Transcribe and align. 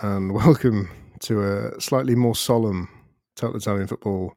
And 0.00 0.32
welcome 0.34 0.90
to 1.20 1.42
a 1.42 1.80
slightly 1.80 2.14
more 2.14 2.34
solemn 2.34 2.88
Total 3.34 3.56
Italian 3.56 3.86
Football 3.86 4.34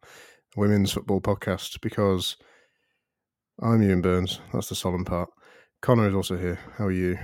Women's 0.55 0.93
Football 0.93 1.21
podcast 1.21 1.81
because 1.81 2.37
I'm 3.61 3.81
Euan 3.81 4.01
Burns. 4.01 4.39
That's 4.53 4.69
the 4.69 4.75
solemn 4.75 5.05
part. 5.05 5.29
Conor 5.81 6.07
is 6.07 6.15
also 6.15 6.37
here. 6.37 6.59
How 6.77 6.85
are 6.85 6.91
you? 6.91 7.19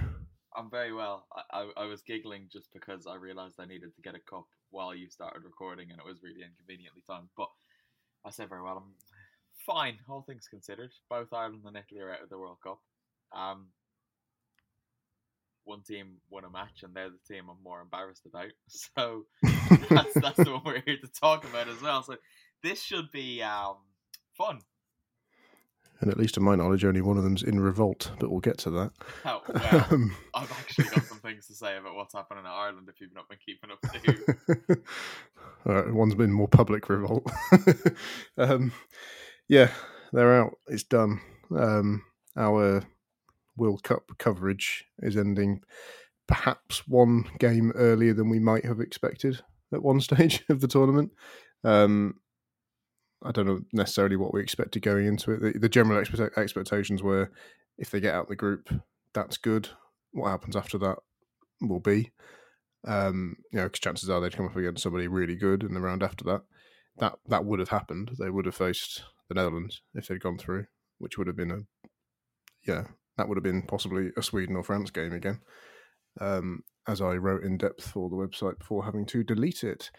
I'm 0.55 0.69
very 0.69 0.93
well. 0.93 1.25
I, 1.33 1.61
I, 1.61 1.83
I 1.83 1.85
was 1.85 2.01
giggling 2.01 2.49
just 2.51 2.67
because 2.73 3.07
I 3.07 3.15
realised 3.15 3.55
I 3.59 3.65
needed 3.65 3.95
to 3.95 4.01
get 4.01 4.15
a 4.15 4.29
cup 4.29 4.45
while 4.69 4.93
you 4.93 5.09
started 5.09 5.43
recording 5.43 5.89
and 5.89 5.99
it 5.99 6.05
was 6.05 6.21
really 6.21 6.43
inconveniently 6.43 7.03
timed. 7.07 7.29
But 7.37 7.49
I 8.25 8.29
said 8.31 8.49
very 8.49 8.61
well. 8.61 8.77
I'm 8.77 8.93
fine, 9.65 9.97
all 10.09 10.23
things 10.27 10.47
considered. 10.49 10.91
Both 11.09 11.33
Ireland 11.33 11.63
and 11.65 11.77
Italy 11.77 12.01
are 12.01 12.11
out 12.11 12.23
of 12.23 12.29
the 12.29 12.37
World 12.37 12.57
Cup. 12.63 12.79
Um, 13.35 13.67
one 15.67 15.81
team 15.81 16.17
won 16.29 16.45
a 16.45 16.49
match 16.49 16.83
and 16.83 16.93
they're 16.93 17.09
the 17.09 17.33
team 17.33 17.45
I'm 17.49 17.61
more 17.63 17.81
embarrassed 17.81 18.25
about. 18.25 18.51
So 18.67 19.25
that's, 19.89 20.13
that's 20.15 20.37
the 20.37 20.51
one 20.51 20.61
we're 20.65 20.81
here 20.85 20.97
to 20.97 21.11
talk 21.19 21.43
about 21.43 21.67
as 21.67 21.81
well. 21.81 22.01
So 22.03 22.15
this 22.63 22.81
should 22.81 23.11
be 23.11 23.41
um, 23.43 23.75
fun. 24.37 24.61
And 25.99 26.11
at 26.11 26.17
least 26.17 26.35
to 26.35 26.39
my 26.41 26.55
knowledge, 26.55 26.85
only 26.85 27.01
one 27.01 27.17
of 27.17 27.23
them's 27.23 27.43
in 27.43 27.59
revolt, 27.59 28.11
but 28.19 28.29
we'll 28.29 28.39
get 28.39 28.59
to 28.59 28.69
that. 28.71 28.91
Oh, 29.25 29.41
well, 29.53 29.87
um, 29.91 30.15
I've 30.33 30.51
actually 30.51 30.85
got 30.85 31.05
some 31.05 31.19
things 31.19 31.47
to 31.47 31.55
say 31.55 31.75
about 31.75 31.95
what's 31.95 32.13
happening 32.13 32.43
in 32.43 32.51
Ireland 32.51 32.87
if 32.87 33.01
you've 33.01 33.15
not 33.15 33.27
been 33.27 33.39
keeping 33.43 33.71
up. 33.71 34.77
All 35.65 35.73
right, 35.73 35.93
one's 35.93 36.15
been 36.15 36.31
more 36.31 36.47
public 36.47 36.87
revolt. 36.87 37.27
um, 38.37 38.71
yeah, 39.47 39.71
they're 40.13 40.39
out. 40.39 40.57
It's 40.67 40.83
done. 40.83 41.19
Um, 41.55 42.03
our 42.35 42.83
World 43.57 43.83
Cup 43.83 44.11
coverage 44.17 44.85
is 44.99 45.17
ending 45.17 45.61
perhaps 46.27 46.87
one 46.87 47.25
game 47.39 47.71
earlier 47.75 48.13
than 48.13 48.29
we 48.29 48.39
might 48.39 48.65
have 48.65 48.79
expected 48.79 49.41
at 49.73 49.83
one 49.83 49.99
stage 50.01 50.43
of 50.49 50.61
the 50.61 50.67
tournament. 50.67 51.11
Um, 51.63 52.15
I 53.23 53.31
don't 53.31 53.47
know 53.47 53.61
necessarily 53.73 54.15
what 54.15 54.33
we 54.33 54.41
expected 54.41 54.83
going 54.83 55.07
into 55.07 55.31
it. 55.31 55.41
The, 55.41 55.59
the 55.59 55.69
general 55.69 55.99
expect- 55.99 56.37
expectations 56.37 57.01
were 57.01 57.31
if 57.77 57.91
they 57.91 57.99
get 57.99 58.13
out 58.13 58.23
of 58.23 58.29
the 58.29 58.35
group, 58.35 58.69
that's 59.13 59.37
good. 59.37 59.69
What 60.11 60.29
happens 60.29 60.55
after 60.55 60.77
that 60.79 60.97
will 61.61 61.79
be. 61.79 62.11
Um, 62.85 63.37
you 63.51 63.57
know, 63.57 63.65
because 63.65 63.79
chances 63.79 64.09
are 64.09 64.21
they'd 64.21 64.35
come 64.35 64.45
up 64.45 64.55
against 64.55 64.83
somebody 64.83 65.07
really 65.07 65.35
good 65.35 65.63
in 65.63 65.73
the 65.73 65.81
round 65.81 66.03
after 66.03 66.23
that. 66.25 66.43
That 66.97 67.19
that 67.27 67.45
would 67.45 67.59
have 67.59 67.69
happened. 67.69 68.11
They 68.19 68.29
would 68.29 68.45
have 68.45 68.55
faced 68.55 69.03
the 69.27 69.35
Netherlands 69.35 69.81
if 69.93 70.07
they'd 70.07 70.21
gone 70.21 70.37
through, 70.37 70.65
which 70.99 71.17
would 71.17 71.27
have 71.27 71.35
been 71.35 71.51
a 71.51 71.59
yeah 72.65 72.85
that 73.17 73.27
would 73.27 73.37
have 73.37 73.43
been 73.43 73.63
possibly 73.63 74.11
a 74.17 74.21
Sweden 74.21 74.55
or 74.55 74.63
France 74.63 74.91
game 74.91 75.13
again, 75.13 75.39
um, 76.21 76.63
as 76.87 77.01
I 77.01 77.15
wrote 77.15 77.43
in 77.43 77.57
depth 77.57 77.87
for 77.87 78.09
the 78.09 78.15
website 78.15 78.59
before 78.59 78.85
having 78.85 79.05
to 79.07 79.23
delete 79.23 79.63
it, 79.63 79.91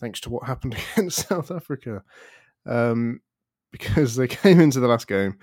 thanks 0.00 0.20
to 0.20 0.30
what 0.30 0.46
happened 0.46 0.76
against 0.96 1.28
South 1.28 1.50
Africa. 1.50 2.02
Um, 2.66 3.20
because 3.72 4.16
they 4.16 4.28
came 4.28 4.60
into 4.60 4.80
the 4.80 4.86
last 4.86 5.08
game 5.08 5.38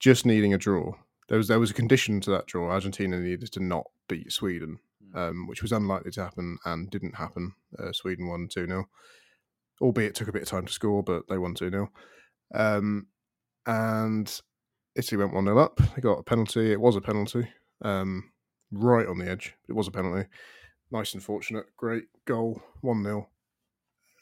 just 0.00 0.26
needing 0.26 0.54
a 0.54 0.58
draw. 0.58 0.92
There 1.28 1.38
was 1.38 1.48
there 1.48 1.60
was 1.60 1.70
a 1.70 1.74
condition 1.74 2.20
to 2.22 2.30
that 2.30 2.46
draw. 2.46 2.70
Argentina 2.70 3.18
needed 3.18 3.52
to 3.52 3.60
not 3.60 3.84
beat 4.08 4.32
Sweden, 4.32 4.78
hmm. 5.12 5.18
um, 5.18 5.46
which 5.46 5.62
was 5.62 5.72
unlikely 5.72 6.10
to 6.12 6.24
happen 6.24 6.58
and 6.64 6.90
didn't 6.90 7.14
happen. 7.14 7.52
Uh, 7.78 7.92
Sweden 7.92 8.28
won 8.28 8.48
2 8.50 8.66
0, 8.66 8.84
albeit 9.80 10.10
it 10.10 10.14
took 10.14 10.28
a 10.28 10.32
bit 10.32 10.42
of 10.42 10.48
time 10.48 10.66
to 10.66 10.72
score, 10.72 11.02
but 11.02 11.22
they 11.28 11.38
won 11.38 11.54
2 11.54 11.70
0. 11.70 11.90
Um, 12.54 13.06
and 13.66 14.40
Italy 14.96 15.18
went 15.18 15.34
1 15.34 15.44
0 15.44 15.58
up. 15.58 15.80
They 15.94 16.02
got 16.02 16.18
a 16.18 16.22
penalty. 16.22 16.72
It 16.72 16.80
was 16.80 16.96
a 16.96 17.00
penalty, 17.00 17.48
um, 17.82 18.30
right 18.70 19.06
on 19.06 19.18
the 19.18 19.28
edge. 19.28 19.54
It 19.68 19.72
was 19.72 19.88
a 19.88 19.90
penalty. 19.90 20.28
Nice 20.90 21.14
and 21.14 21.22
fortunate. 21.22 21.66
Great 21.76 22.04
goal, 22.26 22.62
1 22.82 23.02
0. 23.02 23.28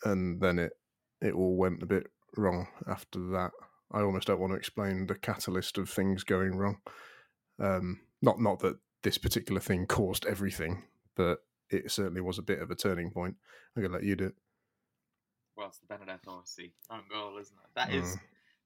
And 0.05 0.41
then 0.41 0.59
it, 0.59 0.73
it 1.21 1.35
all 1.35 1.57
went 1.57 1.83
a 1.83 1.87
bit 1.87 2.09
wrong 2.37 2.67
after 2.89 3.19
that. 3.33 3.53
I 3.93 4.01
almost 4.01 4.27
don't 4.27 4.41
want 4.41 4.53
to 4.53 4.59
explain 4.59 5.07
the 5.07 5.15
catalyst 5.15 5.77
of 5.79 5.91
things 5.91 6.25
going 6.25 6.57
wrong. 6.57 6.79
Um, 7.59 8.01
not 8.23 8.41
not 8.41 8.61
that 8.61 8.79
this 9.03 9.19
particular 9.19 9.61
thing 9.61 9.87
caused 9.87 10.27
everything, 10.27 10.85
but 11.15 11.41
it 11.69 11.91
certainly 11.91 12.21
was 12.21 12.39
a 12.39 12.43
bit 12.43 12.61
of 12.61 12.71
a 12.71 12.75
turning 12.75 13.11
point. 13.11 13.37
I'm 13.77 13.83
gonna 13.83 13.95
let 13.95 14.05
you 14.05 14.17
do 14.17 14.27
it. 14.27 14.35
Well, 15.57 15.69
it's 15.69 15.79
the 15.79 15.87
Benedetta 15.87 16.31
Orsi 16.31 16.73
own 16.91 17.03
goal, 17.11 17.37
isn't 17.39 17.57
it? 17.57 17.71
That 17.75 17.91
mm. 17.91 18.03
is 18.03 18.17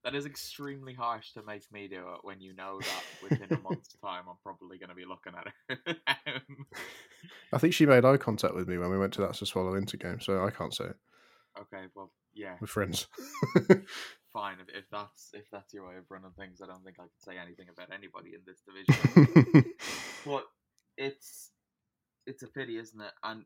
that 0.07 0.15
is 0.15 0.25
extremely 0.25 0.95
harsh 0.95 1.33
to 1.33 1.43
make 1.43 1.65
me 1.73 1.89
do 1.89 1.97
it 1.97 2.21
when 2.23 2.41
you 2.41 2.55
know 2.55 2.79
that 2.79 3.03
within 3.21 3.59
a 3.59 3.61
month's 3.61 3.89
time 4.05 4.23
I'm 4.29 4.37
probably 4.41 4.79
going 4.79 4.91
to 4.91 4.95
be 4.95 5.05
looking 5.05 5.33
at 5.37 5.53
it. 5.69 5.97
Um, 6.07 6.67
I 7.53 7.59
think 7.59 7.75
she 7.75 7.87
made 7.87 8.05
eye 8.05 8.17
contact 8.17 8.55
with 8.55 8.69
me 8.69 8.79
when 8.79 8.91
we 8.91 8.99
went 8.99 9.13
to 9.15 9.21
that 9.23 9.33
Sassuolo 9.33 9.77
Inter 9.77 9.97
game, 9.97 10.21
so 10.21 10.45
I 10.45 10.51
can't 10.51 10.75
say 10.75 10.85
it. 10.85 10.97
Okay, 11.59 11.87
well, 11.95 12.13
yeah, 12.35 12.57
we're 12.61 12.67
friends. 12.67 13.09
Fine, 14.33 14.59
if, 14.61 14.69
if 14.69 14.85
that's 14.93 15.31
if 15.33 15.45
that's 15.51 15.73
your 15.73 15.89
way 15.89 15.97
of 15.97 16.05
running 16.09 16.33
things, 16.39 16.61
I 16.63 16.67
don't 16.67 16.85
think 16.85 16.97
I 16.99 17.05
can 17.05 17.11
say 17.19 17.39
anything 17.39 17.67
about 17.73 17.93
anybody 17.93 18.35
in 18.35 18.43
this 18.47 18.63
division. 18.63 19.73
but 20.27 20.45
it's 20.97 21.51
it's 22.27 22.43
a 22.43 22.49
pity, 22.49 22.77
isn't 22.77 23.01
it? 23.01 23.13
And 23.25 23.45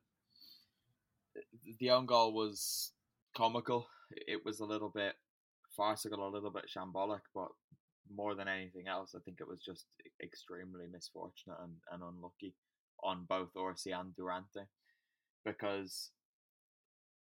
eh, 1.37 1.73
the 1.79 1.91
own 1.91 2.07
goal 2.07 2.35
was 2.35 2.93
comical. 3.37 3.87
It 4.11 4.45
was 4.45 4.61
a 4.61 4.67
little 4.67 4.91
bit 4.91 5.15
farcical, 5.81 6.29
a 6.29 6.29
little 6.29 6.51
bit 6.51 6.67
shambolic, 6.69 7.23
but 7.35 7.49
more 8.15 8.35
than 8.35 8.49
anything 8.49 8.87
else, 8.87 9.15
I 9.17 9.21
think 9.25 9.39
it 9.41 9.49
was 9.49 9.63
just 9.65 9.87
extremely 10.23 10.85
misfortunate 10.93 11.57
and, 11.63 11.73
and 11.91 12.03
unlucky 12.03 12.55
on 13.03 13.25
both 13.27 13.57
Orsi 13.57 13.93
and 13.93 14.15
Durante 14.15 14.69
because 15.43 16.11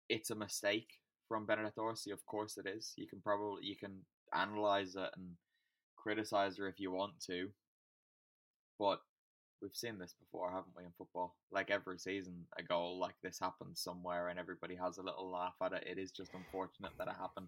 it's 0.10 0.32
a 0.32 0.36
mistake 0.36 1.00
from 1.30 1.46
Benedetta 1.46 1.80
Orsi. 1.80 2.12
Of 2.12 2.26
course, 2.26 2.58
it 2.58 2.68
is. 2.68 2.92
You 2.98 3.08
can 3.08 3.22
probably 3.22 3.64
you 3.64 3.78
can 3.78 4.00
analyze 4.34 4.96
it 4.96 5.12
and 5.16 5.38
criticize 5.96 6.58
her 6.58 6.68
if 6.68 6.78
you 6.78 6.92
want 6.92 7.14
to, 7.28 7.48
but 8.78 9.00
we've 9.62 9.76
seen 9.76 9.98
this 9.98 10.14
before, 10.20 10.50
haven't 10.52 10.76
we, 10.76 10.84
in 10.84 10.92
football? 10.98 11.36
Like 11.54 11.72
every 11.72 12.00
season, 12.00 12.48
a 12.60 12.64
goal 12.64 13.00
like 13.00 13.16
this 13.24 13.40
happens 13.40 13.80
somewhere, 13.80 14.28
and 14.28 14.38
everybody 14.38 14.76
has 14.76 14.98
a 14.98 15.04
little 15.04 15.32
laugh 15.32 15.56
at 15.64 15.72
it. 15.72 15.88
It 15.90 15.98
is 15.98 16.12
just 16.12 16.34
unfortunate 16.34 16.92
that 16.98 17.08
it 17.08 17.16
happened 17.18 17.48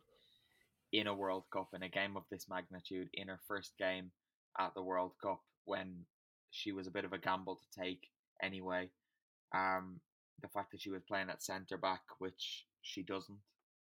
in 0.93 1.07
a 1.07 1.13
World 1.13 1.43
Cup 1.51 1.69
in 1.73 1.83
a 1.83 1.89
game 1.89 2.15
of 2.15 2.23
this 2.29 2.45
magnitude 2.47 3.09
in 3.13 3.27
her 3.27 3.39
first 3.47 3.73
game 3.77 4.11
at 4.59 4.73
the 4.75 4.83
World 4.83 5.13
Cup 5.21 5.41
when 5.65 6.05
she 6.51 6.71
was 6.71 6.85
a 6.85 6.91
bit 6.91 7.03
of 7.03 7.13
a 7.13 7.17
gamble 7.17 7.55
to 7.55 7.81
take 7.81 8.07
anyway. 8.41 8.87
Um, 9.53 9.99
the 10.41 10.47
fact 10.47 10.71
that 10.71 10.81
she 10.81 10.91
was 10.91 11.01
playing 11.07 11.29
at 11.29 11.41
centre 11.41 11.77
back, 11.77 12.01
which 12.19 12.65
she 12.83 13.01
doesn't, 13.01 13.39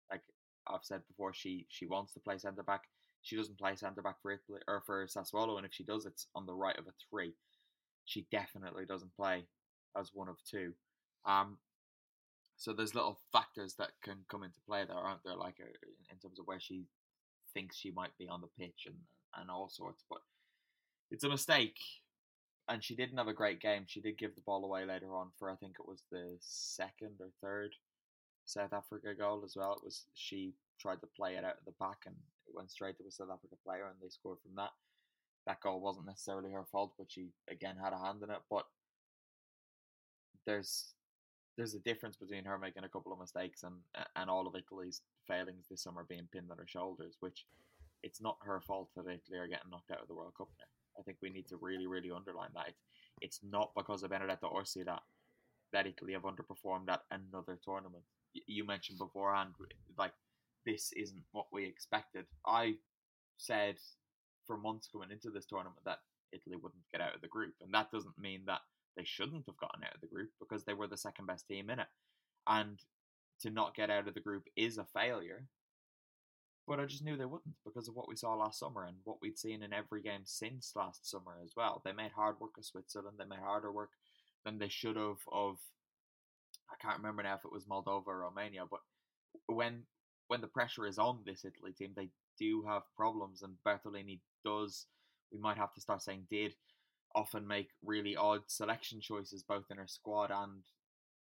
like 0.09 0.21
I've 0.67 0.83
said 0.83 1.01
before, 1.07 1.33
she 1.33 1.65
she 1.69 1.85
wants 1.85 2.13
to 2.13 2.19
play 2.21 2.37
centre 2.37 2.63
back. 2.63 2.83
She 3.23 3.35
doesn't 3.35 3.59
play 3.59 3.75
centre 3.75 4.01
back 4.01 4.21
for 4.21 4.31
Italy 4.31 4.61
or 4.67 4.81
for 4.85 5.05
Sassuolo, 5.05 5.57
and 5.57 5.65
if 5.65 5.73
she 5.73 5.83
does, 5.83 6.05
it's 6.05 6.27
on 6.33 6.45
the 6.45 6.53
right 6.53 6.77
of 6.77 6.87
a 6.87 6.93
three. 7.09 7.33
She 8.05 8.25
definitely 8.31 8.85
doesn't 8.85 9.15
play 9.15 9.45
as 9.99 10.11
one 10.13 10.29
of 10.29 10.37
two. 10.49 10.73
Um, 11.25 11.57
so 12.57 12.73
there's 12.73 12.95
little 12.95 13.19
factors 13.33 13.75
that 13.75 13.91
can 14.03 14.19
come 14.29 14.43
into 14.43 14.59
play 14.67 14.85
there, 14.87 14.97
aren't 14.97 15.23
there? 15.25 15.35
Like 15.35 15.55
uh, 15.59 15.65
in 16.09 16.17
terms 16.17 16.39
of 16.39 16.47
where 16.47 16.59
she 16.59 16.85
thinks 17.53 17.77
she 17.77 17.91
might 17.91 18.17
be 18.17 18.27
on 18.27 18.41
the 18.41 18.63
pitch 18.63 18.83
and 18.85 18.95
and 19.37 19.49
all 19.49 19.69
sorts. 19.69 20.03
But 20.09 20.19
it's 21.09 21.23
a 21.23 21.29
mistake. 21.29 21.79
And 22.69 22.83
she 22.83 22.95
didn't 22.95 23.17
have 23.17 23.27
a 23.27 23.33
great 23.33 23.59
game. 23.59 23.83
She 23.87 24.01
did 24.01 24.17
give 24.17 24.35
the 24.35 24.41
ball 24.41 24.63
away 24.63 24.85
later 24.85 25.13
on 25.15 25.29
for 25.37 25.49
I 25.49 25.55
think 25.55 25.75
it 25.79 25.87
was 25.87 26.03
the 26.11 26.37
second 26.39 27.15
or 27.19 27.29
third 27.41 27.71
South 28.45 28.73
Africa 28.73 29.13
goal 29.17 29.43
as 29.45 29.55
well. 29.55 29.73
It 29.73 29.83
was 29.83 30.05
she 30.13 30.53
tried 30.79 31.01
to 31.01 31.07
play 31.15 31.35
it 31.35 31.43
out 31.43 31.57
of 31.57 31.65
the 31.65 31.73
back 31.79 31.97
and 32.05 32.15
it 32.47 32.55
went 32.55 32.71
straight 32.71 32.97
to 32.97 33.03
a 33.07 33.11
South 33.11 33.29
Africa 33.31 33.55
player 33.63 33.85
and 33.85 33.95
they 34.01 34.09
scored 34.09 34.39
from 34.41 34.55
that. 34.55 34.71
That 35.47 35.61
goal 35.61 35.81
wasn't 35.81 36.05
necessarily 36.05 36.51
her 36.51 36.65
fault, 36.71 36.93
but 36.97 37.11
she 37.11 37.29
again 37.49 37.75
had 37.81 37.93
a 37.93 37.97
hand 37.97 38.21
in 38.23 38.29
it. 38.29 38.41
But 38.49 38.65
there's 40.45 40.93
there's 41.57 41.75
a 41.75 41.79
difference 41.79 42.15
between 42.15 42.45
her 42.45 42.57
making 42.57 42.83
a 42.83 42.89
couple 42.89 43.11
of 43.11 43.19
mistakes 43.19 43.63
and 43.63 43.75
and 44.15 44.29
all 44.29 44.47
of 44.47 44.55
Italy's 44.55 45.01
failings 45.27 45.67
this 45.69 45.83
summer 45.83 46.05
being 46.07 46.27
pinned 46.31 46.51
on 46.51 46.57
her 46.57 46.67
shoulders, 46.67 47.17
which 47.19 47.45
it's 48.03 48.21
not 48.21 48.37
her 48.41 48.61
fault 48.61 48.89
that 48.95 49.01
Italy 49.01 49.37
are 49.37 49.47
getting 49.47 49.69
knocked 49.69 49.91
out 49.91 50.01
of 50.01 50.07
the 50.07 50.15
World 50.15 50.33
Cup 50.37 50.49
now. 50.59 50.65
I 50.99 51.03
think 51.03 51.17
we 51.21 51.29
need 51.29 51.47
to 51.47 51.57
really, 51.61 51.87
really 51.87 52.11
underline 52.11 52.49
that. 52.55 52.73
It's, 53.21 53.39
not 53.43 53.71
because 53.75 54.03
of 54.03 54.09
Benedetta 54.09 54.47
Orsi 54.47 54.83
that, 54.83 55.01
that 55.73 55.87
Italy 55.87 56.13
have 56.13 56.23
underperformed 56.23 56.89
at 56.89 57.01
another 57.11 57.59
tournament. 57.63 58.03
You 58.33 58.65
mentioned 58.65 58.97
beforehand, 58.97 59.51
like, 59.97 60.13
this 60.65 60.91
isn't 60.93 61.23
what 61.31 61.47
we 61.51 61.65
expected. 61.65 62.25
I 62.45 62.75
said 63.37 63.75
for 64.45 64.57
months 64.57 64.87
going 64.91 65.11
into 65.11 65.29
this 65.29 65.45
tournament 65.45 65.79
that 65.85 65.99
Italy 66.31 66.55
wouldn't 66.55 66.83
get 66.91 67.01
out 67.01 67.15
of 67.15 67.21
the 67.21 67.27
group, 67.27 67.53
and 67.61 67.73
that 67.73 67.91
doesn't 67.91 68.17
mean 68.17 68.41
that 68.47 68.61
they 68.95 69.03
shouldn't 69.03 69.45
have 69.47 69.57
gotten 69.57 69.83
out 69.83 69.95
of 69.95 70.01
the 70.01 70.07
group 70.07 70.29
because 70.39 70.63
they 70.63 70.73
were 70.73 70.87
the 70.87 70.97
second 70.97 71.25
best 71.25 71.47
team 71.47 71.69
in 71.69 71.79
it. 71.79 71.87
And 72.47 72.79
to 73.41 73.49
not 73.49 73.75
get 73.75 73.89
out 73.89 74.07
of 74.07 74.13
the 74.13 74.19
group 74.19 74.43
is 74.55 74.77
a 74.77 74.85
failure. 74.93 75.45
But 76.67 76.79
I 76.79 76.85
just 76.85 77.03
knew 77.03 77.17
they 77.17 77.25
wouldn't 77.25 77.55
because 77.65 77.87
of 77.87 77.95
what 77.95 78.07
we 78.07 78.15
saw 78.15 78.35
last 78.35 78.59
summer 78.59 78.85
and 78.85 78.97
what 79.03 79.17
we'd 79.21 79.37
seen 79.37 79.63
in 79.63 79.73
every 79.73 80.01
game 80.01 80.21
since 80.25 80.73
last 80.75 81.09
summer 81.09 81.37
as 81.43 81.53
well. 81.55 81.81
They 81.83 81.91
made 81.91 82.11
hard 82.11 82.39
work 82.39 82.57
of 82.57 82.65
Switzerland. 82.65 83.17
They 83.17 83.25
made 83.25 83.39
harder 83.43 83.71
work 83.71 83.91
than 84.45 84.57
they 84.57 84.69
should 84.69 84.95
have 84.95 85.17
of 85.31 85.57
I 86.71 86.75
can't 86.81 86.97
remember 86.97 87.23
now 87.23 87.35
if 87.35 87.45
it 87.45 87.51
was 87.51 87.65
Moldova 87.65 88.07
or 88.07 88.19
Romania, 88.21 88.63
but 88.69 88.79
when 89.47 89.83
when 90.27 90.41
the 90.41 90.47
pressure 90.47 90.87
is 90.87 90.97
on 90.97 91.19
this 91.25 91.43
Italy 91.43 91.73
team, 91.73 91.91
they 91.95 92.09
do 92.39 92.63
have 92.65 92.83
problems, 92.95 93.41
and 93.41 93.57
Bertolini 93.65 94.19
does. 94.45 94.85
We 95.31 95.39
might 95.39 95.57
have 95.57 95.73
to 95.73 95.81
start 95.81 96.01
saying 96.01 96.27
did 96.29 96.53
often 97.15 97.47
make 97.47 97.69
really 97.83 98.15
odd 98.15 98.41
selection 98.47 99.01
choices 99.01 99.43
both 99.43 99.65
in 99.69 99.77
her 99.77 99.87
squad 99.87 100.31
and 100.31 100.63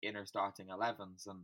in 0.03 0.15
her 0.15 0.27
starting 0.27 0.67
11s 0.67 1.27
and 1.27 1.41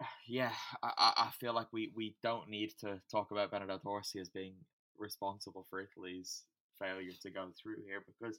yeah 0.28 0.52
I, 0.82 1.12
I 1.16 1.30
feel 1.38 1.54
like 1.54 1.68
we, 1.72 1.92
we 1.94 2.16
don't 2.22 2.48
need 2.48 2.72
to 2.80 3.00
talk 3.10 3.30
about 3.30 3.50
Benedetta 3.50 3.80
Orsi 3.84 4.20
as 4.20 4.28
being 4.28 4.54
responsible 4.98 5.66
for 5.68 5.80
Italy's 5.80 6.42
failure 6.78 7.12
to 7.22 7.30
go 7.30 7.48
through 7.60 7.76
here 7.86 8.04
because 8.06 8.38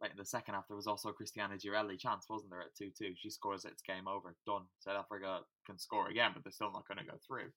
like 0.00 0.10
in 0.10 0.16
the 0.16 0.24
second 0.24 0.54
half 0.54 0.66
there 0.68 0.76
was 0.76 0.86
also 0.86 1.12
Cristiana 1.12 1.60
Girelli 1.60 1.98
chance 1.98 2.26
wasn't 2.28 2.50
there 2.50 2.62
at 2.62 2.74
2-2 2.80 3.14
she 3.16 3.30
scores 3.30 3.64
it's 3.64 3.82
game 3.82 4.08
over 4.08 4.34
done. 4.46 4.62
South 4.80 4.98
Africa 4.98 5.40
can 5.66 5.78
score 5.78 6.08
again 6.08 6.32
but 6.34 6.44
they're 6.44 6.52
still 6.52 6.72
not 6.72 6.88
going 6.88 6.98
to 6.98 7.10
go 7.10 7.18
through. 7.26 7.50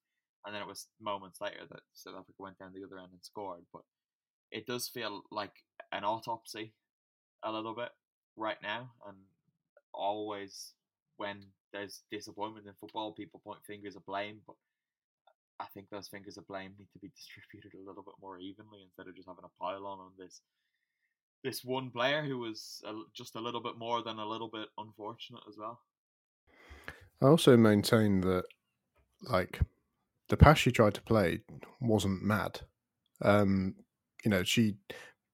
And 0.45 0.53
then 0.53 0.61
it 0.61 0.67
was 0.67 0.87
moments 1.01 1.41
later 1.41 1.65
that 1.69 1.81
South 1.95 2.13
Africa 2.13 2.37
went 2.37 2.59
down 2.59 2.71
the 2.73 2.85
other 2.85 2.99
end 2.99 3.09
and 3.11 3.23
scored 3.23 3.65
but 3.73 3.81
it 4.51 4.65
does 4.65 4.87
feel 4.87 5.23
like 5.31 5.63
an 5.91 6.03
autopsy 6.03 6.73
a 7.43 7.51
little 7.51 7.75
bit 7.75 7.89
right 8.35 8.57
now, 8.61 8.91
and 9.07 9.17
always 9.93 10.73
when 11.17 11.45
there's 11.71 12.01
disappointment 12.11 12.67
in 12.67 12.73
football, 12.79 13.11
people 13.11 13.41
point 13.43 13.59
fingers 13.65 13.95
of 13.95 14.05
blame, 14.05 14.41
but 14.45 14.55
I 15.59 15.65
think 15.73 15.89
those 15.89 16.07
fingers 16.07 16.37
of 16.37 16.47
blame 16.47 16.73
need 16.77 16.89
to 16.93 16.99
be 16.99 17.09
distributed 17.15 17.77
a 17.77 17.87
little 17.87 18.03
bit 18.03 18.15
more 18.21 18.37
evenly 18.39 18.81
instead 18.83 19.07
of 19.07 19.15
just 19.15 19.27
having 19.27 19.45
a 19.45 19.63
pile 19.63 19.85
on 19.85 19.99
on 19.99 20.11
this 20.17 20.41
this 21.43 21.63
one 21.63 21.91
player 21.91 22.23
who 22.23 22.39
was 22.39 22.81
just 23.13 23.35
a 23.35 23.39
little 23.39 23.61
bit 23.61 23.77
more 23.77 24.01
than 24.01 24.17
a 24.17 24.25
little 24.25 24.47
bit 24.47 24.67
unfortunate 24.79 25.43
as 25.47 25.55
well. 25.57 25.79
I 27.21 27.27
also 27.27 27.55
maintain 27.55 28.21
that 28.21 28.45
like 29.21 29.59
the 30.29 30.37
pass 30.37 30.57
she 30.57 30.71
tried 30.71 30.95
to 30.95 31.03
play 31.03 31.41
wasn't 31.79 32.23
mad. 32.23 32.61
Um, 33.21 33.75
you 34.25 34.31
know, 34.31 34.43
she 34.43 34.75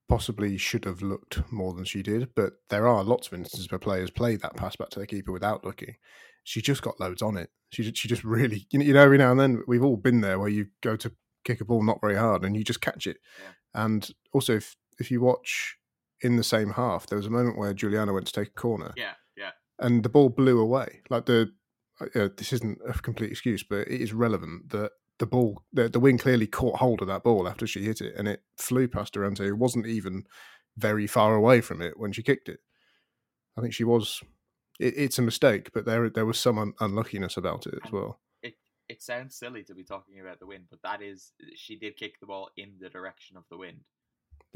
possibly 0.09 0.57
should 0.57 0.83
have 0.83 1.01
looked 1.01 1.41
more 1.51 1.73
than 1.73 1.85
she 1.85 2.03
did, 2.03 2.35
but 2.35 2.53
there 2.69 2.85
are 2.85 3.03
lots 3.03 3.27
of 3.27 3.33
instances 3.33 3.71
where 3.71 3.79
players 3.79 4.11
play 4.11 4.35
that 4.35 4.57
pass 4.57 4.75
back 4.75 4.89
to 4.89 4.99
the 4.99 5.07
keeper 5.07 5.31
without 5.31 5.63
looking. 5.63 5.95
She 6.43 6.61
just 6.61 6.81
got 6.81 6.99
loads 6.99 7.21
on 7.21 7.37
it. 7.37 7.49
She 7.71 7.83
she 7.93 8.09
just 8.09 8.23
really, 8.25 8.67
you 8.71 8.93
know, 8.93 9.01
every 9.01 9.17
now 9.17 9.31
and 9.31 9.39
then 9.39 9.63
we've 9.67 9.83
all 9.83 9.95
been 9.95 10.19
there 10.19 10.37
where 10.37 10.49
you 10.49 10.67
go 10.81 10.97
to 10.97 11.13
kick 11.45 11.61
a 11.61 11.65
ball 11.65 11.81
not 11.81 12.01
very 12.01 12.15
hard 12.15 12.43
and 12.43 12.55
you 12.55 12.63
just 12.63 12.81
catch 12.81 13.07
it. 13.07 13.17
Yeah. 13.41 13.83
And 13.83 14.09
also, 14.33 14.55
if 14.55 14.75
if 14.99 15.09
you 15.09 15.21
watch 15.21 15.77
in 16.21 16.35
the 16.35 16.43
same 16.43 16.71
half, 16.71 17.07
there 17.07 17.17
was 17.17 17.27
a 17.27 17.31
moment 17.31 17.57
where 17.57 17.73
Giuliano 17.73 18.13
went 18.13 18.27
to 18.27 18.33
take 18.33 18.49
a 18.49 18.59
corner. 18.59 18.93
Yeah, 18.97 19.13
yeah. 19.37 19.51
And 19.79 20.03
the 20.03 20.09
ball 20.09 20.29
blew 20.29 20.59
away. 20.59 21.01
Like 21.09 21.25
the 21.25 21.53
uh, 22.01 22.29
this 22.35 22.51
isn't 22.51 22.79
a 22.85 22.93
complete 22.93 23.31
excuse, 23.31 23.63
but 23.63 23.87
it 23.87 24.01
is 24.01 24.13
relevant 24.13 24.71
that 24.71 24.91
the 25.21 25.27
ball, 25.27 25.63
the, 25.71 25.87
the 25.87 25.99
wing 25.99 26.17
clearly 26.17 26.47
caught 26.47 26.79
hold 26.79 26.99
of 26.99 27.07
that 27.07 27.23
ball 27.23 27.47
after 27.47 27.67
she 27.67 27.83
hit 27.83 28.01
it, 28.01 28.15
and 28.17 28.27
it 28.27 28.41
flew 28.57 28.87
past 28.87 29.13
Durante, 29.13 29.45
who 29.45 29.55
wasn't 29.55 29.85
even 29.85 30.23
very 30.77 31.05
far 31.05 31.35
away 31.35 31.61
from 31.61 31.79
it 31.79 31.93
when 31.95 32.11
she 32.11 32.23
kicked 32.23 32.49
it. 32.49 32.59
I 33.55 33.61
think 33.61 33.71
she 33.71 33.83
was. 33.83 34.21
It, 34.79 34.95
it's 34.97 35.19
a 35.19 35.21
mistake, 35.21 35.69
but 35.73 35.85
there 35.85 36.09
there 36.09 36.25
was 36.25 36.39
some 36.39 36.57
un- 36.57 36.73
unluckiness 36.79 37.37
about 37.37 37.67
it 37.67 37.75
as 37.85 37.91
well. 37.91 38.19
It 38.41 38.55
it 38.89 39.03
sounds 39.03 39.37
silly 39.37 39.63
to 39.65 39.75
be 39.75 39.83
talking 39.83 40.19
about 40.19 40.39
the 40.39 40.47
wind, 40.47 40.65
but 40.71 40.81
that 40.83 41.03
is 41.03 41.33
she 41.55 41.77
did 41.77 41.97
kick 41.97 42.19
the 42.19 42.25
ball 42.25 42.49
in 42.57 42.73
the 42.79 42.89
direction 42.89 43.37
of 43.37 43.43
the 43.51 43.57
wind. 43.57 43.81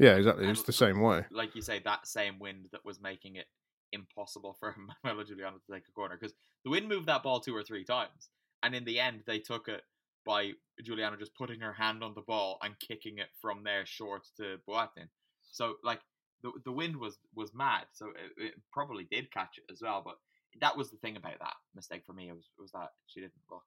Yeah, 0.00 0.16
exactly. 0.16 0.48
It's 0.48 0.64
the 0.64 0.72
same 0.72 1.00
way. 1.00 1.26
Like 1.30 1.54
you 1.54 1.62
say, 1.62 1.80
that 1.84 2.08
same 2.08 2.40
wind 2.40 2.66
that 2.72 2.84
was 2.84 3.00
making 3.00 3.36
it 3.36 3.46
impossible 3.92 4.56
for 4.58 4.74
Manuela 5.04 5.24
Giuliano 5.24 5.58
to 5.58 5.72
take 5.72 5.84
a 5.88 5.92
corner 5.92 6.18
because 6.20 6.34
the 6.64 6.70
wind 6.72 6.88
moved 6.88 7.06
that 7.06 7.22
ball 7.22 7.38
two 7.38 7.54
or 7.54 7.62
three 7.62 7.84
times, 7.84 8.30
and 8.64 8.74
in 8.74 8.84
the 8.84 8.98
end 8.98 9.22
they 9.28 9.38
took 9.38 9.68
it 9.68 9.82
by 10.26 10.50
Giuliano 10.84 11.16
just 11.16 11.34
putting 11.36 11.60
her 11.60 11.72
hand 11.72 12.02
on 12.02 12.12
the 12.14 12.20
ball 12.20 12.58
and 12.62 12.74
kicking 12.80 13.18
it 13.18 13.28
from 13.40 13.62
there 13.64 13.86
short 13.86 14.22
to 14.38 14.56
Boattin. 14.68 15.08
So 15.52 15.74
like 15.82 16.00
the 16.42 16.52
the 16.64 16.72
wind 16.72 16.96
was 16.96 17.18
was 17.34 17.54
mad, 17.54 17.86
so 17.92 18.06
it, 18.08 18.44
it, 18.44 18.54
probably 18.72 19.06
did 19.10 19.32
catch 19.32 19.58
it 19.58 19.72
as 19.72 19.80
well. 19.80 20.02
But 20.04 20.16
that 20.60 20.76
was 20.76 20.90
the 20.90 20.98
thing 20.98 21.16
about 21.16 21.38
that 21.38 21.54
mistake 21.74 22.02
for 22.04 22.12
me. 22.12 22.28
It 22.28 22.34
was 22.34 22.50
was 22.58 22.72
that 22.72 22.90
she 23.06 23.20
didn't 23.20 23.32
look 23.50 23.62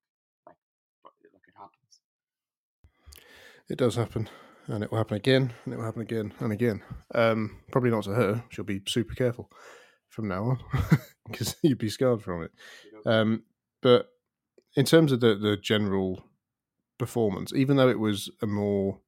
like 0.45 0.55
look 1.03 1.13
it 1.23 1.53
happens. 1.57 2.01
It 3.69 3.77
does 3.77 3.95
happen, 3.95 4.29
and 4.67 4.83
it 4.83 4.91
will 4.91 4.97
happen 4.97 5.17
again, 5.17 5.53
and 5.65 5.73
it 5.73 5.77
will 5.77 5.85
happen 5.85 6.01
again 6.01 6.33
and 6.39 6.51
again. 6.51 6.83
Um, 7.15 7.59
probably 7.71 7.91
not 7.91 8.03
to 8.03 8.13
her. 8.13 8.43
She'll 8.49 8.65
be 8.65 8.81
super 8.87 9.15
careful 9.15 9.49
from 10.09 10.27
now 10.27 10.43
on 10.43 10.59
because 11.27 11.55
you'd 11.63 11.77
be 11.77 11.89
scarred 11.89 12.21
from 12.21 12.43
it. 12.43 12.51
Um, 13.05 13.43
but 13.81 14.09
in 14.75 14.85
terms 14.85 15.11
of 15.11 15.21
the 15.21 15.35
the 15.35 15.57
general 15.57 16.23
performance, 16.99 17.51
even 17.55 17.77
though 17.77 17.89
it 17.89 17.99
was 17.99 18.29
a 18.43 18.45
more 18.45 18.99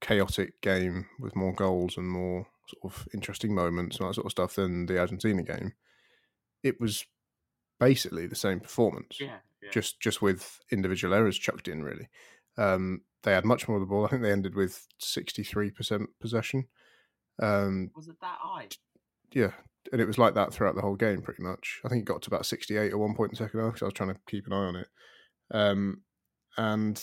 chaotic 0.00 0.58
game 0.62 1.06
with 1.18 1.36
more 1.36 1.52
goals 1.52 1.98
and 1.98 2.08
more 2.08 2.46
sort 2.66 2.94
of 2.94 3.06
interesting 3.12 3.54
moments 3.54 3.98
and 3.98 4.08
that 4.08 4.14
sort 4.14 4.24
of 4.24 4.32
stuff 4.32 4.54
than 4.54 4.86
the 4.86 4.98
Argentina 4.98 5.42
game. 5.42 5.74
It 6.62 6.80
was 6.80 7.04
basically 7.78 8.26
the 8.26 8.34
same 8.34 8.60
performance, 8.60 9.18
yeah, 9.20 9.38
yeah. 9.62 9.70
just 9.70 10.00
just 10.00 10.22
with 10.22 10.60
individual 10.70 11.14
errors 11.14 11.38
chucked 11.38 11.68
in. 11.68 11.82
Really, 11.82 12.08
um, 12.56 13.02
they 13.22 13.32
had 13.32 13.44
much 13.44 13.68
more 13.68 13.76
of 13.76 13.80
the 13.82 13.86
ball. 13.86 14.04
I 14.04 14.08
think 14.08 14.22
they 14.22 14.32
ended 14.32 14.54
with 14.54 14.86
sixty 14.98 15.42
three 15.42 15.70
percent 15.70 16.08
possession. 16.20 16.66
Um, 17.42 17.90
was 17.96 18.08
it 18.08 18.20
that 18.20 18.38
high? 18.40 18.68
Yeah, 19.32 19.52
and 19.92 20.00
it 20.00 20.06
was 20.06 20.18
like 20.18 20.34
that 20.34 20.52
throughout 20.52 20.74
the 20.74 20.82
whole 20.82 20.96
game, 20.96 21.22
pretty 21.22 21.42
much. 21.42 21.80
I 21.84 21.88
think 21.88 22.02
it 22.02 22.12
got 22.12 22.22
to 22.22 22.30
about 22.30 22.46
sixty 22.46 22.76
eight 22.76 22.92
at 22.92 22.98
one 22.98 23.14
point 23.14 23.32
in 23.32 23.38
the 23.38 23.44
second 23.44 23.60
half 23.60 23.72
because 23.72 23.82
I 23.82 23.86
was 23.86 23.94
trying 23.94 24.14
to 24.14 24.20
keep 24.26 24.46
an 24.46 24.52
eye 24.52 24.56
on 24.56 24.76
it. 24.76 24.88
Um, 25.50 26.02
and 26.56 27.02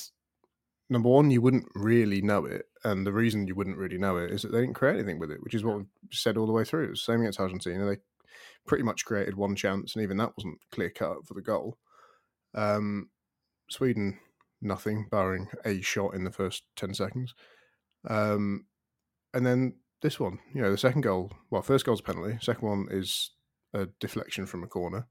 number 0.90 1.10
one, 1.10 1.32
you 1.32 1.42
wouldn't 1.42 1.68
really 1.76 2.22
know 2.22 2.46
it, 2.46 2.66
and 2.84 3.06
the 3.06 3.14
reason 3.14 3.48
you 3.48 3.56
wouldn't 3.56 3.78
really 3.78 3.98
know 3.98 4.18
it 4.18 4.32
is 4.32 4.42
that 4.42 4.52
they 4.52 4.62
didn't 4.62 4.76
create 4.76 4.96
anything 4.96 5.20
with 5.20 5.32
it, 5.32 5.42
which 5.44 5.54
is 5.54 5.64
what 5.64 5.78
we 5.78 5.86
said 6.12 6.38
all 6.38 6.48
the 6.48 6.54
way 6.54 6.64
through. 6.64 6.86
It 6.86 6.90
was 6.92 7.06
the 7.06 7.12
same 7.12 7.22
against 7.22 7.40
Argentina; 7.40 7.86
they 7.86 7.98
pretty 8.66 8.84
much 8.84 9.06
created 9.06 9.36
one 9.36 9.56
chance, 9.56 9.96
and 9.96 10.04
even 10.04 10.18
that 10.18 10.34
wasn't 10.38 10.60
clear 10.72 10.90
cut 10.90 11.26
for 11.26 11.34
the 11.34 11.42
goal. 11.42 11.78
Um, 12.54 13.10
Sweden, 13.70 14.20
nothing, 14.62 15.08
barring 15.12 15.48
a 15.66 15.82
shot 15.82 16.14
in 16.14 16.24
the 16.24 16.32
first 16.32 16.64
ten 16.76 16.94
seconds, 16.94 17.34
um, 18.10 18.66
and 19.34 19.46
then 19.46 19.76
this 20.02 20.20
one, 20.20 20.40
you 20.54 20.62
know, 20.62 20.72
the 20.72 20.78
second 20.78 21.02
goal. 21.02 21.32
Well, 21.50 21.62
first 21.62 21.86
goal's 21.86 22.00
a 22.00 22.04
penalty. 22.04 22.38
Second 22.42 22.68
one 22.68 22.88
is 22.92 23.32
a 23.74 23.88
deflection 24.00 24.46
from 24.46 24.64
a 24.64 24.68
corner. 24.68 25.08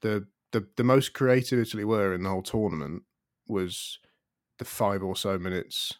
The 0.00 0.26
the 0.52 0.66
the 0.76 0.84
most 0.84 1.14
creative 1.14 1.58
Italy 1.58 1.84
were 1.84 2.14
in 2.14 2.22
the 2.22 2.30
whole 2.30 2.42
tournament 2.42 3.02
was 3.46 3.98
the 4.58 4.64
five 4.64 5.02
or 5.02 5.16
so 5.16 5.38
minutes, 5.38 5.94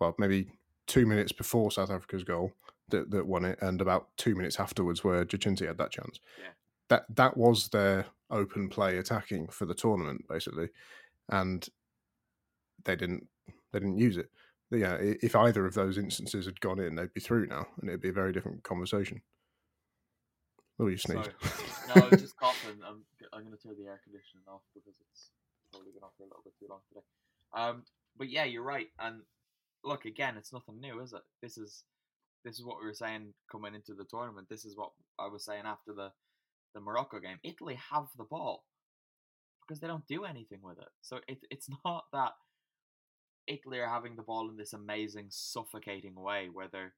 well, 0.00 0.14
maybe 0.18 0.48
two 0.86 1.06
minutes 1.06 1.32
before 1.32 1.70
South 1.70 1.90
Africa's 1.90 2.24
goal 2.24 2.52
that, 2.88 3.10
that 3.10 3.26
won 3.26 3.44
it, 3.44 3.58
and 3.60 3.80
about 3.80 4.08
two 4.16 4.34
minutes 4.34 4.58
afterwards 4.58 5.04
where 5.04 5.24
Giacinti 5.24 5.66
had 5.66 5.78
that 5.78 5.90
chance. 5.90 6.20
Yeah. 6.38 6.50
That 6.88 7.04
that 7.16 7.36
was 7.36 7.68
their 7.68 8.06
open 8.30 8.68
play 8.68 8.96
attacking 8.96 9.48
for 9.48 9.66
the 9.66 9.74
tournament, 9.74 10.24
basically, 10.28 10.70
and 11.28 11.68
they 12.84 12.96
didn't 12.96 13.26
they 13.72 13.78
didn't 13.78 13.98
use 13.98 14.16
it. 14.16 14.30
Yeah, 14.70 14.96
if 15.00 15.34
either 15.34 15.66
of 15.66 15.74
those 15.74 15.96
instances 15.96 16.44
had 16.44 16.60
gone 16.60 16.78
in, 16.78 16.94
they'd 16.94 17.12
be 17.14 17.20
through 17.20 17.46
now, 17.46 17.66
and 17.80 17.88
it'd 17.88 18.02
be 18.02 18.10
a 18.10 18.12
very 18.12 18.32
different 18.32 18.62
conversation. 18.62 19.22
Oh, 20.78 20.86
you 20.86 20.96
sneezed. 20.96 21.30
no, 21.88 22.02
I 22.02 22.08
was 22.08 22.20
just 22.20 22.36
coughing. 22.36 22.78
I'm, 22.86 23.02
I'm 23.32 23.44
going 23.44 23.56
to 23.56 23.62
turn 23.62 23.74
the 23.78 23.88
air 23.88 24.00
conditioning 24.04 24.44
off 24.46 24.62
because 24.74 24.94
it's 25.10 25.30
probably 25.70 25.92
been 25.92 26.02
off 26.02 26.16
for 26.16 26.24
a 26.24 26.26
little 26.26 26.44
bit 26.44 26.54
too 26.58 26.66
long 26.68 26.80
today. 26.88 27.06
Um, 27.54 27.84
but 28.16 28.30
yeah, 28.30 28.44
you're 28.44 28.62
right. 28.62 28.88
And 28.98 29.22
look, 29.84 30.04
again, 30.04 30.36
it's 30.36 30.52
nothing 30.52 30.80
new, 30.80 31.00
is 31.00 31.12
it? 31.12 31.22
This 31.42 31.58
is 31.58 31.84
this 32.44 32.58
is 32.58 32.64
what 32.64 32.78
we 32.80 32.86
were 32.86 32.94
saying 32.94 33.34
coming 33.50 33.74
into 33.74 33.94
the 33.94 34.04
tournament. 34.04 34.48
This 34.48 34.64
is 34.64 34.76
what 34.76 34.90
I 35.18 35.26
was 35.26 35.44
saying 35.44 35.64
after 35.64 35.92
the 35.92 36.10
the 36.74 36.80
Morocco 36.80 37.18
game. 37.18 37.38
Italy 37.42 37.78
have 37.90 38.06
the 38.16 38.24
ball 38.24 38.64
because 39.66 39.80
they 39.80 39.86
don't 39.86 40.06
do 40.06 40.24
anything 40.24 40.60
with 40.62 40.78
it. 40.78 40.88
So 41.02 41.20
it, 41.28 41.38
it's 41.50 41.68
not 41.84 42.04
that 42.12 42.32
Italy 43.46 43.78
are 43.78 43.88
having 43.88 44.16
the 44.16 44.22
ball 44.22 44.48
in 44.50 44.56
this 44.56 44.72
amazing, 44.72 45.26
suffocating 45.30 46.14
way 46.14 46.48
where 46.52 46.68
they're 46.70 46.94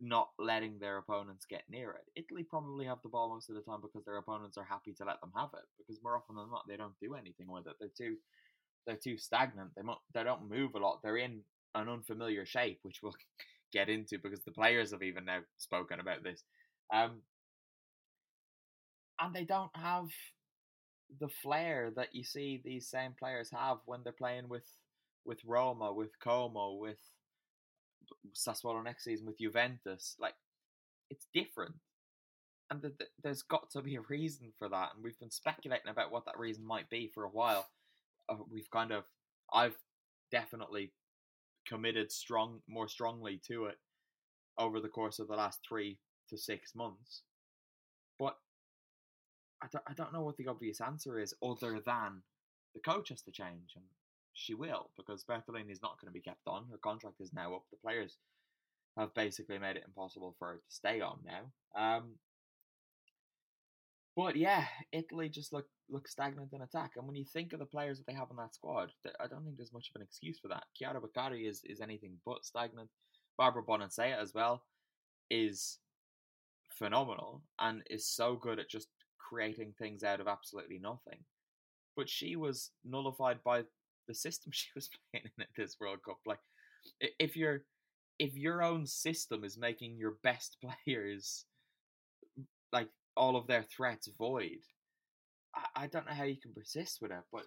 not 0.00 0.28
letting 0.38 0.78
their 0.78 0.98
opponents 0.98 1.44
get 1.48 1.62
near 1.68 1.90
it. 1.90 2.04
Italy 2.16 2.44
probably 2.44 2.86
have 2.86 2.98
the 3.02 3.08
ball 3.08 3.30
most 3.30 3.48
of 3.48 3.56
the 3.56 3.62
time 3.62 3.80
because 3.82 4.04
their 4.04 4.16
opponents 4.16 4.56
are 4.56 4.64
happy 4.64 4.92
to 4.92 5.04
let 5.04 5.20
them 5.20 5.32
have 5.36 5.50
it. 5.54 5.64
Because 5.76 6.02
more 6.02 6.16
often 6.16 6.36
than 6.36 6.50
not, 6.50 6.64
they 6.68 6.76
don't 6.76 6.98
do 7.00 7.14
anything 7.14 7.50
with 7.50 7.66
it. 7.66 7.74
They're 7.80 7.88
too 7.96 8.16
they're 8.86 8.96
too 8.96 9.18
stagnant. 9.18 9.70
They 9.76 9.82
mo- 9.82 10.00
they 10.14 10.24
don't 10.24 10.48
move 10.48 10.74
a 10.74 10.78
lot. 10.78 11.00
They're 11.02 11.16
in 11.16 11.40
an 11.74 11.88
unfamiliar 11.88 12.46
shape, 12.46 12.78
which 12.82 13.00
we'll 13.02 13.14
get 13.72 13.88
into 13.88 14.18
because 14.18 14.42
the 14.44 14.52
players 14.52 14.92
have 14.92 15.02
even 15.02 15.24
now 15.24 15.40
spoken 15.58 16.00
about 16.00 16.22
this. 16.22 16.42
Um, 16.92 17.22
and 19.20 19.34
they 19.34 19.44
don't 19.44 19.74
have 19.74 20.06
the 21.20 21.28
flair 21.28 21.90
that 21.96 22.14
you 22.14 22.22
see 22.22 22.60
these 22.64 22.88
same 22.88 23.14
players 23.18 23.50
have 23.50 23.78
when 23.86 24.00
they're 24.04 24.12
playing 24.12 24.48
with 24.48 24.66
with 25.24 25.40
Roma, 25.44 25.92
with 25.92 26.18
Como, 26.20 26.74
with 26.74 26.98
Sassuolo 28.34 28.82
next 28.84 29.04
season, 29.04 29.26
with 29.26 29.38
Juventus. 29.38 30.16
Like 30.18 30.34
it's 31.10 31.26
different. 31.34 31.74
and 32.70 32.82
the, 32.82 32.88
the, 32.98 33.06
there's 33.22 33.42
got 33.42 33.70
to 33.70 33.82
be 33.82 33.96
a 33.96 34.02
reason 34.02 34.52
for 34.58 34.68
that, 34.68 34.90
and 34.94 35.02
we've 35.02 35.18
been 35.18 35.30
speculating 35.30 35.88
about 35.90 36.12
what 36.12 36.24
that 36.26 36.38
reason 36.38 36.66
might 36.66 36.90
be 36.90 37.10
for 37.14 37.24
a 37.24 37.30
while. 37.30 37.66
Uh, 38.28 38.36
we've 38.50 38.70
kind 38.70 38.92
of, 38.92 39.04
I've 39.52 39.76
definitely 40.30 40.92
committed 41.66 42.12
strong, 42.12 42.60
more 42.68 42.88
strongly 42.88 43.40
to 43.48 43.66
it 43.66 43.76
over 44.58 44.80
the 44.80 44.88
course 44.88 45.18
of 45.18 45.28
the 45.28 45.36
last 45.36 45.60
three 45.66 45.98
to 46.28 46.36
six 46.36 46.74
months. 46.74 47.22
But 48.18 48.36
I 49.62 49.66
don't, 49.72 49.84
I 49.88 49.94
don't 49.94 50.12
know 50.12 50.22
what 50.22 50.36
the 50.36 50.48
obvious 50.48 50.80
answer 50.80 51.18
is, 51.18 51.34
other 51.42 51.80
than 51.84 52.22
the 52.74 52.80
coach 52.80 53.08
has 53.08 53.22
to 53.22 53.30
change, 53.30 53.72
and 53.76 53.84
she 54.38 54.54
will 54.54 54.90
because 54.96 55.24
Bertolini 55.24 55.70
is 55.70 55.82
not 55.82 56.00
going 56.00 56.08
to 56.08 56.12
be 56.12 56.20
kept 56.20 56.46
on. 56.46 56.66
Her 56.70 56.78
contract 56.78 57.20
is 57.20 57.32
now 57.32 57.54
up. 57.54 57.64
The 57.70 57.76
players 57.78 58.16
have 58.96 59.14
basically 59.14 59.58
made 59.58 59.76
it 59.76 59.84
impossible 59.86 60.34
for 60.38 60.48
her 60.48 60.54
to 60.54 60.62
stay 60.68 61.00
on 61.00 61.18
now. 61.24 61.50
Um, 61.80 62.14
but 64.16 64.36
yeah, 64.36 64.64
Italy 64.92 65.28
just 65.28 65.52
look 65.52 65.66
look 65.90 66.08
stagnant 66.08 66.52
in 66.52 66.62
attack. 66.62 66.92
And 66.96 67.06
when 67.06 67.16
you 67.16 67.24
think 67.24 67.52
of 67.52 67.58
the 67.58 67.66
players 67.66 67.98
that 67.98 68.06
they 68.06 68.14
have 68.14 68.30
in 68.30 68.36
that 68.36 68.54
squad, 68.54 68.90
I 69.20 69.26
don't 69.26 69.44
think 69.44 69.56
there's 69.56 69.72
much 69.72 69.90
of 69.94 70.00
an 70.00 70.06
excuse 70.06 70.38
for 70.38 70.48
that. 70.48 70.64
Chiara 70.74 71.00
Beccari 71.00 71.48
is, 71.48 71.62
is 71.64 71.80
anything 71.80 72.16
but 72.26 72.44
stagnant. 72.44 72.90
Barbara 73.36 73.62
Bonansea 73.62 74.20
as 74.20 74.34
well 74.34 74.64
is 75.30 75.78
phenomenal 76.68 77.42
and 77.58 77.82
is 77.88 78.06
so 78.06 78.36
good 78.36 78.58
at 78.58 78.68
just 78.68 78.88
creating 79.18 79.72
things 79.78 80.02
out 80.02 80.20
of 80.20 80.26
absolutely 80.26 80.78
nothing. 80.78 81.20
But 81.96 82.08
she 82.08 82.36
was 82.36 82.70
nullified 82.84 83.38
by 83.44 83.62
the 84.08 84.14
system 84.14 84.50
she 84.52 84.68
was 84.74 84.88
playing 85.12 85.30
in 85.36 85.42
at 85.42 85.48
this 85.56 85.76
World 85.80 85.98
Cup. 86.04 86.18
Like, 86.26 86.40
if 87.18 87.36
you're 87.36 87.62
if 88.18 88.36
your 88.36 88.62
own 88.62 88.84
system 88.86 89.44
is 89.44 89.56
making 89.56 89.96
your 89.96 90.16
best 90.24 90.56
players 90.86 91.44
like 92.72 92.88
all 93.16 93.36
of 93.36 93.46
their 93.46 93.62
threats 93.62 94.08
void, 94.18 94.58
I, 95.54 95.84
I 95.84 95.86
don't 95.86 96.06
know 96.06 96.14
how 96.14 96.24
you 96.24 96.40
can 96.40 96.52
persist 96.52 96.98
with 97.00 97.12
it. 97.12 97.22
But 97.32 97.44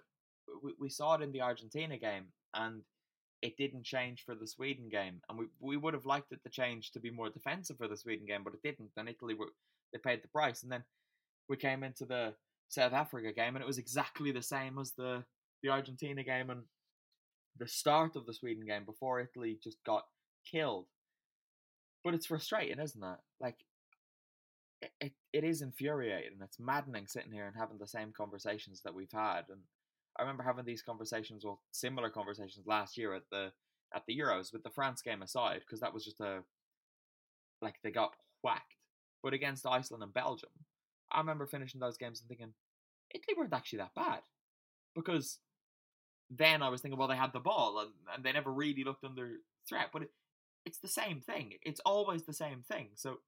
we, 0.62 0.72
we 0.80 0.88
saw 0.88 1.14
it 1.14 1.22
in 1.22 1.32
the 1.32 1.42
Argentina 1.42 1.98
game, 1.98 2.26
and 2.54 2.82
it 3.42 3.56
didn't 3.56 3.84
change 3.84 4.22
for 4.24 4.34
the 4.34 4.46
Sweden 4.46 4.88
game. 4.90 5.20
And 5.28 5.38
we 5.38 5.46
we 5.60 5.76
would 5.76 5.94
have 5.94 6.06
liked 6.06 6.32
it 6.32 6.42
to 6.44 6.50
change 6.50 6.92
to 6.92 7.00
be 7.00 7.10
more 7.10 7.30
defensive 7.30 7.76
for 7.76 7.88
the 7.88 7.96
Sweden 7.96 8.26
game, 8.26 8.42
but 8.44 8.54
it 8.54 8.62
didn't. 8.62 8.90
And 8.96 9.08
Italy 9.08 9.34
were 9.34 9.50
they 9.92 9.98
paid 9.98 10.22
the 10.22 10.28
price. 10.28 10.62
And 10.62 10.72
then 10.72 10.84
we 11.48 11.56
came 11.56 11.82
into 11.82 12.06
the 12.06 12.34
South 12.68 12.92
Africa 12.92 13.32
game, 13.32 13.54
and 13.54 13.62
it 13.62 13.66
was 13.66 13.78
exactly 13.78 14.32
the 14.32 14.42
same 14.42 14.78
as 14.78 14.92
the 14.92 15.24
the 15.62 15.70
Argentina 15.70 16.22
game 16.22 16.50
and 16.50 16.62
the 17.58 17.68
start 17.68 18.16
of 18.16 18.26
the 18.26 18.34
Sweden 18.34 18.64
game 18.66 18.84
before 18.84 19.20
Italy 19.20 19.58
just 19.62 19.78
got 19.84 20.04
killed. 20.50 20.86
But 22.04 22.14
it's 22.14 22.26
frustrating, 22.26 22.80
isn't 22.80 23.02
it? 23.02 23.18
Like 23.40 23.56
it, 24.80 24.90
it, 25.00 25.12
it 25.32 25.44
is 25.44 25.62
infuriating. 25.62 26.38
It's 26.42 26.58
maddening 26.58 27.06
sitting 27.06 27.32
here 27.32 27.46
and 27.46 27.54
having 27.56 27.78
the 27.78 27.86
same 27.86 28.12
conversations 28.16 28.82
that 28.84 28.94
we've 28.94 29.12
had. 29.12 29.42
And 29.48 29.60
I 30.18 30.22
remember 30.22 30.42
having 30.42 30.64
these 30.64 30.82
conversations, 30.82 31.44
well, 31.44 31.60
similar 31.70 32.10
conversations 32.10 32.66
last 32.66 32.98
year 32.98 33.14
at 33.14 33.22
the 33.30 33.52
at 33.94 34.04
the 34.06 34.18
Euros, 34.18 34.52
with 34.52 34.62
the 34.62 34.70
France 34.70 35.02
game 35.02 35.22
aside, 35.22 35.60
because 35.60 35.80
that 35.80 35.92
was 35.94 36.04
just 36.04 36.20
a 36.20 36.40
like 37.60 37.76
they 37.84 37.90
got 37.90 38.14
whacked. 38.42 38.74
But 39.22 39.34
against 39.34 39.66
Iceland 39.66 40.02
and 40.02 40.12
Belgium, 40.12 40.50
I 41.12 41.18
remember 41.18 41.46
finishing 41.46 41.80
those 41.80 41.98
games 41.98 42.20
and 42.20 42.28
thinking 42.28 42.54
Italy 43.14 43.34
weren't 43.36 43.52
actually 43.52 43.78
that 43.78 43.94
bad, 43.94 44.20
because 44.96 45.38
then 46.38 46.62
I 46.62 46.68
was 46.68 46.80
thinking, 46.80 46.98
well, 46.98 47.08
they 47.08 47.16
had 47.16 47.32
the 47.32 47.40
ball 47.40 47.78
and, 47.80 47.90
and 48.14 48.24
they 48.24 48.32
never 48.32 48.50
really 48.50 48.84
looked 48.84 49.04
under 49.04 49.30
threat. 49.68 49.88
But 49.92 50.02
it, 50.02 50.10
it's 50.64 50.78
the 50.78 50.88
same 50.88 51.20
thing. 51.20 51.54
It's 51.62 51.80
always 51.84 52.22
the 52.22 52.32
same 52.32 52.62
thing. 52.62 52.88
So 52.94 53.18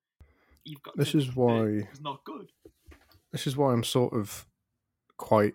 you've 0.64 0.82
got 0.82 0.96
this 0.96 1.14
is 1.14 1.34
why 1.34 1.84
it's 1.90 2.00
not 2.00 2.24
good. 2.24 2.50
This 3.32 3.46
is 3.46 3.56
why 3.56 3.72
I'm 3.72 3.84
sort 3.84 4.14
of 4.14 4.46
quite 5.16 5.54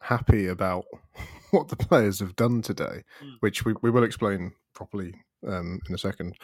happy 0.00 0.48
about 0.48 0.84
what 1.50 1.68
the 1.68 1.76
players 1.76 2.20
have 2.20 2.36
done 2.36 2.62
today, 2.62 3.04
mm. 3.22 3.36
which 3.40 3.64
we, 3.64 3.74
we 3.82 3.90
will 3.90 4.04
explain 4.04 4.52
properly 4.74 5.14
um, 5.46 5.80
in 5.88 5.94
a 5.94 5.98
second 5.98 6.36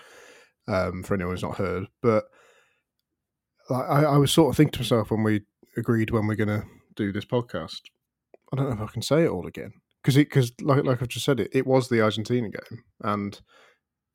um, 0.67 1.03
for 1.03 1.15
anyone 1.15 1.35
who's 1.35 1.43
not 1.43 1.57
heard. 1.57 1.87
But 2.03 2.25
I, 3.71 4.05
I 4.05 4.17
was 4.17 4.33
sort 4.33 4.51
of 4.51 4.57
thinking 4.57 4.73
to 4.73 4.81
myself 4.81 5.11
when 5.11 5.25
we 5.25 5.43
agreed 5.77 6.11
when 6.11 6.27
we're 6.27 6.37
going 6.37 6.49
to 6.49 6.65
do 6.97 7.13
this 7.13 7.27
podcast, 7.27 7.83
I 8.53 8.57
don't 8.57 8.69
know 8.69 8.85
if 8.85 8.89
I 8.89 8.93
can 8.93 9.03
say 9.03 9.25
it 9.25 9.29
all 9.29 9.47
again 9.47 9.73
because 10.09 10.17
because 10.17 10.53
like 10.63 10.85
like 10.85 11.03
I've 11.03 11.09
just 11.09 11.27
said 11.27 11.39
it, 11.41 11.51
it 11.53 11.67
was 11.67 11.89
the 11.89 12.01
Argentina 12.01 12.49
game 12.49 12.85
and 13.03 13.39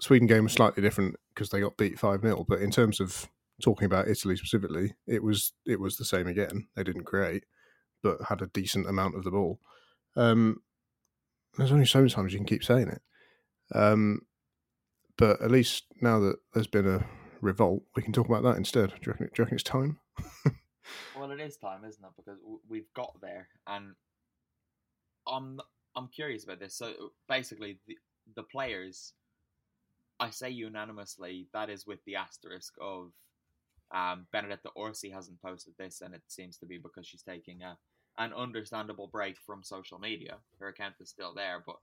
Sweden 0.01 0.27
game 0.27 0.43
was 0.43 0.53
slightly 0.53 0.81
different 0.81 1.15
because 1.33 1.49
they 1.49 1.61
got 1.61 1.77
beat 1.77 1.99
five 1.99 2.21
0 2.21 2.45
But 2.47 2.61
in 2.61 2.71
terms 2.71 2.99
of 2.99 3.29
talking 3.61 3.85
about 3.85 4.07
Italy 4.07 4.35
specifically, 4.35 4.95
it 5.05 5.21
was 5.21 5.53
it 5.67 5.79
was 5.79 5.97
the 5.97 6.05
same 6.05 6.25
again. 6.25 6.67
They 6.75 6.83
didn't 6.83 7.03
create, 7.03 7.45
but 8.01 8.17
had 8.27 8.41
a 8.41 8.47
decent 8.47 8.89
amount 8.89 9.15
of 9.15 9.23
the 9.23 9.29
ball. 9.29 9.59
Um, 10.15 10.61
there's 11.57 11.71
only 11.71 11.85
so 11.85 11.99
many 11.99 12.09
times 12.09 12.33
you 12.33 12.39
can 12.39 12.47
keep 12.47 12.63
saying 12.63 12.87
it. 12.87 13.01
Um, 13.75 14.21
but 15.15 15.41
at 15.41 15.51
least 15.51 15.83
now 16.01 16.19
that 16.21 16.37
there's 16.55 16.65
been 16.65 16.87
a 16.87 17.05
revolt, 17.39 17.83
we 17.95 18.01
can 18.01 18.13
talk 18.13 18.27
about 18.27 18.41
that 18.43 18.57
instead. 18.57 18.89
Do 18.89 18.95
you 19.05 19.11
reckon, 19.11 19.27
do 19.27 19.31
you 19.37 19.43
reckon 19.43 19.55
it's 19.55 19.63
time? 19.63 19.99
well, 21.15 21.29
it 21.29 21.39
is 21.39 21.55
time, 21.57 21.85
isn't 21.85 22.03
it? 22.03 22.11
Because 22.17 22.39
we've 22.67 22.91
got 22.95 23.15
there, 23.21 23.47
and 23.67 23.93
I'm 25.27 25.61
I'm 25.95 26.07
curious 26.07 26.43
about 26.43 26.59
this. 26.59 26.75
So 26.75 26.93
basically, 27.27 27.79
the 27.87 27.97
the 28.35 28.43
players, 28.43 29.13
I 30.19 30.29
say 30.29 30.49
unanimously, 30.49 31.47
that 31.53 31.69
is 31.69 31.85
with 31.85 31.99
the 32.05 32.15
asterisk 32.15 32.73
of 32.81 33.11
um, 33.93 34.25
Benedetta 34.31 34.69
Orsi 34.75 35.09
hasn't 35.09 35.41
posted 35.41 35.73
this, 35.77 36.01
and 36.01 36.15
it 36.15 36.23
seems 36.27 36.57
to 36.57 36.65
be 36.65 36.77
because 36.77 37.07
she's 37.07 37.23
taking 37.23 37.61
a 37.61 37.77
an 38.17 38.33
understandable 38.33 39.07
break 39.07 39.37
from 39.45 39.63
social 39.63 39.97
media. 39.99 40.37
Her 40.59 40.67
account 40.67 40.95
is 40.99 41.09
still 41.09 41.33
there, 41.33 41.63
but 41.65 41.77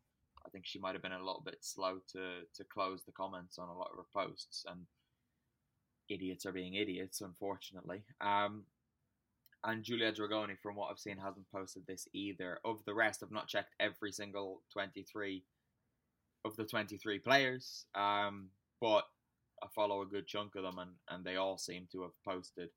I 0.47 0.49
think 0.51 0.65
she 0.65 0.79
might 0.79 0.95
have 0.95 1.03
been 1.03 1.13
a 1.13 1.19
little 1.19 1.43
bit 1.45 1.59
slow 1.61 1.99
to 2.13 2.43
to 2.55 2.65
close 2.65 3.03
the 3.05 3.13
comments 3.13 3.59
on 3.59 3.69
a 3.69 3.77
lot 3.77 3.91
of 3.93 3.99
her 3.99 4.27
posts. 4.27 4.65
And 4.69 4.87
idiots 6.09 6.47
are 6.47 6.53
being 6.53 6.75
idiots, 6.75 7.21
unfortunately. 7.21 8.03
Um, 8.21 8.65
and 9.65 9.85
Giulia 9.85 10.13
Dragoni, 10.13 10.59
from 10.59 10.77
what 10.77 10.91
I've 10.91 10.99
seen, 10.99 11.19
hasn't 11.19 11.51
posted 11.53 11.87
this 11.87 12.09
either. 12.15 12.59
Of 12.65 12.85
the 12.87 12.95
rest, 12.95 13.23
I've 13.23 13.31
not 13.31 13.49
checked 13.49 13.75
every 13.79 14.13
single 14.13 14.63
23 14.73 15.45
of 16.45 16.57
the 16.57 16.65
23 16.65 17.19
players, 17.19 17.85
um, 17.95 18.49
but 18.81 19.05
I 19.63 19.67
follow 19.75 20.01
a 20.03 20.07
good 20.07 20.27
chunk 20.27 20.57
of 20.57 20.63
them, 20.63 20.79
and, 20.79 20.93
and 21.11 21.25
they 21.25 21.37
all 21.37 21.59
seem 21.59 21.87
to 21.93 22.03
have 22.03 22.13
posted 22.27 22.71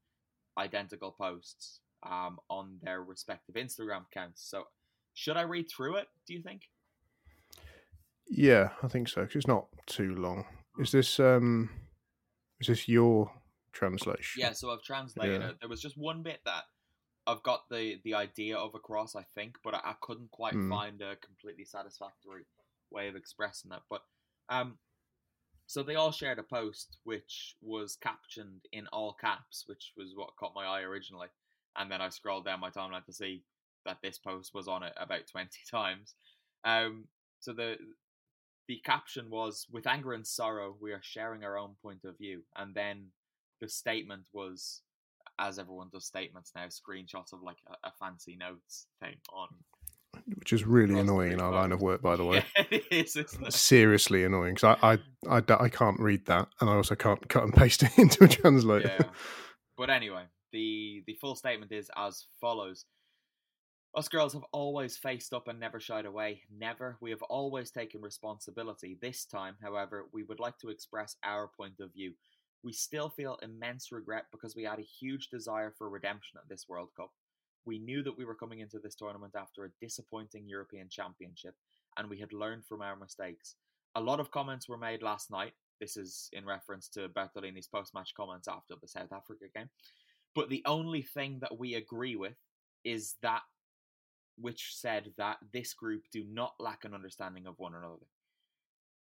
identical 0.58 1.12
posts 1.12 1.80
um, 2.06 2.38
on 2.50 2.80
their 2.82 3.02
respective 3.02 3.56
Instagram 3.56 4.04
accounts. 4.12 4.46
So, 4.50 4.66
should 5.14 5.38
I 5.38 5.44
read 5.44 5.70
through 5.70 5.98
it? 5.98 6.08
Do 6.28 6.34
you 6.34 6.42
think? 6.42 6.64
Yeah, 8.28 8.70
I 8.82 8.88
think 8.88 9.08
so. 9.08 9.22
Cause 9.22 9.36
it's 9.36 9.48
not 9.48 9.68
too 9.86 10.16
long. 10.16 10.46
Is 10.80 10.92
this 10.92 11.20
um, 11.20 11.70
is 12.60 12.68
this 12.68 12.88
your 12.88 13.32
translation? 13.74 14.42
Yeah, 14.42 14.54
so 14.54 14.72
I've 14.72 14.84
translated 14.84 15.42
yeah. 15.42 15.50
it. 15.50 15.56
There 15.60 15.70
was 15.70 15.82
just 15.82 15.98
one 15.98 16.24
bit 16.24 16.40
that 16.46 16.64
I've 17.28 17.44
got 17.44 17.70
the 17.70 18.00
the 18.04 18.16
idea 18.16 18.58
of 18.58 18.76
across, 18.76 19.16
I 19.16 19.24
think, 19.36 19.58
but 19.64 19.76
I, 19.76 19.80
I 19.84 19.94
couldn't 20.02 20.32
quite 20.32 20.54
mm. 20.54 20.70
find 20.70 21.02
a 21.02 21.16
completely 21.18 21.66
satisfactory 21.66 22.46
way 22.92 23.08
of 23.08 23.16
expressing 23.16 23.72
it. 23.72 23.82
But 23.90 24.02
um, 24.50 24.78
so 25.68 25.84
they 25.84 25.96
all 25.96 26.12
shared 26.12 26.40
a 26.40 26.44
post 26.44 26.98
which 27.04 27.56
was 27.62 27.98
captioned 28.02 28.62
in 28.72 28.88
all 28.88 29.16
caps, 29.20 29.64
which 29.68 29.94
was 29.98 30.14
what 30.16 30.36
caught 30.38 30.56
my 30.56 30.66
eye 30.66 30.82
originally. 30.82 31.28
And 31.78 31.90
then 31.90 32.02
I 32.02 32.10
scrolled 32.10 32.46
down 32.46 32.60
my 32.60 32.70
timeline 32.70 33.06
to 33.06 33.14
see 33.14 33.44
that 33.86 33.98
this 34.04 34.18
post 34.18 34.54
was 34.54 34.68
on 34.68 34.84
it 34.84 34.94
about 34.98 35.28
20 35.32 35.50
times. 35.70 36.16
Um, 36.64 37.06
so 37.40 37.54
the 37.54 37.78
the 38.70 38.82
caption 38.86 39.30
was 39.30 39.68
with 39.70 39.86
anger 39.86 40.14
and 40.14 40.26
sorrow 40.26 40.78
we 40.80 40.94
are 40.94 41.02
sharing 41.04 41.44
our 41.44 41.58
own 41.58 41.72
point 41.82 42.06
of 42.06 42.18
view 42.18 42.44
and 42.56 42.74
then 42.74 43.08
the 43.62 43.70
statement 43.70 44.24
was 44.34 44.82
as 45.40 45.58
everyone 45.58 45.90
does 45.92 46.06
statements 46.06 46.52
now 46.56 46.66
screenshots 46.66 47.34
of 47.34 47.42
like 47.42 47.58
a, 47.68 47.88
a 47.88 47.92
fancy 48.00 48.36
notes 48.36 48.88
thing 49.00 49.16
on 49.34 49.48
which 50.36 50.54
is 50.54 50.66
really 50.66 51.00
annoying 51.00 51.34
in 51.34 51.42
our 51.42 51.52
line 51.52 51.72
of 51.72 51.82
work, 51.82 52.02
by 52.02 52.16
the 52.16 52.24
way. 52.26 52.44
Yeah, 52.56 52.64
it 52.72 52.84
is, 52.92 53.16
isn't 53.16 53.48
it? 53.48 53.54
Seriously 53.54 54.24
annoying 54.24 54.56
because 54.56 54.78
I, 54.82 54.94
I, 55.28 55.38
I, 55.38 55.64
I, 55.66 55.70
can't 55.70 56.00
read 56.00 56.26
that, 56.28 56.48
and 56.60 56.70
I 56.70 56.74
also 56.74 56.96
can't 56.96 57.28
cut 57.30 57.44
and 57.44 57.54
paste 57.54 57.84
it 57.84 57.92
into 57.98 58.24
a 58.24 58.28
translator. 58.28 58.96
Yeah. 59.00 59.08
But 59.78 59.90
anyway, 59.90 60.24
the 60.52 61.04
the 61.08 61.16
full 61.20 61.36
statement 61.36 61.72
is 61.72 61.90
as 61.98 62.26
follows: 62.40 62.86
Us 63.96 64.08
girls 64.08 64.34
have 64.34 64.46
always 64.52 64.98
faced 64.98 65.34
up 65.34 65.48
and 65.48 65.60
never 65.60 65.80
shied 65.80 66.06
away. 66.06 66.42
Never. 66.56 66.98
We 67.02 67.10
have 67.10 67.24
always 67.24 67.72
taken 67.72 68.02
responsibility. 68.02 68.98
This 69.02 69.26
time, 69.26 69.56
however, 69.62 70.06
we 70.14 70.24
would 70.24 70.40
like 70.40 70.58
to 70.60 70.70
express 70.70 71.16
our 71.24 71.50
point 71.58 71.80
of 71.80 71.92
view. 71.94 72.14
We 72.64 72.72
still 72.72 73.10
feel 73.10 73.38
immense 73.42 73.92
regret 73.92 74.26
because 74.32 74.56
we 74.56 74.64
had 74.64 74.80
a 74.80 74.84
huge 75.00 75.28
desire 75.28 75.74
for 75.78 75.90
redemption 75.90 76.40
at 76.42 76.48
this 76.48 76.66
World 76.70 76.90
Cup. 76.96 77.12
We 77.66 77.80
knew 77.80 78.04
that 78.04 78.18
we 78.18 78.26
were 78.26 78.36
coming 78.36 78.60
into 78.60 78.80
this 78.80 78.96
tournament 78.96 79.34
after 79.38 79.66
a 79.66 79.86
disappointing 79.86 80.48
European 80.48 80.88
Championship, 80.90 81.56
and 81.98 82.10
we 82.10 82.20
had 82.20 82.34
learned 82.34 82.66
from 82.66 82.82
our 82.82 82.96
mistakes. 82.96 83.56
A 83.96 84.02
lot 84.02 84.20
of 84.20 84.32
comments 84.32 84.68
were 84.68 84.78
made 84.78 85.02
last 85.02 85.30
night. 85.30 85.54
This 85.80 85.98
is 85.98 86.30
in 86.34 86.46
reference 86.46 86.88
to 86.90 87.10
Bertolini's 87.10 87.68
post 87.68 87.94
match 87.94 88.14
comments 88.16 88.48
after 88.48 88.76
the 88.82 88.88
South 88.88 89.12
Africa 89.12 89.46
game. 89.54 89.70
But 90.34 90.50
the 90.50 90.64
only 90.66 91.02
thing 91.02 91.40
that 91.42 91.58
we 91.58 91.76
agree 91.76 92.16
with 92.16 92.36
is 92.84 93.16
that 93.22 93.42
which 94.38 94.74
said 94.76 95.12
that 95.18 95.38
this 95.52 95.74
group 95.74 96.04
do 96.12 96.24
not 96.28 96.54
lack 96.60 96.86
an 96.86 96.94
understanding 96.94 97.46
of 97.46 97.60
one 97.60 97.76
another. 97.76 98.08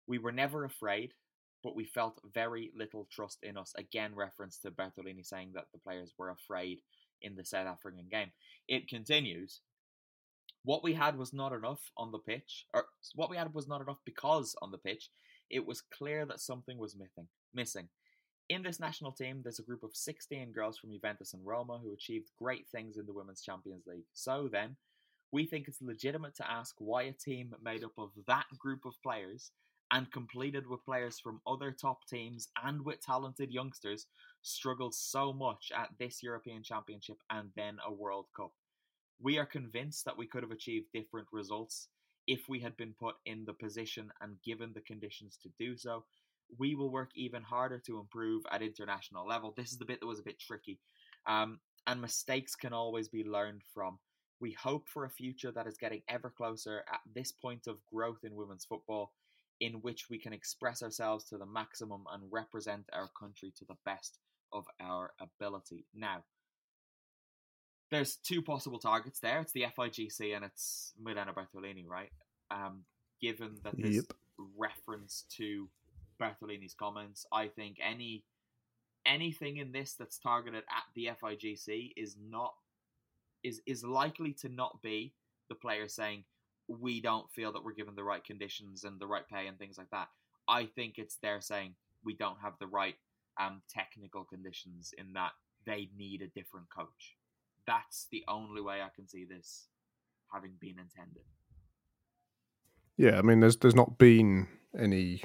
We 0.06 0.18
were 0.18 0.32
never 0.32 0.64
afraid, 0.64 1.14
but 1.64 1.74
we 1.74 1.86
felt 1.86 2.20
very 2.32 2.70
little 2.76 3.08
trust 3.10 3.38
in 3.42 3.56
us. 3.56 3.72
Again, 3.76 4.14
reference 4.14 4.58
to 4.58 4.70
Bertolini 4.70 5.26
saying 5.26 5.52
that 5.54 5.64
the 5.72 5.78
players 5.78 6.12
were 6.18 6.28
afraid 6.28 6.80
in 7.22 7.34
the 7.34 7.44
South 7.44 7.66
African 7.66 8.06
game. 8.10 8.30
It 8.68 8.86
continues. 8.86 9.60
What 10.62 10.84
we 10.84 10.92
had 10.92 11.16
was 11.16 11.32
not 11.32 11.54
enough 11.54 11.90
on 11.96 12.12
the 12.12 12.18
pitch, 12.18 12.66
or 12.74 12.84
what 13.14 13.30
we 13.30 13.38
had 13.38 13.54
was 13.54 13.66
not 13.66 13.80
enough 13.80 13.98
because 14.04 14.54
on 14.60 14.70
the 14.70 14.78
pitch, 14.78 15.08
it 15.50 15.66
was 15.66 15.80
clear 15.80 16.26
that 16.26 16.40
something 16.40 16.76
was 16.78 16.96
missing. 16.96 17.28
Missing. 17.54 17.88
In 18.50 18.62
this 18.62 18.78
national 18.78 19.12
team, 19.12 19.40
there's 19.42 19.58
a 19.58 19.64
group 19.64 19.82
of 19.82 19.96
16 19.96 20.52
girls 20.52 20.78
from 20.78 20.92
Juventus 20.92 21.32
and 21.32 21.46
Roma 21.46 21.80
who 21.82 21.94
achieved 21.94 22.30
great 22.38 22.68
things 22.68 22.98
in 22.98 23.06
the 23.06 23.12
Women's 23.14 23.40
Champions 23.40 23.86
League. 23.86 24.04
So 24.12 24.48
then, 24.52 24.76
we 25.32 25.46
think 25.46 25.66
it's 25.66 25.80
legitimate 25.80 26.36
to 26.36 26.50
ask 26.50 26.74
why 26.78 27.04
a 27.04 27.12
team 27.12 27.54
made 27.62 27.84
up 27.84 27.92
of 27.96 28.10
that 28.26 28.46
group 28.58 28.84
of 28.84 29.02
players 29.02 29.50
and 29.94 30.10
completed 30.10 30.66
with 30.66 30.84
players 30.84 31.20
from 31.20 31.40
other 31.46 31.70
top 31.70 32.04
teams 32.08 32.48
and 32.64 32.84
with 32.84 33.00
talented 33.00 33.52
youngsters 33.52 34.08
struggled 34.42 34.92
so 34.92 35.32
much 35.32 35.70
at 35.74 35.88
this 36.00 36.20
European 36.20 36.64
Championship 36.64 37.16
and 37.30 37.50
then 37.54 37.76
a 37.86 37.92
World 37.92 38.26
Cup. 38.36 38.50
We 39.22 39.38
are 39.38 39.46
convinced 39.46 40.04
that 40.04 40.18
we 40.18 40.26
could 40.26 40.42
have 40.42 40.50
achieved 40.50 40.88
different 40.92 41.28
results 41.32 41.86
if 42.26 42.48
we 42.48 42.58
had 42.58 42.76
been 42.76 42.92
put 42.98 43.14
in 43.24 43.44
the 43.44 43.52
position 43.52 44.10
and 44.20 44.42
given 44.44 44.72
the 44.74 44.80
conditions 44.80 45.38
to 45.44 45.48
do 45.60 45.76
so. 45.76 46.02
We 46.58 46.74
will 46.74 46.90
work 46.90 47.10
even 47.14 47.42
harder 47.42 47.78
to 47.86 48.00
improve 48.00 48.42
at 48.50 48.62
international 48.62 49.28
level. 49.28 49.54
This 49.56 49.70
is 49.70 49.78
the 49.78 49.84
bit 49.84 50.00
that 50.00 50.06
was 50.06 50.18
a 50.18 50.24
bit 50.24 50.40
tricky. 50.40 50.80
Um, 51.28 51.60
and 51.86 52.00
mistakes 52.00 52.56
can 52.56 52.72
always 52.72 53.06
be 53.06 53.22
learned 53.22 53.62
from. 53.72 54.00
We 54.40 54.50
hope 54.52 54.88
for 54.88 55.04
a 55.04 55.10
future 55.10 55.52
that 55.52 55.68
is 55.68 55.78
getting 55.78 56.02
ever 56.08 56.30
closer 56.30 56.84
at 56.92 57.00
this 57.14 57.30
point 57.30 57.68
of 57.68 57.78
growth 57.86 58.24
in 58.24 58.34
women's 58.34 58.64
football, 58.64 59.12
in 59.60 59.74
which 59.74 60.10
we 60.10 60.18
can 60.18 60.32
express 60.32 60.82
ourselves 60.82 61.24
to 61.24 61.38
the 61.38 61.46
maximum 61.46 62.04
and 62.12 62.22
represent 62.30 62.84
our 62.92 63.08
country 63.18 63.52
to 63.56 63.64
the 63.66 63.76
best 63.84 64.18
of 64.52 64.66
our 64.80 65.12
ability. 65.20 65.86
Now, 65.94 66.24
there's 67.90 68.16
two 68.16 68.42
possible 68.42 68.78
targets 68.78 69.20
there. 69.20 69.40
It's 69.40 69.52
the 69.52 69.66
FIGC 69.76 70.34
and 70.34 70.44
it's 70.44 70.92
Milena 71.00 71.32
Bertolini, 71.32 71.86
right? 71.86 72.10
Um, 72.50 72.84
given 73.20 73.56
that 73.62 73.76
this 73.76 73.96
Yep. 73.96 74.12
reference 74.56 75.24
to 75.36 75.68
Bertolini's 76.20 76.74
comments, 76.74 77.26
I 77.32 77.48
think 77.48 77.78
any 77.80 78.24
anything 79.06 79.58
in 79.58 79.70
this 79.70 79.94
that's 79.94 80.18
targeted 80.18 80.64
at 80.64 80.84
the 80.94 81.06
FIGC 81.06 81.92
is 81.96 82.16
not 82.18 82.54
is 83.42 83.60
is 83.66 83.84
likely 83.84 84.32
to 84.32 84.48
not 84.48 84.80
be 84.82 85.14
the 85.48 85.54
player 85.54 85.88
saying 85.88 86.24
we 86.68 87.00
don't 87.00 87.30
feel 87.30 87.52
that 87.52 87.64
we're 87.64 87.74
given 87.74 87.94
the 87.94 88.04
right 88.04 88.24
conditions 88.24 88.84
and 88.84 89.00
the 89.00 89.06
right 89.06 89.28
pay 89.28 89.46
and 89.46 89.58
things 89.58 89.78
like 89.78 89.90
that. 89.90 90.08
I 90.48 90.66
think 90.66 90.94
it's 90.98 91.18
they're 91.22 91.40
saying 91.40 91.74
we 92.04 92.14
don't 92.14 92.38
have 92.42 92.54
the 92.58 92.66
right 92.66 92.94
um, 93.40 93.62
technical 93.68 94.24
conditions 94.24 94.92
in 94.96 95.12
that 95.14 95.32
they 95.66 95.88
need 95.96 96.22
a 96.22 96.28
different 96.28 96.66
coach. 96.74 97.16
That's 97.66 98.06
the 98.10 98.24
only 98.28 98.60
way 98.60 98.80
I 98.82 98.88
can 98.94 99.08
see 99.08 99.24
this 99.24 99.68
having 100.32 100.52
been 100.60 100.76
intended. 100.78 101.22
Yeah, 102.96 103.18
I 103.18 103.22
mean, 103.22 103.40
there's 103.40 103.56
there's 103.56 103.74
not 103.74 103.98
been 103.98 104.46
any, 104.78 105.22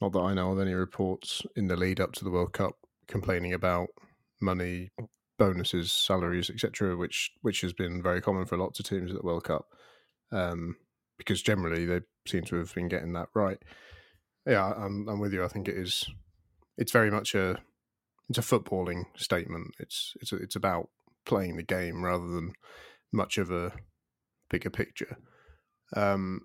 not 0.00 0.12
that 0.12 0.20
I 0.20 0.34
know 0.34 0.52
of 0.52 0.60
any 0.60 0.74
reports 0.74 1.42
in 1.56 1.68
the 1.68 1.76
lead 1.76 2.00
up 2.00 2.12
to 2.12 2.24
the 2.24 2.30
World 2.30 2.52
Cup 2.52 2.76
complaining 3.08 3.52
about 3.52 3.88
money, 4.40 4.90
bonuses, 5.38 5.90
salaries, 5.90 6.50
etc., 6.50 6.96
which 6.96 7.32
which 7.42 7.62
has 7.62 7.72
been 7.72 8.02
very 8.02 8.20
common 8.20 8.46
for 8.46 8.56
lots 8.56 8.78
of 8.78 8.86
teams 8.86 9.10
at 9.10 9.16
the 9.16 9.26
World 9.26 9.44
Cup, 9.44 9.66
um, 10.32 10.76
because 11.18 11.42
generally 11.42 11.86
they 11.86 12.00
seem 12.26 12.44
to 12.44 12.56
have 12.56 12.74
been 12.74 12.88
getting 12.88 13.12
that 13.14 13.28
right. 13.34 13.58
Yeah, 14.46 14.72
I'm, 14.76 15.08
I'm 15.08 15.18
with 15.18 15.32
you. 15.32 15.44
I 15.44 15.48
think 15.48 15.68
it 15.68 15.76
is. 15.76 16.08
It's 16.78 16.92
very 16.92 17.10
much 17.10 17.34
a 17.34 17.58
it's 18.28 18.38
a 18.38 18.42
footballing 18.42 19.04
statement. 19.16 19.74
It's 19.78 20.14
it's 20.20 20.32
it's 20.32 20.56
about 20.56 20.88
playing 21.24 21.56
the 21.56 21.62
game 21.62 22.04
rather 22.04 22.26
than 22.26 22.52
much 23.12 23.38
of 23.38 23.50
a 23.50 23.72
bigger 24.50 24.70
picture. 24.70 25.18
Um, 25.94 26.42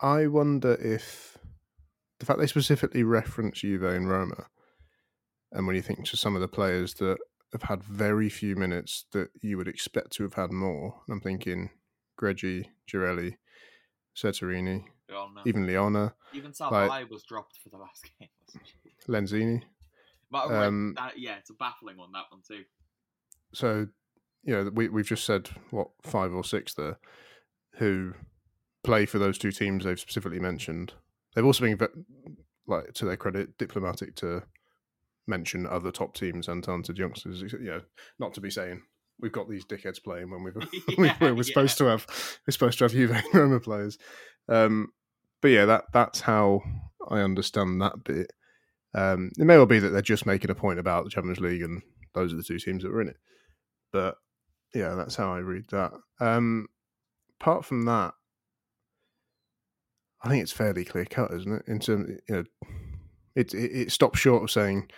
I 0.00 0.26
wonder 0.26 0.74
if 0.74 1.36
the 2.20 2.26
fact 2.26 2.38
they 2.38 2.46
specifically 2.46 3.02
reference 3.02 3.60
Juve 3.60 3.82
and 3.82 4.08
Roma, 4.08 4.46
and 5.52 5.66
when 5.66 5.76
you 5.76 5.82
think 5.82 6.04
to 6.06 6.16
some 6.16 6.34
of 6.34 6.40
the 6.40 6.48
players 6.48 6.94
that 6.94 7.18
have 7.52 7.62
had 7.62 7.82
very 7.82 8.28
few 8.28 8.56
minutes 8.56 9.06
that 9.12 9.28
you 9.40 9.56
would 9.56 9.68
expect 9.68 10.12
to 10.12 10.22
have 10.22 10.34
had 10.34 10.52
more, 10.52 11.00
I'm 11.10 11.20
thinking 11.20 11.70
Greggi, 12.20 12.66
Girelli, 12.86 13.36
We 15.44 15.50
even 15.50 15.66
Glionna, 15.66 16.12
Even 16.34 16.52
Salvai 16.52 17.04
was 17.08 17.22
dropped 17.24 17.56
for 17.62 17.68
the 17.70 17.78
last 17.78 18.04
game. 18.20 18.28
Lenzini. 19.08 19.62
But 20.30 20.50
Um, 20.50 20.94
that, 20.96 21.18
yeah, 21.18 21.36
it's 21.36 21.50
a 21.50 21.54
baffling 21.54 21.96
one 21.96 22.12
that 22.12 22.26
one 22.30 22.42
too. 22.46 22.64
So, 23.54 23.88
you 24.42 24.54
know, 24.54 24.70
we 24.74 24.88
we've 24.88 25.06
just 25.06 25.24
said 25.24 25.48
what 25.70 25.88
five 26.02 26.34
or 26.34 26.44
six 26.44 26.74
there 26.74 26.98
who 27.76 28.12
play 28.84 29.06
for 29.06 29.18
those 29.18 29.38
two 29.38 29.52
teams 29.52 29.84
they've 29.84 29.98
specifically 29.98 30.40
mentioned. 30.40 30.92
They've 31.34 31.44
also 31.44 31.64
been, 31.64 31.78
like 32.66 32.92
to 32.94 33.04
their 33.06 33.16
credit, 33.16 33.56
diplomatic 33.56 34.16
to 34.16 34.42
mention 35.26 35.66
other 35.66 35.90
top 35.90 36.14
teams 36.14 36.48
and 36.48 36.62
talented 36.62 36.98
youngsters. 36.98 37.40
You 37.40 37.58
know, 37.60 37.82
not 38.18 38.34
to 38.34 38.40
be 38.40 38.50
saying 38.50 38.82
we've 39.20 39.32
got 39.32 39.48
these 39.48 39.64
dickheads 39.64 40.02
playing 40.02 40.30
when 40.30 40.42
we've 40.42 40.56
yeah, 40.98 41.32
we're 41.32 41.42
supposed 41.42 41.78
to 41.78 41.84
have 41.86 42.06
we're 42.46 42.52
supposed 42.52 42.78
to 42.78 42.84
have 42.84 42.92
Juve 42.92 43.10
and 43.10 43.24
Roma 43.34 43.60
players. 43.60 43.98
Um, 44.48 44.88
but 45.40 45.48
yeah, 45.48 45.66
that 45.66 45.84
that's 45.92 46.20
how 46.20 46.62
I 47.08 47.20
understand 47.20 47.80
that 47.80 48.04
bit. 48.04 48.32
Um, 48.94 49.30
it 49.38 49.44
may 49.44 49.56
well 49.56 49.66
be 49.66 49.78
that 49.78 49.90
they're 49.90 50.02
just 50.02 50.26
making 50.26 50.50
a 50.50 50.54
point 50.54 50.78
about 50.78 51.04
the 51.04 51.10
Champions 51.10 51.40
League 51.40 51.62
and 51.62 51.82
those 52.14 52.32
are 52.32 52.36
the 52.36 52.42
two 52.42 52.58
teams 52.58 52.82
that 52.82 52.92
were 52.92 53.02
in 53.02 53.08
it. 53.08 53.16
But 53.92 54.16
yeah, 54.74 54.94
that's 54.94 55.16
how 55.16 55.32
I 55.32 55.38
read 55.38 55.64
that. 55.70 55.92
Um, 56.20 56.68
apart 57.40 57.64
from 57.64 57.84
that, 57.84 58.14
I 60.22 60.28
think 60.28 60.42
it's 60.42 60.52
fairly 60.52 60.84
clear 60.84 61.04
cut, 61.04 61.32
isn't 61.32 61.52
it? 61.52 61.62
In 61.68 61.78
terms, 61.78 62.18
you 62.28 62.34
know, 62.34 62.44
it, 63.36 63.54
it 63.54 63.72
it 63.72 63.92
stops 63.92 64.18
short 64.18 64.42
of 64.42 64.50
saying 64.50 64.90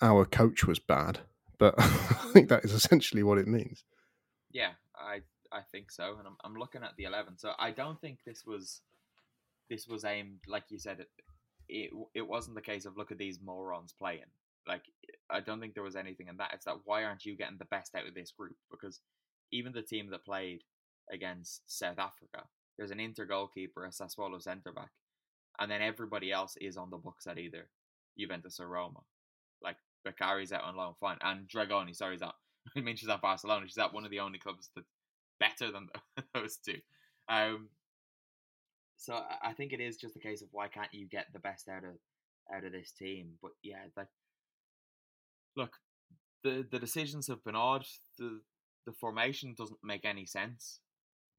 our 0.00 0.24
coach 0.24 0.64
was 0.64 0.78
bad, 0.78 1.20
but 1.62 1.74
I 1.78 2.30
think 2.32 2.48
that 2.48 2.64
is 2.64 2.72
essentially 2.72 3.22
what 3.22 3.38
it 3.38 3.46
means. 3.46 3.84
Yeah, 4.50 4.72
I 4.96 5.20
I 5.52 5.60
think 5.70 5.92
so, 5.92 6.16
and 6.18 6.26
I'm 6.26 6.36
I'm 6.42 6.56
looking 6.56 6.82
at 6.82 6.96
the 6.96 7.04
eleven. 7.04 7.38
So 7.38 7.52
I 7.56 7.70
don't 7.70 8.00
think 8.00 8.18
this 8.26 8.42
was 8.44 8.80
this 9.70 9.86
was 9.86 10.04
aimed 10.04 10.40
like 10.48 10.64
you 10.70 10.80
said. 10.80 10.98
It 10.98 11.10
it, 11.68 11.90
it 12.14 12.26
wasn't 12.26 12.56
the 12.56 12.62
case 12.62 12.84
of 12.84 12.96
look 12.96 13.12
at 13.12 13.18
these 13.18 13.38
morons 13.40 13.94
playing. 13.96 14.32
Like 14.66 14.82
I 15.30 15.38
don't 15.38 15.60
think 15.60 15.74
there 15.74 15.84
was 15.84 15.94
anything 15.94 16.26
in 16.26 16.36
that. 16.38 16.50
It's 16.52 16.64
that 16.64 16.80
why 16.84 17.04
aren't 17.04 17.24
you 17.24 17.36
getting 17.36 17.58
the 17.58 17.64
best 17.66 17.94
out 17.94 18.08
of 18.08 18.14
this 18.14 18.32
group? 18.32 18.56
Because 18.68 18.98
even 19.52 19.72
the 19.72 19.82
team 19.82 20.10
that 20.10 20.24
played 20.24 20.62
against 21.12 21.62
South 21.66 22.00
Africa, 22.00 22.48
there's 22.76 22.90
an 22.90 22.98
inter 22.98 23.24
goalkeeper, 23.24 23.84
a 23.84 23.90
Sassuolo 23.90 24.42
centre 24.42 24.72
back, 24.72 24.90
and 25.60 25.70
then 25.70 25.80
everybody 25.80 26.32
else 26.32 26.56
is 26.60 26.76
on 26.76 26.90
the 26.90 26.96
books 26.96 27.28
at 27.28 27.38
either 27.38 27.68
Juventus 28.18 28.58
or 28.58 28.66
Roma. 28.66 29.02
Beccari's 30.06 30.52
out 30.52 30.64
on 30.64 30.76
loan, 30.76 30.94
fine, 31.00 31.18
and 31.22 31.48
Dragoni, 31.48 31.94
sorry, 31.94 32.16
is 32.16 32.22
out. 32.22 32.34
I 32.76 32.80
mean, 32.80 32.96
she's 32.96 33.08
at 33.08 33.20
Barcelona. 33.20 33.66
She's 33.66 33.78
at 33.78 33.92
one 33.92 34.04
of 34.04 34.10
the 34.10 34.20
only 34.20 34.38
clubs 34.38 34.70
that's 34.74 34.88
better 35.40 35.72
than 35.72 35.88
those 36.34 36.56
two. 36.56 36.78
Um, 37.28 37.68
so 38.96 39.14
I- 39.14 39.48
I 39.50 39.52
think 39.52 39.72
it 39.72 39.80
is 39.80 39.96
just 39.96 40.16
a 40.16 40.20
case 40.20 40.42
of 40.42 40.48
why 40.52 40.68
can't 40.68 40.92
you 40.92 41.06
get 41.06 41.26
the 41.32 41.38
best 41.40 41.68
out 41.68 41.84
of 41.84 41.94
out 42.54 42.64
of 42.64 42.72
this 42.72 42.92
team? 42.92 43.32
But 43.42 43.52
yeah, 43.62 43.84
like 43.96 44.08
look, 45.56 45.76
the 46.44 46.66
the 46.70 46.78
decisions 46.78 47.26
have 47.28 47.44
been 47.44 47.56
odd. 47.56 47.86
the 48.18 48.40
The 48.86 48.92
formation 48.92 49.54
doesn't 49.56 49.78
make 49.82 50.04
any 50.04 50.26
sense. 50.26 50.80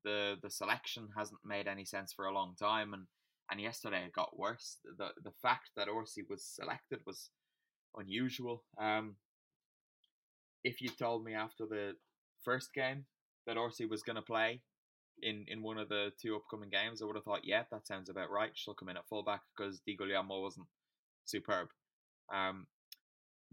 the 0.04 0.38
The 0.42 0.50
selection 0.50 1.10
hasn't 1.18 1.42
made 1.46 1.68
any 1.68 1.86
sense 1.86 2.14
for 2.14 2.26
a 2.26 2.34
long 2.34 2.56
time, 2.56 2.94
and 2.94 3.08
and 3.52 3.60
yesterday 3.62 4.06
it 4.06 4.14
got 4.14 4.38
worse. 4.38 4.78
the 4.98 5.12
The 5.24 5.34
fact 5.42 5.72
that 5.76 5.88
Orsi 5.90 6.24
was 6.30 6.44
selected 6.44 7.00
was 7.06 7.30
unusual. 7.98 8.64
Um, 8.80 9.16
if 10.64 10.82
you 10.82 10.90
told 10.90 11.24
me 11.24 11.34
after 11.34 11.66
the 11.66 11.94
first 12.44 12.74
game 12.74 13.06
that 13.46 13.58
Orsi 13.58 13.86
was 13.86 14.04
going 14.04 14.16
to 14.16 14.22
play 14.22 14.62
in, 15.22 15.46
in 15.48 15.62
one 15.62 15.78
of 15.78 15.90
the 15.90 16.12
two 16.22 16.36
upcoming 16.36 16.70
games, 16.70 17.02
I 17.02 17.06
would 17.06 17.16
have 17.16 17.26
thought, 17.26 17.46
yeah, 17.46 17.64
that 17.72 17.88
sounds 17.88 18.10
about 18.10 18.32
right. 18.32 18.52
She'll 18.54 18.74
come 18.74 18.90
in 18.90 18.98
at 18.98 19.08
fullback 19.08 19.42
because 19.56 19.80
Di 19.86 19.96
Guglielmo 19.96 20.42
wasn't 20.42 20.68
superb. 21.26 21.68
Um, 22.34 22.68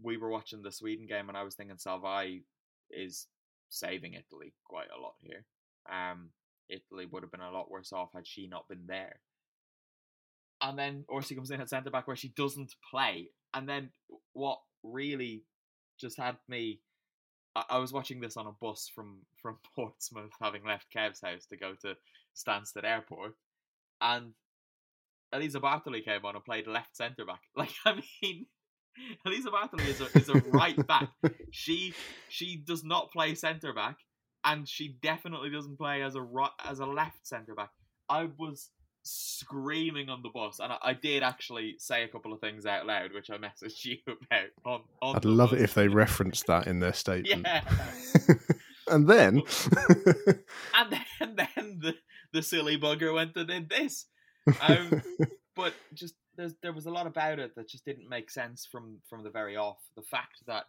we 0.01 0.17
were 0.17 0.29
watching 0.29 0.61
the 0.63 0.71
Sweden 0.71 1.05
game, 1.05 1.29
and 1.29 1.37
I 1.37 1.43
was 1.43 1.55
thinking 1.55 1.77
Salvai 1.77 2.41
is 2.89 3.27
saving 3.69 4.13
Italy 4.13 4.53
quite 4.65 4.87
a 4.95 4.99
lot 4.99 5.15
here. 5.21 5.45
Um, 5.91 6.29
Italy 6.69 7.05
would 7.11 7.23
have 7.23 7.31
been 7.31 7.41
a 7.41 7.51
lot 7.51 7.69
worse 7.69 7.91
off 7.93 8.09
had 8.15 8.25
she 8.25 8.47
not 8.47 8.67
been 8.67 8.85
there. 8.87 9.19
And 10.61 10.77
then 10.77 11.05
Orsi 11.07 11.35
comes 11.35 11.51
in 11.51 11.61
at 11.61 11.69
centre 11.69 11.89
back 11.89 12.07
where 12.07 12.15
she 12.15 12.29
doesn't 12.29 12.75
play. 12.89 13.29
And 13.53 13.67
then 13.67 13.89
what 14.33 14.59
really 14.83 15.43
just 15.99 16.17
had 16.17 16.37
me 16.47 16.81
I, 17.55 17.77
was 17.79 17.91
watching 17.91 18.21
this 18.21 18.37
on 18.37 18.47
a 18.47 18.51
bus 18.51 18.89
from 18.93 19.19
from 19.41 19.57
Portsmouth, 19.75 20.31
having 20.41 20.65
left 20.65 20.91
Kev's 20.95 21.21
house 21.21 21.45
to 21.47 21.57
go 21.57 21.75
to 21.81 21.95
Stansted 22.35 22.83
Airport, 22.83 23.35
and 23.99 24.33
Elisa 25.33 25.59
Bartoli 25.59 26.03
came 26.03 26.25
on 26.25 26.35
and 26.35 26.45
played 26.45 26.67
left 26.67 26.95
centre 26.95 27.25
back. 27.25 27.41
Like 27.55 27.73
I 27.85 28.01
mean, 28.21 28.45
Elisa 29.25 29.49
Bartoli 29.49 29.87
is 29.87 30.01
a, 30.01 30.17
is 30.17 30.29
a 30.29 30.35
right 30.51 30.87
back. 30.87 31.09
She 31.51 31.93
she 32.29 32.55
does 32.55 32.83
not 32.83 33.11
play 33.11 33.35
centre 33.35 33.73
back, 33.73 33.97
and 34.45 34.67
she 34.67 34.97
definitely 35.01 35.49
doesn't 35.49 35.77
play 35.77 36.01
as 36.03 36.15
a 36.15 36.21
right, 36.21 36.51
as 36.63 36.79
a 36.79 36.85
left 36.85 37.27
centre 37.27 37.55
back. 37.55 37.71
I 38.07 38.29
was 38.37 38.69
screaming 39.03 40.09
on 40.09 40.21
the 40.21 40.29
bus, 40.29 40.59
and 40.59 40.73
I, 40.73 40.77
I, 40.81 40.93
did 40.93 41.23
actually 41.23 41.75
say 41.79 42.03
a 42.03 42.07
couple 42.07 42.33
of 42.33 42.39
things 42.39 42.65
out 42.65 42.85
loud, 42.85 43.13
which 43.13 43.29
I 43.29 43.37
messaged 43.37 43.85
you 43.85 43.97
about. 44.07 44.49
On, 44.65 44.81
on 45.01 45.15
I'd 45.15 45.25
love 45.25 45.51
bus. 45.51 45.59
it 45.59 45.63
if 45.63 45.73
they 45.73 45.87
referenced 45.87 46.47
that 46.47 46.67
in 46.67 46.79
their 46.79 46.93
statement. 46.93 47.45
Yeah. 47.45 47.61
and 48.87 49.07
then, 49.07 49.41
and 50.75 50.91
then, 50.91 51.35
then 51.35 51.79
the 51.81 51.95
the 52.33 52.41
silly 52.41 52.77
bugger 52.77 53.13
went 53.13 53.35
and 53.35 53.47
did 53.47 53.69
this. 53.69 54.05
Um, 54.61 55.01
but 55.55 55.73
just 55.93 56.15
there's 56.37 56.53
there 56.61 56.73
was 56.73 56.85
a 56.85 56.91
lot 56.91 57.07
about 57.07 57.39
it 57.39 57.55
that 57.55 57.69
just 57.69 57.85
didn't 57.85 58.09
make 58.09 58.29
sense 58.29 58.67
from 58.69 58.99
from 59.09 59.23
the 59.23 59.29
very 59.29 59.57
off. 59.57 59.79
The 59.95 60.03
fact 60.03 60.43
that 60.47 60.65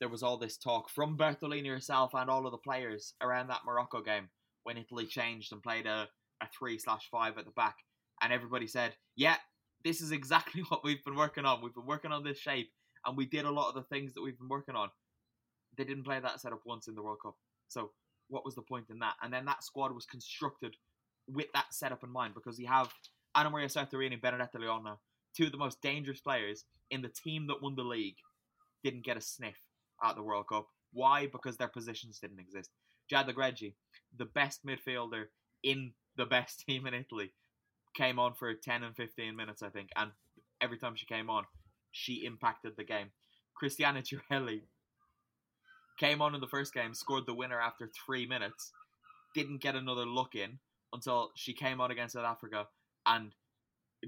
there 0.00 0.08
was 0.08 0.22
all 0.22 0.36
this 0.36 0.56
talk 0.56 0.90
from 0.90 1.16
Bertolini 1.16 1.68
herself 1.68 2.12
and 2.14 2.28
all 2.28 2.46
of 2.46 2.52
the 2.52 2.58
players 2.58 3.14
around 3.20 3.48
that 3.48 3.64
Morocco 3.64 4.02
game 4.02 4.28
when 4.64 4.76
Italy 4.76 5.06
changed 5.06 5.52
and 5.52 5.62
played 5.62 5.86
a, 5.86 6.08
a 6.42 6.46
three 6.56 6.78
slash 6.78 7.08
five 7.10 7.38
at 7.38 7.44
the 7.44 7.50
back, 7.52 7.76
and 8.22 8.32
everybody 8.32 8.66
said, 8.66 8.94
"Yeah, 9.14 9.36
this 9.84 10.00
is 10.00 10.12
exactly 10.12 10.62
what 10.68 10.84
we've 10.84 11.04
been 11.04 11.16
working 11.16 11.44
on. 11.44 11.62
We've 11.62 11.74
been 11.74 11.86
working 11.86 12.12
on 12.12 12.24
this 12.24 12.38
shape, 12.38 12.70
and 13.04 13.16
we 13.16 13.26
did 13.26 13.44
a 13.44 13.50
lot 13.50 13.68
of 13.68 13.74
the 13.74 13.82
things 13.82 14.14
that 14.14 14.22
we've 14.22 14.38
been 14.38 14.48
working 14.48 14.76
on." 14.76 14.90
They 15.76 15.84
didn't 15.84 16.04
play 16.04 16.20
that 16.20 16.40
setup 16.40 16.60
once 16.64 16.88
in 16.88 16.94
the 16.94 17.02
World 17.02 17.18
Cup, 17.22 17.36
so 17.68 17.90
what 18.28 18.44
was 18.44 18.54
the 18.54 18.62
point 18.62 18.86
in 18.90 18.98
that? 19.00 19.14
And 19.22 19.32
then 19.32 19.44
that 19.44 19.62
squad 19.62 19.94
was 19.94 20.06
constructed 20.06 20.76
with 21.28 21.46
that 21.54 21.72
setup 21.72 22.02
in 22.04 22.10
mind 22.10 22.34
because 22.34 22.58
you 22.58 22.66
have 22.66 22.92
Anna 23.34 23.50
Maria 23.50 23.68
Serturini 23.68 24.14
and 24.14 24.22
Benedetta 24.22 24.58
Glionna, 24.58 24.96
two 25.36 25.44
of 25.44 25.52
the 25.52 25.58
most 25.58 25.80
dangerous 25.82 26.20
players 26.20 26.64
in 26.90 27.02
the 27.02 27.08
team 27.08 27.46
that 27.48 27.62
won 27.62 27.76
the 27.76 27.82
league, 27.82 28.16
didn't 28.82 29.04
get 29.04 29.16
a 29.16 29.20
sniff 29.20 29.58
at 30.02 30.16
the 30.16 30.22
World 30.22 30.48
Cup. 30.48 30.66
Why? 30.92 31.26
Because 31.26 31.56
their 31.56 31.68
positions 31.68 32.18
didn't 32.18 32.40
exist. 32.40 32.70
Giada 33.12 33.34
Greggi, 33.34 33.74
the 34.16 34.24
best 34.24 34.64
midfielder 34.64 35.24
in 35.62 35.92
the 36.16 36.26
best 36.26 36.60
team 36.66 36.86
in 36.86 36.94
Italy, 36.94 37.32
came 37.94 38.18
on 38.18 38.34
for 38.34 38.52
10 38.52 38.82
and 38.82 38.94
15 38.94 39.34
minutes, 39.34 39.62
I 39.62 39.70
think, 39.70 39.90
and 39.96 40.10
every 40.60 40.78
time 40.78 40.96
she 40.96 41.06
came 41.06 41.30
on, 41.30 41.44
she 41.92 42.24
impacted 42.24 42.72
the 42.76 42.84
game. 42.84 43.08
Cristiana 43.60 44.02
Girelli 44.30 44.62
came 45.98 46.20
on 46.20 46.34
in 46.34 46.40
the 46.40 46.46
first 46.46 46.74
game, 46.74 46.94
scored 46.94 47.26
the 47.26 47.34
winner 47.34 47.60
after 47.60 47.88
three 47.88 48.26
minutes, 48.26 48.72
didn't 49.34 49.62
get 49.62 49.74
another 49.74 50.04
look 50.04 50.34
in 50.34 50.58
until 50.92 51.30
she 51.34 51.52
came 51.52 51.80
on 51.80 51.90
against 51.90 52.14
South 52.14 52.24
Africa 52.24 52.66
and 53.06 53.32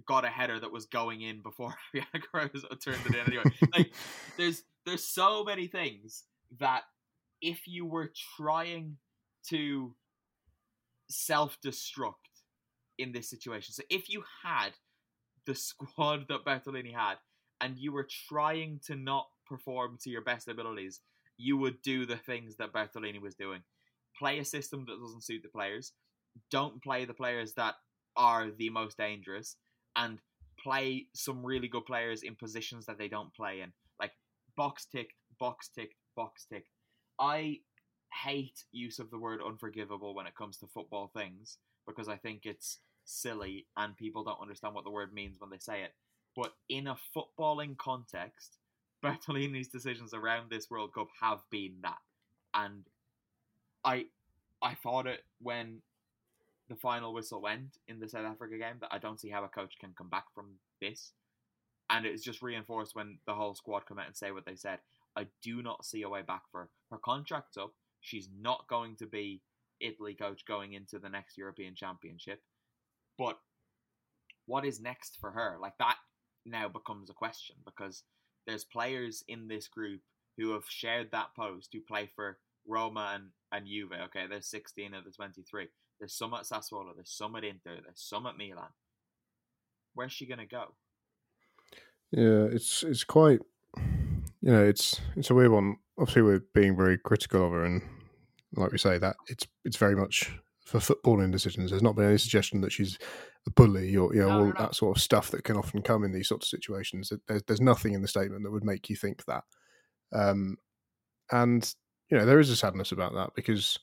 got 0.07 0.25
a 0.25 0.29
header 0.29 0.61
that 0.61 0.71
was 0.71 0.87
going 0.87 1.23
in 1.23 1.40
before 1.40 1.75
Arianna 1.94 2.23
Caruso 2.31 2.68
turned 2.83 3.05
it 3.07 3.14
in 3.14 3.27
anyway. 3.27 3.44
like 3.75 3.92
there's 4.37 4.62
there's 4.85 5.05
so 5.05 5.44
many 5.44 5.66
things 5.66 6.25
that 6.61 6.83
if 7.40 7.66
you 7.66 7.87
were 7.87 8.12
trying 8.37 8.97
to 9.49 9.94
self-destruct 11.09 12.12
in 12.99 13.12
this 13.12 13.31
situation. 13.31 13.75
So 13.75 13.83
if 13.90 14.09
you 14.09 14.25
had 14.44 14.71
the 15.47 15.55
squad 15.55 16.27
that 16.29 16.44
Bertolini 16.44 16.94
had 16.94 17.16
and 17.61 17.79
you 17.79 17.92
were 17.92 18.07
trying 18.29 18.81
to 18.87 18.97
not 18.97 19.29
perform 19.47 19.99
to 20.03 20.11
your 20.11 20.23
best 20.23 20.49
abilities, 20.49 21.01
you 21.37 21.57
would 21.57 21.81
do 21.83 22.05
the 22.05 22.16
things 22.16 22.57
that 22.57 22.73
Bertolini 22.73 23.21
was 23.21 23.35
doing. 23.35 23.62
Play 24.18 24.38
a 24.38 24.44
system 24.44 24.85
that 24.87 25.01
doesn't 25.01 25.25
suit 25.25 25.42
the 25.42 25.49
players. 25.49 25.92
Don't 26.51 26.83
play 26.83 27.05
the 27.05 27.14
players 27.14 27.55
that 27.55 27.75
are 28.16 28.51
the 28.51 28.71
most 28.71 28.99
dangerous 28.99 29.57
and 29.97 30.18
play 30.62 31.07
some 31.14 31.44
really 31.44 31.68
good 31.68 31.87
players 31.87 32.23
in 32.23 32.35
positions 32.35 32.87
that 32.87 32.99
they 32.99 33.09
don't 33.09 33.33
play 33.35 33.61
in. 33.61 33.73
Like 34.01 34.12
box 34.57 34.87
ticked, 34.90 35.14
box 35.38 35.68
ticked, 35.68 35.94
box 36.16 36.47
ticked. 36.53 36.68
I 37.21 37.59
hate 38.12 38.64
use 38.73 38.99
of 38.99 39.11
the 39.11 39.18
word 39.18 39.40
unforgivable 39.44 40.14
when 40.14 40.27
it 40.27 40.37
comes 40.37 40.57
to 40.59 40.66
football 40.66 41.11
things 41.14 41.59
because 41.87 42.09
I 42.09 42.16
think 42.16 42.44
it's 42.44 42.79
silly 43.05 43.66
and 43.77 43.97
people 43.97 44.25
don't 44.25 44.40
understand 44.40 44.75
what 44.75 44.85
the 44.85 44.90
word 44.90 45.12
means 45.12 45.40
when 45.40 45.51
they 45.51 45.59
say 45.59 45.83
it. 45.83 45.94
But 46.37 46.53
in 46.68 46.87
a 46.87 46.97
footballing 47.16 47.77
context, 47.77 48.59
Bertolini's 49.05 49.68
decisions 49.68 50.12
around 50.12 50.51
this 50.51 50.71
World 50.71 50.92
Cup 50.92 51.09
have 51.21 51.40
been 51.51 51.77
that. 51.83 51.99
And 52.55 52.85
I 53.85 54.07
I 54.61 54.75
thought 54.75 55.07
it 55.07 55.25
when 55.40 55.83
the 56.68 56.77
final 56.77 57.14
whistle 57.14 57.40
went 57.40 57.79
in 57.87 58.01
the 58.01 58.09
South 58.09 58.27
Africa 58.27 58.59
game 58.59 58.77
that 58.81 58.92
I 58.92 58.99
don't 58.99 59.21
see 59.21 59.31
how 59.31 59.44
a 59.44 59.49
coach 59.49 59.79
can 59.81 59.94
come 59.97 60.09
back 60.09 60.27
from 60.35 60.57
this. 60.81 61.12
And 61.90 62.05
it's 62.05 62.23
just 62.23 62.42
reinforced 62.42 62.94
when 62.94 63.18
the 63.27 63.35
whole 63.35 63.55
squad 63.55 63.87
come 63.87 63.99
out 63.99 64.07
and 64.07 64.16
say 64.16 64.31
what 64.31 64.44
they 64.44 64.57
said. 64.57 64.81
I 65.16 65.27
do 65.42 65.62
not 65.62 65.87
see 65.87 66.03
a 66.03 66.09
way 66.09 66.23
back 66.23 66.42
for 66.51 66.62
her. 66.62 66.68
Her 66.90 66.99
contract's 66.99 67.57
up. 67.57 67.73
She's 68.00 68.28
not 68.40 68.66
going 68.68 68.96
to 68.96 69.06
be 69.06 69.42
Italy 69.80 70.14
coach 70.14 70.44
going 70.46 70.72
into 70.72 70.98
the 70.98 71.08
next 71.08 71.37
European 71.37 71.74
Championship. 71.74 72.40
But 73.16 73.38
what 74.46 74.64
is 74.64 74.80
next 74.80 75.18
for 75.20 75.30
her? 75.30 75.56
Like 75.61 75.74
that 75.78 75.96
now 76.46 76.68
becomes 76.68 77.11
a 77.11 77.14
question 77.14 77.56
because 77.64 78.02
there's 78.46 78.64
players 78.64 79.22
in 79.28 79.48
this 79.48 79.68
group 79.68 80.00
who 80.37 80.52
have 80.52 80.64
shared 80.68 81.11
that 81.12 81.34
post 81.37 81.70
who 81.72 81.80
play 81.80 82.11
for 82.14 82.38
Roma 82.66 83.12
and, 83.14 83.24
and 83.52 83.66
Juve. 83.66 83.92
Okay, 84.06 84.26
there's 84.28 84.48
16 84.50 84.94
of 84.94 85.04
the 85.04 85.11
23. 85.11 85.66
There's 85.98 86.16
some 86.16 86.34
at 86.34 86.42
Sassuolo. 86.42 86.94
There's 86.94 87.11
some 87.11 87.34
at 87.37 87.44
Inter. 87.44 87.80
There's 87.82 88.00
some 88.00 88.26
at 88.26 88.37
Milan. 88.37 88.70
Where's 89.94 90.12
she 90.12 90.26
gonna 90.26 90.46
go? 90.46 90.74
Yeah, 92.12 92.44
it's 92.44 92.84
it's 92.84 93.04
quite 93.04 93.40
you 93.76 94.52
know 94.52 94.64
it's 94.64 95.00
it's 95.16 95.30
a 95.30 95.34
weird 95.34 95.50
one. 95.50 95.76
Obviously, 95.98 96.22
we're 96.22 96.44
being 96.54 96.76
very 96.76 96.98
critical 96.98 97.44
of 97.44 97.52
her, 97.52 97.64
and 97.64 97.82
like 98.54 98.72
we 98.72 98.78
say, 98.78 98.98
that 98.98 99.16
it's 99.28 99.46
it's 99.64 99.76
very 99.76 99.96
much 99.96 100.32
for 100.64 100.78
footballing 100.78 101.32
decisions. 101.32 101.70
There's 101.70 101.82
not 101.82 101.96
been 101.96 102.04
any 102.04 102.18
suggestion 102.18 102.61
that 102.61 102.72
she's 102.72 102.98
a 103.46 103.50
bully 103.50 103.96
or 103.96 104.14
you 104.14 104.20
know 104.20 104.28
No, 104.28 104.46
all 104.46 104.52
that 104.58 104.74
sort 104.74 104.96
of 104.96 105.02
stuff 105.02 105.30
that 105.30 105.44
can 105.44 105.56
often 105.56 105.82
come 105.82 106.04
in 106.04 106.12
these 106.12 106.28
sorts 106.28 106.46
of 106.46 106.50
situations. 106.50 107.12
There's 107.26 107.42
there's 107.44 107.61
nothing 107.61 107.94
in 107.94 108.02
the 108.02 108.08
statement 108.08 108.44
that 108.44 108.52
would 108.52 108.64
make 108.64 108.90
you 108.90 108.96
think 108.96 109.24
that. 109.24 109.44
Um, 110.12 110.56
and 111.30 111.74
you 112.11 112.18
know 112.18 112.26
there 112.26 112.40
is 112.40 112.50
a 112.50 112.56
sadness 112.56 112.92
about 112.92 113.14
that 113.14 113.30
because 113.34 113.78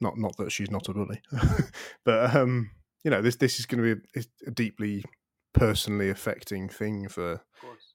not 0.00 0.16
not 0.16 0.36
that 0.36 0.52
she's 0.52 0.70
not 0.70 0.88
a 0.88 0.94
bully, 0.94 1.20
but 2.04 2.34
um, 2.36 2.70
you 3.04 3.10
know 3.10 3.20
this 3.20 3.36
this 3.36 3.58
is 3.58 3.66
going 3.66 3.82
to 3.82 3.96
be 3.96 4.20
a, 4.20 4.24
a 4.46 4.50
deeply 4.50 5.04
personally 5.52 6.10
affecting 6.10 6.68
thing 6.68 7.08
for 7.08 7.42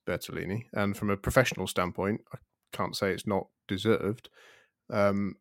Bertolini, 0.06 0.66
and 0.74 0.98
from 0.98 1.10
a 1.10 1.18
professional 1.18 1.68
standpoint, 1.68 2.22
I 2.34 2.38
can't 2.72 2.96
say 2.96 3.12
it's 3.12 3.28
not 3.28 3.48
deserved, 3.68 4.30
um, 4.92 5.36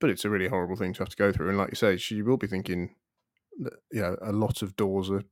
but 0.00 0.10
it's 0.10 0.24
a 0.24 0.30
really 0.30 0.48
horrible 0.48 0.76
thing 0.76 0.92
to 0.94 1.00
have 1.00 1.08
to 1.08 1.16
go 1.16 1.32
through. 1.32 1.48
And 1.48 1.58
like 1.58 1.70
you 1.70 1.76
say, 1.76 1.96
she 1.96 2.22
will 2.22 2.36
be 2.36 2.46
thinking, 2.46 2.94
that, 3.60 3.74
you 3.90 4.00
know, 4.00 4.16
a 4.22 4.32
lot 4.32 4.62
of 4.62 4.76
doors 4.76 5.10
are 5.10 5.24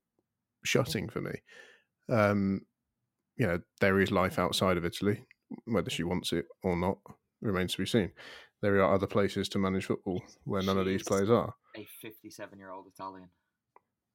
shutting 0.65 1.09
for 1.09 1.21
me. 1.21 1.33
Um, 2.09 2.63
you 3.37 3.47
know, 3.47 3.61
there 3.81 4.01
is 4.01 4.11
life 4.11 4.39
outside 4.39 4.77
of 4.77 4.85
Italy, 4.85 5.25
whether 5.65 5.91
she 5.91 6.03
wants 6.03 6.33
it 6.33 6.47
or 6.63 6.77
not 6.77 6.99
remains 7.41 7.73
to 7.73 7.79
be 7.79 7.87
seen. 7.87 8.13
There 8.63 8.77
are 8.77 8.95
other 8.95 9.07
places 9.07 9.49
to 9.51 9.59
manage 9.59 9.87
football 9.87 10.23
where 10.45 10.63
none 10.63 10.79
of 10.79 10.87
these 10.87 11.03
players 11.03 11.31
are. 11.31 11.55
A 11.77 11.87
57 12.01 12.59
year 12.59 12.71
old 12.71 12.87
Italian. 12.87 13.29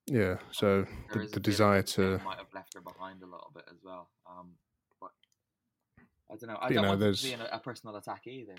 Yeah, 0.08 0.38
so 0.50 0.86
the, 1.14 1.28
the 1.32 1.40
desire 1.40 1.84
to 1.84 2.20
might 2.26 2.40
have 2.40 2.54
left 2.54 2.74
her 2.74 2.82
behind 2.82 3.22
a 3.22 3.26
little 3.26 3.52
bit 3.54 3.66
as 3.70 3.78
well. 3.84 4.10
Um, 4.28 4.54
I 6.32 6.36
don't 6.36 6.50
know. 6.50 6.56
I 6.56 6.68
you 6.70 6.74
don't 6.76 6.84
know, 6.84 6.90
want 6.90 7.00
there's- 7.02 7.22
to 7.22 7.28
be 7.28 7.34
an, 7.34 7.42
a 7.52 7.60
personal 7.60 7.96
attack 7.96 8.26
either. 8.28 8.56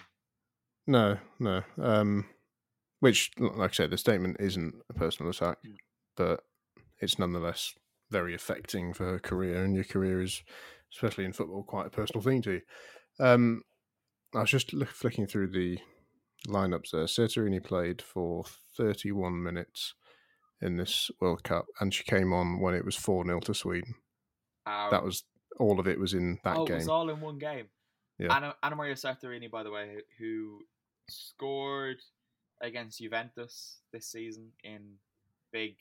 No, 0.87 1.19
no. 1.39 1.63
Um, 1.81 2.27
which, 3.01 3.31
like 3.39 3.71
I 3.71 3.73
said, 3.75 3.91
the 3.91 3.99
statement 3.99 4.37
isn't 4.41 4.75
a 4.91 4.95
personal 4.95 5.31
attack, 5.31 5.59
Mm. 5.65 5.77
but 6.17 6.45
it's 7.01 7.19
nonetheless 7.19 7.75
very 8.11 8.35
affecting 8.35 8.93
for 8.93 9.05
her 9.07 9.19
career, 9.19 9.65
and 9.65 9.75
your 9.75 9.85
career 9.85 10.21
is, 10.21 10.43
especially 10.93 11.25
in 11.25 11.33
football, 11.33 11.63
quite 11.63 11.87
a 11.87 11.91
personal 11.91 12.23
thing 12.23 12.43
to 12.43 12.53
you. 12.53 12.61
Um, 13.19 13.63
I 14.35 14.41
was 14.41 14.51
just 14.51 14.73
look, 14.73 14.89
flicking 14.89 15.27
through 15.27 15.49
the 15.49 15.79
lineups 16.49 16.91
there. 16.91 17.05
Serturini 17.05 17.63
played 17.63 18.03
for 18.03 18.45
31 18.77 19.43
minutes 19.43 19.95
in 20.61 20.77
this 20.77 21.11
World 21.21 21.43
Cup, 21.45 21.67
and 21.81 21.93
she 21.95 22.05
came 22.05 22.33
on 22.33 22.61
when 22.61 22.75
it 22.75 22.85
was 22.85 22.97
4 22.97 23.25
0 23.25 23.41
to 23.41 23.55
Sweden. 23.55 23.95
Um, 24.67 24.91
That 24.91 25.05
was 25.05 25.25
all 25.59 25.79
of 25.79 25.87
it 25.87 25.99
was 25.99 26.15
in 26.15 26.39
that 26.45 26.57
oh, 26.57 26.65
game. 26.67 26.77
it 26.77 26.79
was 26.81 26.89
all 26.89 27.11
in 27.11 27.21
one 27.21 27.39
game. 27.39 27.67
Yeah. 28.19 28.37
Anna, 28.37 28.55
Anna 28.63 28.77
Maria 28.77 28.95
Serturini, 28.95 29.51
by 29.51 29.63
the 29.63 29.71
way, 29.71 29.97
who 30.19 30.61
scored 31.09 31.99
against 32.61 33.01
Juventus 33.01 33.81
this 33.93 34.07
season 34.07 34.51
in 34.65 34.81
big 35.53 35.77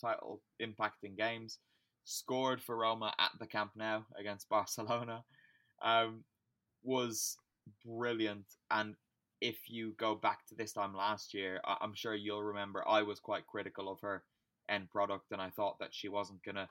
title 0.00 0.40
impacting 0.60 1.16
games, 1.16 1.58
scored 2.04 2.62
for 2.62 2.76
Roma 2.76 3.12
at 3.18 3.30
the 3.38 3.46
Camp 3.46 3.72
Nou 3.76 4.02
against 4.18 4.48
Barcelona, 4.48 5.24
um, 5.82 6.24
was 6.82 7.36
brilliant. 7.84 8.46
And 8.70 8.94
if 9.40 9.68
you 9.68 9.94
go 9.98 10.14
back 10.14 10.46
to 10.46 10.54
this 10.54 10.72
time 10.72 10.94
last 10.94 11.34
year, 11.34 11.60
I- 11.64 11.78
I'm 11.80 11.94
sure 11.94 12.14
you'll 12.14 12.42
remember 12.42 12.86
I 12.86 13.02
was 13.02 13.20
quite 13.20 13.46
critical 13.46 13.90
of 13.90 14.00
her 14.00 14.24
end 14.68 14.90
product, 14.90 15.32
and 15.32 15.42
I 15.42 15.50
thought 15.50 15.78
that 15.80 15.94
she 15.94 16.08
wasn't 16.08 16.42
gonna 16.42 16.68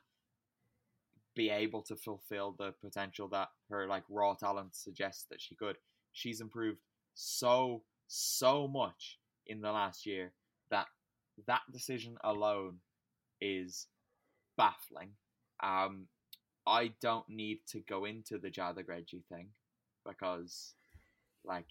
be 1.35 1.49
able 1.49 1.81
to 1.83 1.95
fulfill 1.95 2.55
the 2.57 2.73
potential 2.81 3.27
that 3.29 3.49
her 3.69 3.87
like 3.87 4.03
raw 4.09 4.33
talent 4.33 4.75
suggests 4.75 5.25
that 5.29 5.41
she 5.41 5.55
could. 5.55 5.77
She's 6.13 6.41
improved 6.41 6.79
so 7.13 7.83
so 8.07 8.67
much 8.67 9.19
in 9.47 9.61
the 9.61 9.71
last 9.71 10.05
year 10.05 10.33
that 10.69 10.87
that 11.47 11.61
decision 11.71 12.17
alone 12.23 12.77
is 13.39 13.87
baffling. 14.57 15.11
Um, 15.63 16.07
I 16.67 16.91
don't 17.01 17.27
need 17.29 17.59
to 17.69 17.79
go 17.79 18.05
into 18.05 18.37
the 18.37 18.49
Giada 18.49 18.85
Greggi 18.85 19.23
thing 19.29 19.47
because, 20.05 20.73
like, 21.43 21.65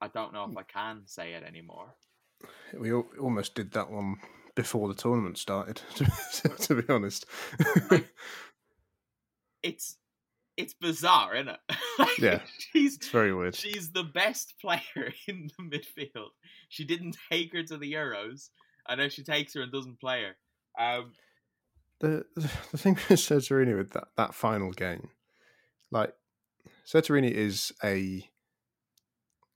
I 0.00 0.08
don't 0.08 0.32
know 0.32 0.48
if 0.50 0.56
I 0.56 0.62
can 0.62 1.02
say 1.06 1.34
it 1.34 1.42
anymore. 1.42 1.94
We 2.76 2.92
almost 2.92 3.54
did 3.54 3.72
that 3.72 3.90
one 3.90 4.16
before 4.54 4.88
the 4.88 4.94
tournament 4.94 5.38
started. 5.38 5.80
To, 5.96 6.48
to 6.48 6.82
be 6.82 6.92
honest, 6.92 7.26
It's 9.62 9.96
it's 10.56 10.74
bizarre, 10.74 11.34
isn't 11.34 11.48
it? 11.48 11.60
Like, 11.98 12.18
Yeah. 12.18 12.40
she's 12.72 12.96
it's 12.96 13.08
very 13.08 13.34
weird. 13.34 13.54
she's 13.54 13.90
the 13.90 14.04
best 14.04 14.54
player 14.60 15.12
in 15.28 15.50
the 15.56 15.64
midfield. 15.64 16.30
She 16.68 16.84
didn't 16.84 17.16
take 17.30 17.52
her 17.52 17.62
to 17.62 17.76
the 17.76 17.92
Euros, 17.92 18.48
I 18.86 18.94
know 18.94 19.08
she 19.08 19.22
takes 19.22 19.54
her 19.54 19.62
and 19.62 19.72
doesn't 19.72 20.00
play 20.00 20.24
her. 20.24 20.82
Um, 20.82 21.12
the 22.00 22.24
the 22.36 22.78
thing 22.78 22.94
with 22.94 23.20
Serturini 23.20 23.76
with 23.76 23.90
that, 23.92 24.08
that 24.16 24.34
final 24.34 24.72
game, 24.72 25.10
like 25.90 26.12
Serturini 26.86 27.30
is 27.30 27.72
a 27.84 28.28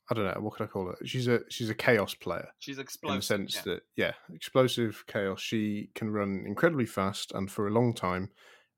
I 0.08 0.14
don't 0.14 0.24
know 0.24 0.40
what 0.40 0.54
could 0.54 0.64
I 0.64 0.68
call 0.68 0.90
it. 0.90 1.08
She's 1.08 1.26
a 1.26 1.40
she's 1.48 1.70
a 1.70 1.74
chaos 1.74 2.14
player 2.14 2.48
she's 2.58 2.78
explosive 2.78 3.14
in 3.14 3.46
the 3.46 3.50
sense 3.50 3.56
yeah. 3.56 3.72
that 3.72 3.82
yeah, 3.96 4.12
explosive 4.32 5.04
chaos. 5.06 5.40
She 5.40 5.90
can 5.94 6.10
run 6.10 6.44
incredibly 6.46 6.86
fast 6.86 7.32
and 7.32 7.50
for 7.50 7.66
a 7.66 7.72
long 7.72 7.92
time, 7.94 8.30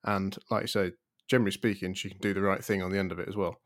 and 0.04 0.36
like 0.50 0.62
you 0.62 0.68
say, 0.68 0.92
generally 1.28 1.52
speaking, 1.52 1.94
she 1.94 2.10
can 2.10 2.18
do 2.18 2.34
the 2.34 2.40
right 2.40 2.64
thing 2.64 2.82
on 2.82 2.90
the 2.90 2.98
end 2.98 3.12
of 3.12 3.18
it 3.18 3.28
as 3.28 3.36
well. 3.36 3.60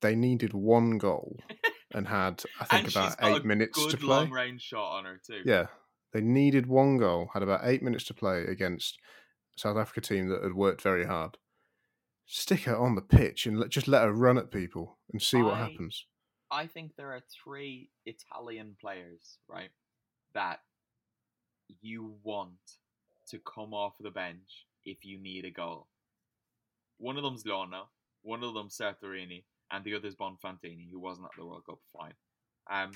They 0.00 0.14
needed 0.14 0.52
one 0.52 0.98
goal 0.98 1.38
and 1.94 2.08
had 2.08 2.42
I 2.60 2.64
think 2.64 2.84
and 2.84 2.92
about 2.92 3.16
eight 3.22 3.44
minutes 3.44 3.78
to 3.78 3.96
play. 3.96 3.98
Good 3.98 4.02
long 4.02 4.30
range 4.30 4.62
shot 4.62 4.98
on 4.98 5.04
her 5.04 5.20
too. 5.24 5.42
Yeah, 5.44 5.66
they 6.12 6.20
needed 6.20 6.66
one 6.66 6.98
goal, 6.98 7.30
had 7.32 7.42
about 7.42 7.60
eight 7.64 7.82
minutes 7.82 8.04
to 8.04 8.14
play 8.14 8.42
against 8.42 8.98
a 9.56 9.60
South 9.60 9.76
Africa 9.76 10.00
team 10.00 10.28
that 10.28 10.42
had 10.42 10.54
worked 10.54 10.82
very 10.82 11.04
hard. 11.04 11.36
Stick 12.26 12.64
her 12.64 12.76
on 12.76 12.94
the 12.94 13.00
pitch 13.00 13.46
and 13.46 13.58
let, 13.58 13.70
just 13.70 13.88
let 13.88 14.02
her 14.02 14.12
run 14.12 14.38
at 14.38 14.50
people 14.50 14.98
and 15.12 15.22
see 15.22 15.42
what 15.42 15.56
happens. 15.56 16.04
I 16.50 16.66
think 16.66 16.96
there 16.96 17.12
are 17.12 17.22
three 17.44 17.90
Italian 18.06 18.76
players, 18.80 19.38
right, 19.48 19.70
that 20.34 20.60
you 21.80 22.14
want 22.22 22.52
to 23.30 23.38
come 23.38 23.74
off 23.74 23.94
the 24.00 24.10
bench 24.10 24.66
if 24.84 25.04
you 25.04 25.18
need 25.18 25.44
a 25.44 25.50
goal. 25.50 25.88
One 26.98 27.16
of 27.16 27.22
them's 27.22 27.44
Glionna, 27.44 27.82
one 28.22 28.42
of 28.42 28.54
them's 28.54 28.76
Serturini, 28.76 29.44
and 29.70 29.84
the 29.84 29.94
other's 29.94 30.16
Bonfantini, 30.16 30.90
who 30.90 30.98
wasn't 30.98 31.26
at 31.26 31.38
the 31.38 31.46
World 31.46 31.64
Cup. 31.66 31.78
Fine. 31.92 32.14
Um, 32.70 32.92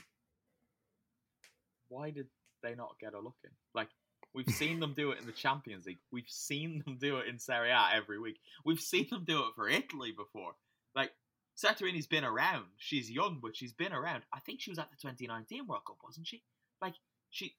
why 1.88 2.10
did 2.10 2.26
they 2.62 2.74
not 2.74 2.96
get 3.00 3.14
a 3.14 3.20
look 3.20 3.36
in? 3.44 3.50
Like, 3.74 3.88
we've 4.34 4.48
seen 4.54 4.80
them 4.80 4.94
do 4.94 5.10
it 5.12 5.20
in 5.20 5.26
the 5.26 5.32
Champions 5.32 5.86
League. 5.86 5.98
We've 6.10 6.28
seen 6.28 6.82
them 6.84 6.98
do 7.00 7.18
it 7.18 7.28
in 7.28 7.38
Serie 7.38 7.70
A 7.70 7.90
every 7.94 8.18
week. 8.18 8.38
We've 8.64 8.80
seen 8.80 9.08
them 9.10 9.24
do 9.26 9.40
it 9.40 9.54
for 9.54 9.68
Italy 9.68 10.12
before. 10.16 10.52
Like, 10.94 11.12
Serturini's 11.56 12.06
been 12.06 12.24
around. 12.24 12.66
She's 12.78 13.10
young, 13.10 13.38
but 13.42 13.56
she's 13.56 13.72
been 13.72 13.92
around. 13.92 14.22
I 14.32 14.40
think 14.40 14.60
she 14.60 14.70
was 14.70 14.78
at 14.78 14.90
the 14.90 14.96
2019 14.96 15.66
World 15.66 15.82
Cup, 15.86 15.98
wasn't 16.02 16.26
she? 16.26 16.42
Like 16.80 16.94
she, 17.30 17.54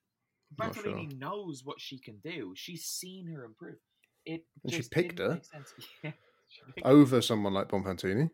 Not 0.58 0.76
sure. 0.76 1.08
Knows 1.18 1.64
what 1.64 1.80
she 1.80 1.98
can 1.98 2.18
do. 2.24 2.54
She's 2.56 2.84
seen 2.86 3.28
her 3.28 3.46
improve. 3.46 3.78
It 4.26 4.46
And 4.64 4.74
she 4.74 4.84
picked 4.84 5.20
her. 5.20 5.42
Yeah, 5.54 5.60
she 5.62 5.84
picked 6.02 6.04
her. 6.04 6.14
Over 6.84 7.22
someone 7.22 7.54
like 7.54 7.70
Bonfantini. 7.70 8.30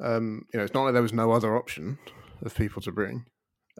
Um, 0.00 0.46
you 0.52 0.58
know, 0.58 0.64
it's 0.64 0.74
not 0.74 0.84
like 0.84 0.92
there 0.92 1.02
was 1.02 1.12
no 1.12 1.32
other 1.32 1.56
option 1.56 1.98
of 2.42 2.54
people 2.54 2.80
to 2.82 2.92
bring. 2.92 3.26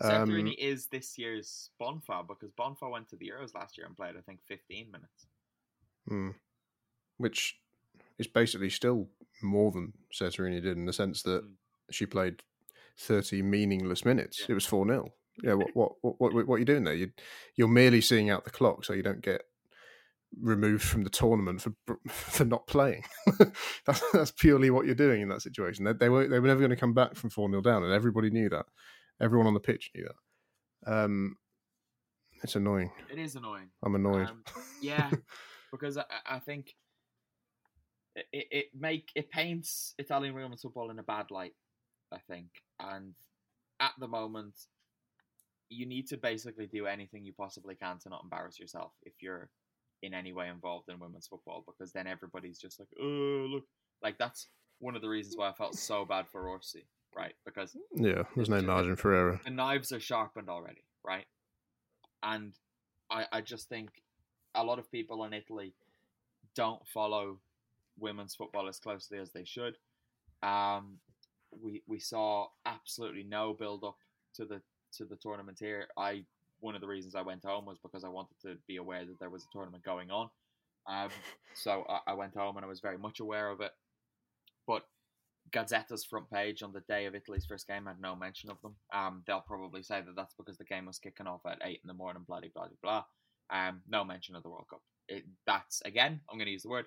Um, 0.01 0.29
Serturini 0.29 0.55
is 0.59 0.87
this 0.87 1.19
year's 1.19 1.71
Bonfa 1.81 2.27
because 2.27 2.51
Bonfa 2.53 2.91
went 2.91 3.09
to 3.11 3.17
the 3.17 3.31
Euros 3.31 3.55
last 3.55 3.77
year 3.77 3.87
and 3.87 3.97
played, 3.97 4.15
I 4.17 4.21
think, 4.21 4.41
15 4.47 4.91
minutes. 4.91 5.27
hmm, 6.07 6.31
which 7.19 7.59
is 8.19 8.27
basically 8.27 8.71
still 8.71 9.09
more 9.43 9.71
than 9.73 9.93
Serturini 10.13 10.63
did 10.63 10.77
in 10.77 10.87
the 10.87 10.93
sense 10.93 11.23
that 11.23 11.43
Mm. 11.45 11.55
she 11.91 12.07
played 12.07 12.43
30 12.99 13.43
meaningless 13.43 14.05
minutes. 14.05 14.41
Yeah. 14.41 14.47
It 14.51 14.55
was 14.55 14.67
4 14.67 14.87
0. 14.87 15.13
Yeah, 15.43 15.53
what, 15.75 15.75
what, 15.75 15.93
what, 16.03 16.33
what, 16.35 16.47
what 16.47 16.55
are 16.57 16.59
you 16.59 16.65
doing 16.65 16.85
there? 16.85 16.95
You, 16.95 17.11
you're 17.57 17.69
merely 17.69 18.01
seeing 18.01 18.29
out 18.31 18.45
the 18.45 18.51
clock 18.51 18.85
so 18.85 18.93
you 18.93 19.03
don't 19.03 19.23
get 19.23 19.43
removed 20.41 20.83
from 20.83 21.05
the 21.05 21.11
tournament 21.11 21.61
for 21.61 21.73
for 22.09 22.45
not 22.45 22.67
playing. 22.67 23.05
that's, 23.87 24.03
that's 24.13 24.31
purely 24.33 24.71
what 24.71 24.87
you're 24.87 24.95
doing 24.95 25.23
in 25.23 25.29
that 25.29 25.43
situation. 25.43 25.85
They, 25.85 25.93
they, 25.93 26.09
were, 26.09 26.27
they 26.29 26.39
were 26.39 26.47
never 26.47 26.61
going 26.61 26.71
to 26.71 26.77
come 26.77 26.95
back 26.95 27.15
from 27.15 27.31
4 27.31 27.51
0 27.51 27.63
down, 27.63 27.85
and 27.85 27.93
everybody 27.93 28.31
knew 28.31 28.49
that. 28.51 28.67
Everyone 29.21 29.47
on 29.47 29.55
the 29.55 29.61
pitch 29.61 29.91
knew 29.95 30.07
that. 30.07 30.93
Um, 30.93 31.37
it's 32.43 32.55
annoying. 32.55 32.91
It 33.11 33.19
is 33.19 33.35
annoying. 33.35 33.71
I'm 33.85 33.95
annoyed. 33.95 34.29
Um, 34.29 34.45
yeah, 34.81 35.11
because 35.73 35.99
I, 35.99 36.05
I 36.25 36.39
think 36.39 36.75
it, 38.15 38.47
it, 38.51 38.67
make 38.79 39.11
it 39.15 39.31
paints 39.31 39.95
Italian 39.99 40.35
women's 40.35 40.63
football 40.63 40.91
in 40.91 40.99
a 40.99 41.03
bad 41.03 41.31
light. 41.31 41.55
I 42.13 42.19
think, 42.31 42.47
and 42.81 43.15
at 43.81 43.93
the 43.99 44.09
moment, 44.09 44.55
you 45.69 45.85
need 45.85 46.09
to 46.09 46.17
basically 46.17 46.67
do 46.67 46.87
anything 46.87 47.25
you 47.25 47.33
possibly 47.33 47.75
can 47.75 47.99
to 47.99 48.09
not 48.09 48.23
embarrass 48.23 48.59
yourself 48.59 48.93
if 49.03 49.15
you're 49.21 49.51
in 50.03 50.15
any 50.15 50.33
way 50.33 50.49
involved 50.49 50.89
in 50.89 50.99
women's 50.99 51.27
football, 51.27 51.65
because 51.67 51.93
then 51.93 52.07
everybody's 52.07 52.59
just 52.59 52.79
like, 52.79 52.89
oh 53.01 53.47
look, 53.51 53.65
like 54.03 54.17
that's 54.19 54.49
one 54.79 54.95
of 54.95 55.03
the 55.03 55.09
reasons 55.09 55.37
why 55.37 55.49
I 55.49 55.53
felt 55.53 55.75
so 55.75 56.05
bad 56.05 56.27
for 56.31 56.49
Orsi, 56.49 56.87
right? 57.17 57.35
Because 57.45 57.77
yeah, 57.95 58.23
there's 58.37 58.49
no 58.49 58.63
margin 58.63 58.97
for 58.97 59.15
error. 59.15 59.41
the 59.45 59.51
knives 59.51 59.93
are 59.93 60.01
sharpened 60.01 60.49
already, 60.49 60.85
right? 61.05 61.27
And 62.23 62.53
I, 63.11 63.27
I 63.33 63.41
just 63.41 63.69
think 63.69 63.91
a 64.55 64.65
lot 64.65 64.79
of 64.79 64.91
people 64.91 65.25
in 65.25 65.33
Italy 65.33 65.75
don't 66.55 66.87
follow 66.87 67.39
women's 67.99 68.35
football 68.35 68.69
as 68.69 68.79
closely 68.79 69.19
as 69.19 69.33
they 69.33 69.45
should. 69.45 69.77
Um, 70.43 70.99
we 71.51 71.83
we 71.87 71.99
saw 71.99 72.49
absolutely 72.67 73.25
no 73.25 73.55
build 73.55 73.85
up 73.85 73.97
to 74.35 74.45
the 74.45 74.61
to 74.93 75.05
the 75.05 75.17
tournament 75.17 75.59
here. 75.61 75.89
I 75.97 76.25
one 76.61 76.75
of 76.75 76.81
the 76.81 76.89
reasons 76.89 77.15
I 77.15 77.23
went 77.23 77.45
home 77.45 77.67
was 77.67 77.79
because 77.83 78.05
I 78.05 78.09
wanted 78.09 78.37
to 78.43 78.57
be 78.67 78.77
aware 78.77 79.05
that 79.05 79.19
there 79.21 79.31
was 79.31 79.45
a 79.45 79.53
tournament 79.53 79.85
going 79.85 80.11
on. 80.11 80.29
Um, 80.89 81.11
so 81.55 81.85
I, 81.89 82.13
I 82.13 82.15
went 82.15 82.35
home 82.35 82.57
and 82.57 82.65
I 82.65 82.69
was 82.69 82.81
very 82.81 82.99
much 82.99 83.21
aware 83.21 83.51
of 83.51 83.61
it. 83.61 83.73
But 84.67 84.83
Gazzetta's 85.51 86.05
front 86.05 86.31
page 86.31 86.63
on 86.63 86.73
the 86.73 86.83
day 86.89 87.07
of 87.07 87.15
Italy's 87.15 87.47
first 87.47 87.67
game 87.67 87.87
had 87.87 88.01
no 88.01 88.15
mention 88.15 88.51
of 88.51 88.61
them. 88.63 88.75
Um, 88.93 89.23
they'll 89.27 89.41
probably 89.41 89.83
say 89.83 90.01
that 90.01 90.17
that's 90.17 90.35
because 90.35 90.59
the 90.59 90.65
game 90.65 90.87
was 90.87 90.99
kicking 90.99 91.27
off 91.27 91.41
at 91.47 91.59
eight 91.65 91.81
in 91.83 91.89
the 91.89 91.95
morning, 91.95 92.25
blah 92.27 92.41
blah 92.41 92.49
blah 92.55 92.69
blah. 92.83 93.05
Um, 93.51 93.81
no 93.89 94.05
mention 94.05 94.35
of 94.35 94.43
the 94.43 94.51
World 94.51 94.67
Cup. 94.69 94.83
It, 95.09 95.25
that's 95.47 95.81
again, 95.85 96.21
I'm 96.31 96.37
going 96.37 96.47
to 96.47 96.53
use 96.53 96.65
the 96.65 96.69
word 96.69 96.87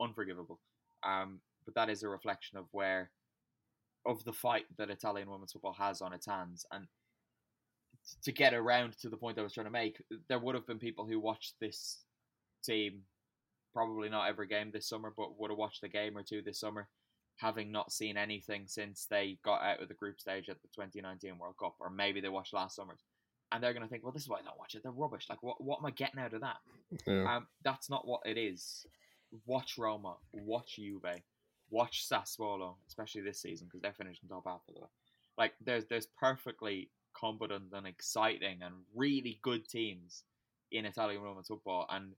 unforgivable. 0.00 0.60
Um, 1.02 1.40
but 1.64 1.74
that 1.74 1.88
is 1.88 2.02
a 2.02 2.08
reflection 2.08 2.58
of 2.58 2.66
where 2.72 3.10
of 4.06 4.22
the 4.24 4.32
fight 4.32 4.64
that 4.76 4.90
Italian 4.90 5.30
women's 5.30 5.52
football 5.52 5.76
has 5.78 6.02
on 6.02 6.12
its 6.12 6.26
hands, 6.26 6.66
and 6.72 6.86
to 8.24 8.32
get 8.32 8.54
around 8.54 8.96
to 8.98 9.08
the 9.08 9.16
point 9.16 9.38
I 9.38 9.42
was 9.42 9.52
trying 9.52 9.66
to 9.66 9.70
make, 9.70 10.02
there 10.28 10.38
would 10.38 10.54
have 10.54 10.66
been 10.66 10.78
people 10.78 11.06
who 11.06 11.20
watched 11.20 11.54
this 11.60 12.04
team, 12.64 13.02
probably 13.72 14.08
not 14.08 14.28
every 14.28 14.46
game 14.46 14.70
this 14.72 14.88
summer, 14.88 15.12
but 15.16 15.38
would 15.38 15.50
have 15.50 15.58
watched 15.58 15.82
a 15.84 15.88
game 15.88 16.16
or 16.16 16.22
two 16.22 16.42
this 16.42 16.60
summer, 16.60 16.88
having 17.36 17.72
not 17.72 17.92
seen 17.92 18.16
anything 18.16 18.64
since 18.66 19.06
they 19.10 19.38
got 19.44 19.62
out 19.62 19.82
of 19.82 19.88
the 19.88 19.94
group 19.94 20.20
stage 20.20 20.48
at 20.48 20.60
the 20.62 20.68
2019 20.74 21.38
World 21.38 21.56
Cup, 21.60 21.76
or 21.80 21.90
maybe 21.90 22.20
they 22.20 22.28
watched 22.28 22.54
last 22.54 22.76
summer's. 22.76 23.02
And 23.52 23.62
they're 23.62 23.72
going 23.72 23.84
to 23.84 23.88
think, 23.88 24.02
well, 24.02 24.12
this 24.12 24.22
is 24.22 24.28
why 24.28 24.38
I 24.38 24.42
don't 24.42 24.58
watch 24.58 24.74
it. 24.74 24.82
They're 24.82 24.90
rubbish. 24.90 25.26
Like, 25.28 25.42
what, 25.42 25.62
what 25.62 25.78
am 25.78 25.86
I 25.86 25.90
getting 25.90 26.18
out 26.18 26.34
of 26.34 26.40
that? 26.40 26.56
Yeah. 27.06 27.36
Um, 27.36 27.46
that's 27.62 27.88
not 27.88 28.06
what 28.06 28.22
it 28.24 28.36
is. 28.36 28.84
Watch 29.46 29.78
Roma, 29.78 30.16
watch 30.32 30.76
Juve, 30.76 31.20
watch 31.70 32.06
Sassuolo, 32.08 32.74
especially 32.88 33.22
this 33.22 33.40
season 33.40 33.66
because 33.66 33.80
they're 33.80 33.92
finishing 33.92 34.28
top 34.28 34.44
half 34.46 34.62
of 34.68 34.74
the 34.74 34.80
way. 34.80 34.88
Like 35.36 35.52
there's 35.64 35.84
there's 35.86 36.06
perfectly 36.18 36.90
competent 37.14 37.72
and 37.72 37.86
exciting 37.86 38.62
and 38.62 38.74
really 38.94 39.38
good 39.42 39.68
teams 39.68 40.24
in 40.70 40.84
Italian 40.84 41.22
women's 41.22 41.48
football, 41.48 41.86
and 41.90 42.14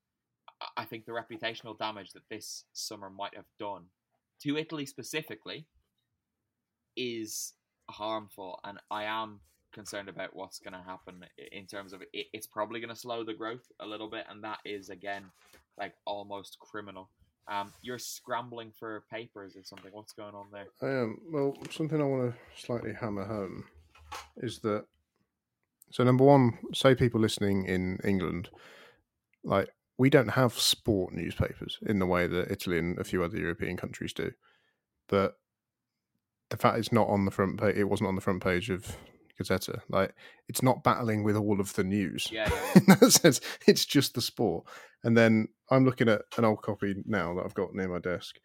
I- 0.76 0.84
think 0.86 1.04
the 1.04 1.12
reputational 1.12 1.78
damage 1.78 2.12
that 2.12 2.28
this 2.28 2.64
summer 2.72 3.10
might 3.10 3.34
have 3.34 3.44
done 3.58 3.90
to 4.40 4.56
Italy 4.56 4.86
specifically 4.86 5.66
is 6.96 7.54
harmful, 7.90 8.58
and 8.64 8.78
I 8.90 9.04
am 9.04 9.40
concerned 9.72 10.08
about 10.08 10.34
what's 10.34 10.58
going 10.58 10.72
to 10.72 10.80
happen 10.82 11.24
in 11.52 11.66
terms 11.66 11.92
of 11.92 12.02
it. 12.02 12.28
It's 12.32 12.46
probably 12.46 12.80
going 12.80 12.94
to 12.94 12.98
slow 12.98 13.24
the 13.24 13.34
growth 13.34 13.70
a 13.80 13.86
little 13.86 14.08
bit, 14.08 14.24
and 14.30 14.42
that 14.44 14.60
is 14.64 14.88
again 14.88 15.24
like 15.78 15.94
almost 16.06 16.58
criminal. 16.58 17.10
Um, 17.48 17.72
you're 17.82 17.98
scrambling 17.98 18.72
for 18.72 19.04
papers 19.10 19.54
or 19.56 19.62
something. 19.62 19.92
What's 19.92 20.12
going 20.12 20.34
on 20.34 20.46
there? 20.50 20.66
I 20.82 21.02
am. 21.02 21.20
Well, 21.30 21.56
something 21.70 22.00
I 22.00 22.04
want 22.04 22.34
to 22.34 22.60
slightly 22.60 22.92
hammer 22.94 23.24
home 23.24 23.64
is 24.38 24.60
that. 24.60 24.84
So, 25.90 26.02
number 26.02 26.24
one, 26.24 26.58
say 26.74 26.94
people 26.94 27.20
listening 27.20 27.64
in 27.64 27.98
England, 28.04 28.50
like, 29.44 29.68
we 29.98 30.10
don't 30.10 30.28
have 30.28 30.58
sport 30.58 31.14
newspapers 31.14 31.78
in 31.86 32.00
the 32.00 32.06
way 32.06 32.26
that 32.26 32.50
Italy 32.50 32.78
and 32.78 32.98
a 32.98 33.04
few 33.04 33.22
other 33.22 33.38
European 33.38 33.76
countries 33.76 34.12
do. 34.12 34.32
But 35.08 35.38
the 36.50 36.56
fact 36.56 36.78
it's 36.78 36.92
not 36.92 37.08
on 37.08 37.24
the 37.24 37.30
front 37.30 37.60
page, 37.60 37.76
it 37.76 37.84
wasn't 37.84 38.08
on 38.08 38.14
the 38.14 38.20
front 38.20 38.42
page 38.42 38.68
of 38.68 38.96
Gazzetta. 39.40 39.80
Like, 39.88 40.14
it's 40.48 40.62
not 40.62 40.82
battling 40.82 41.22
with 41.22 41.36
all 41.36 41.60
of 41.60 41.74
the 41.74 41.84
news. 41.84 42.28
Yeah, 42.30 42.48
yeah, 42.50 42.72
in 42.74 42.82
that 42.86 43.12
sense, 43.12 43.40
it's 43.66 43.84
just 43.84 44.14
the 44.14 44.20
sport. 44.20 44.64
And 45.04 45.16
then 45.16 45.48
I'm 45.70 45.84
looking 45.84 46.08
at 46.08 46.22
an 46.36 46.44
old 46.44 46.62
copy 46.62 46.94
now 47.06 47.34
that 47.34 47.44
I've 47.44 47.54
got 47.54 47.74
near 47.74 47.88
my 47.88 47.98
desk. 47.98 48.36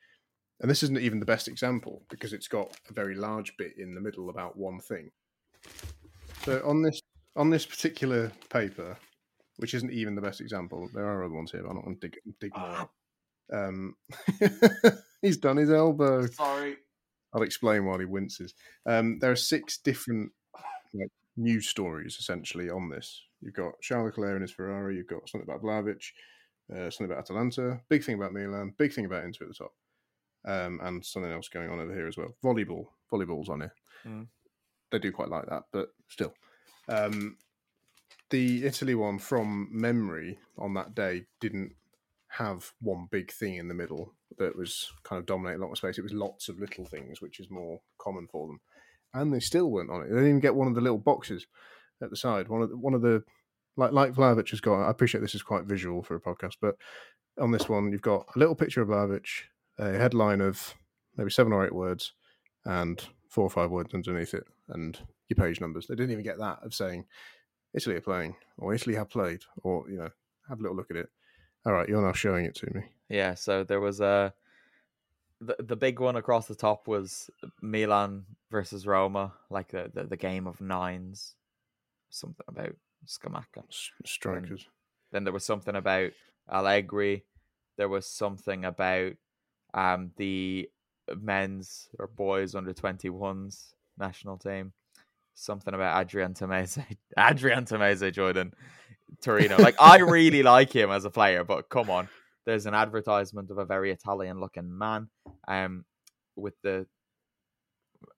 And 0.60 0.70
this 0.70 0.84
isn't 0.84 1.00
even 1.00 1.20
the 1.20 1.26
best 1.26 1.48
example 1.48 2.04
because 2.10 2.34
it's 2.34 2.48
got 2.48 2.78
a 2.90 2.94
very 2.94 3.16
large 3.16 3.58
bit 3.58 3.74
in 3.78 3.96
the 3.96 4.02
middle 4.02 4.30
about 4.30 4.58
one 4.58 4.80
thing. 4.80 5.10
So 6.44 6.62
on 6.66 6.82
this 6.82 7.02
on 7.36 7.50
this 7.50 7.66
particular 7.66 8.32
paper, 8.50 8.98
which 9.58 9.74
isn't 9.74 9.92
even 9.92 10.16
the 10.16 10.22
best 10.22 10.42
example, 10.42 10.90
there 10.94 11.06
are 11.06 11.24
other 11.24 11.34
ones 11.34 11.52
here. 11.52 11.62
But 11.62 11.70
I'm 11.70 11.76
not 11.76 11.86
going 11.86 12.00
to 12.00 12.08
dig 12.08 12.18
dig 12.40 12.58
more. 12.58 12.68
Ah. 12.68 12.90
Um, 13.54 13.96
he's 15.22 15.38
done 15.38 15.58
his 15.58 15.72
elbow. 15.72 16.26
Sorry. 16.28 16.78
I'll 17.34 17.44
explain 17.44 17.86
while 17.86 18.00
he 18.00 18.06
winces. 18.06 18.54
Um, 18.86 19.20
there 19.20 19.32
are 19.32 19.38
six 19.38 19.78
different 19.78 20.32
like, 20.94 21.12
news 21.38 21.68
stories 21.68 22.18
essentially 22.20 22.70
on 22.70 22.90
this. 22.90 23.24
You've 23.42 23.54
got 23.54 23.80
Charles 23.82 24.08
Leclerc 24.08 24.36
in 24.36 24.42
his 24.42 24.52
Ferrari. 24.52 24.98
You've 24.98 25.08
got 25.08 25.30
something 25.30 25.50
about 25.50 25.64
Vlahovic, 25.64 26.04
uh, 26.72 26.90
something 26.90 27.06
about 27.06 27.20
Atalanta. 27.20 27.80
Big 27.90 28.04
thing 28.04 28.16
about 28.16 28.34
Milan. 28.34 28.74
Big 28.78 28.94
thing 28.94 29.06
about 29.06 29.24
Inter 29.24 29.46
at 29.46 29.50
the 29.50 29.56
top, 29.56 29.74
um, 30.46 30.80
and 30.84 31.06
something 31.06 31.32
else 31.32 31.48
going 31.48 31.70
on 31.70 31.80
over 31.80 31.94
here 31.94 32.08
as 32.08 32.18
well. 32.18 32.36
Volleyball. 32.44 32.88
Volleyball's 33.12 33.50
on 33.50 33.62
here. 33.62 33.74
Mm. 34.06 34.28
They 34.92 35.00
do 35.00 35.12
quite 35.12 35.30
like 35.30 35.48
that, 35.48 35.64
but 35.72 35.90
still. 36.08 36.34
Um, 36.88 37.38
the 38.30 38.66
Italy 38.66 38.96
one 38.96 39.20
from 39.20 39.70
memory 39.72 40.40
on 40.58 40.74
that 40.74 40.96
day 40.96 41.26
didn't 41.40 41.74
have 42.30 42.72
one 42.82 43.08
big 43.12 43.32
thing 43.32 43.56
in 43.56 43.68
the 43.68 43.74
middle 43.74 44.14
that 44.38 44.56
was 44.56 44.92
kind 45.04 45.20
of 45.20 45.26
dominating 45.26 45.62
a 45.62 45.66
lot 45.66 45.72
of 45.72 45.78
space. 45.78 45.98
It 45.98 46.04
was 46.04 46.14
lots 46.14 46.48
of 46.48 46.60
little 46.60 46.86
things, 46.86 47.22
which 47.22 47.40
is 47.40 47.50
more 47.50 47.82
common 47.98 48.28
for 48.32 48.48
them. 48.48 48.62
And 49.14 49.34
they 49.34 49.42
still 49.42 49.70
weren't 49.70 49.90
on 49.90 50.02
it. 50.02 50.06
They 50.06 50.16
didn't 50.16 50.30
even 50.30 50.40
get 50.40 50.56
one 50.56 50.70
of 50.70 50.76
the 50.76 50.82
little 50.82 50.98
boxes 50.98 51.46
at 52.02 52.10
the 52.10 52.16
side. 52.16 52.48
One 52.48 52.62
of 52.62 52.70
the, 52.70 52.78
one 52.78 52.94
of 52.94 53.02
the 53.02 53.24
like 53.76 53.92
like 53.92 54.14
Vlahovic 54.14 54.50
has 54.52 54.62
got. 54.62 54.86
I 54.86 54.90
appreciate 54.90 55.22
this 55.22 55.36
is 55.36 55.44
quite 55.44 55.66
visual 55.66 56.04
for 56.04 56.16
a 56.16 56.22
podcast, 56.22 56.56
but 56.62 56.76
on 57.40 57.52
this 57.52 57.68
one 57.68 57.92
you've 57.92 58.02
got 58.02 58.26
a 58.36 58.40
little 58.40 58.56
picture 58.56 58.82
of 58.82 58.90
Vlahovic, 58.90 59.28
a 59.78 59.92
headline 59.98 60.40
of 60.40 60.76
maybe 61.18 61.30
seven 61.30 61.52
or 61.52 61.66
eight 61.66 61.76
words, 61.76 62.14
and 62.66 63.04
four 63.30 63.44
or 63.44 63.50
five 63.50 63.72
words 63.72 63.94
underneath 63.94 64.34
it, 64.34 64.46
and 64.72 65.00
your 65.30 65.36
page 65.36 65.62
numbers. 65.62 65.88
They 65.88 65.96
didn't 65.96 66.12
even 66.12 66.24
get 66.24 66.40
that 66.40 66.60
of 66.64 66.74
saying 66.74 67.06
Italy 67.74 67.96
are 67.96 68.02
playing 68.02 68.36
or 68.58 68.74
Italy 68.74 68.96
have 68.96 69.10
played 69.10 69.42
or 69.64 69.90
you 69.90 69.98
know 69.98 70.10
have 70.50 70.60
a 70.60 70.62
little 70.62 70.78
look 70.78 70.92
at 70.92 70.98
it. 70.98 71.10
All 71.66 71.74
right, 71.74 71.88
you're 71.88 72.02
now 72.02 72.14
showing 72.14 72.46
it 72.46 72.56
to 72.56 72.74
me. 72.74 72.82
Yeah, 73.10 73.36
so 73.36 73.64
there 73.64 73.80
was 73.80 74.02
a 74.02 74.34
the 75.40 75.56
the 75.60 75.76
big 75.76 76.00
one 76.00 76.16
across 76.16 76.48
the 76.48 76.56
top 76.56 76.88
was 76.88 77.30
Milan 77.62 78.26
versus 78.50 78.86
Roma, 78.86 79.34
like 79.50 79.70
the 79.70 79.92
the, 79.94 80.04
the 80.04 80.18
game 80.18 80.48
of 80.48 80.62
nines, 80.62 81.36
something 82.10 82.46
about 82.48 82.76
Scamacca. 83.06 83.64
S- 83.70 83.92
strikers. 84.06 84.68
Then 85.12 85.24
there 85.24 85.34
was 85.34 85.46
something 85.46 85.76
about 85.76 86.12
Allegri. 86.52 87.26
There 87.78 87.90
was 87.90 88.06
something 88.06 88.66
about 88.66 89.14
um 89.74 90.12
the 90.18 90.70
men's 91.16 91.90
or 91.98 92.08
boys 92.08 92.56
under 92.56 92.74
twenty 92.74 93.10
ones 93.10 93.76
national 94.02 94.38
team. 94.38 94.74
Something 95.34 95.74
about 95.74 96.02
Adrien 96.02 96.34
Tameze. 96.34 96.84
Adrien 97.18 97.64
Tameze 97.64 98.12
Jordan 98.12 98.54
Torino. 99.22 99.58
Like 99.58 99.76
I 99.80 100.00
really 100.00 100.44
like 100.44 100.74
him 100.74 100.92
as 100.92 101.06
a 101.06 101.10
player, 101.10 101.46
but 101.46 101.70
come 101.70 101.90
on. 101.90 102.10
There's 102.46 102.66
an 102.66 102.74
advertisement 102.74 103.50
of 103.52 103.58
a 103.58 103.66
very 103.66 103.92
Italian 103.92 104.42
looking 104.42 104.78
man 104.78 105.08
um 105.48 105.86
with 106.36 106.54
the 106.64 106.86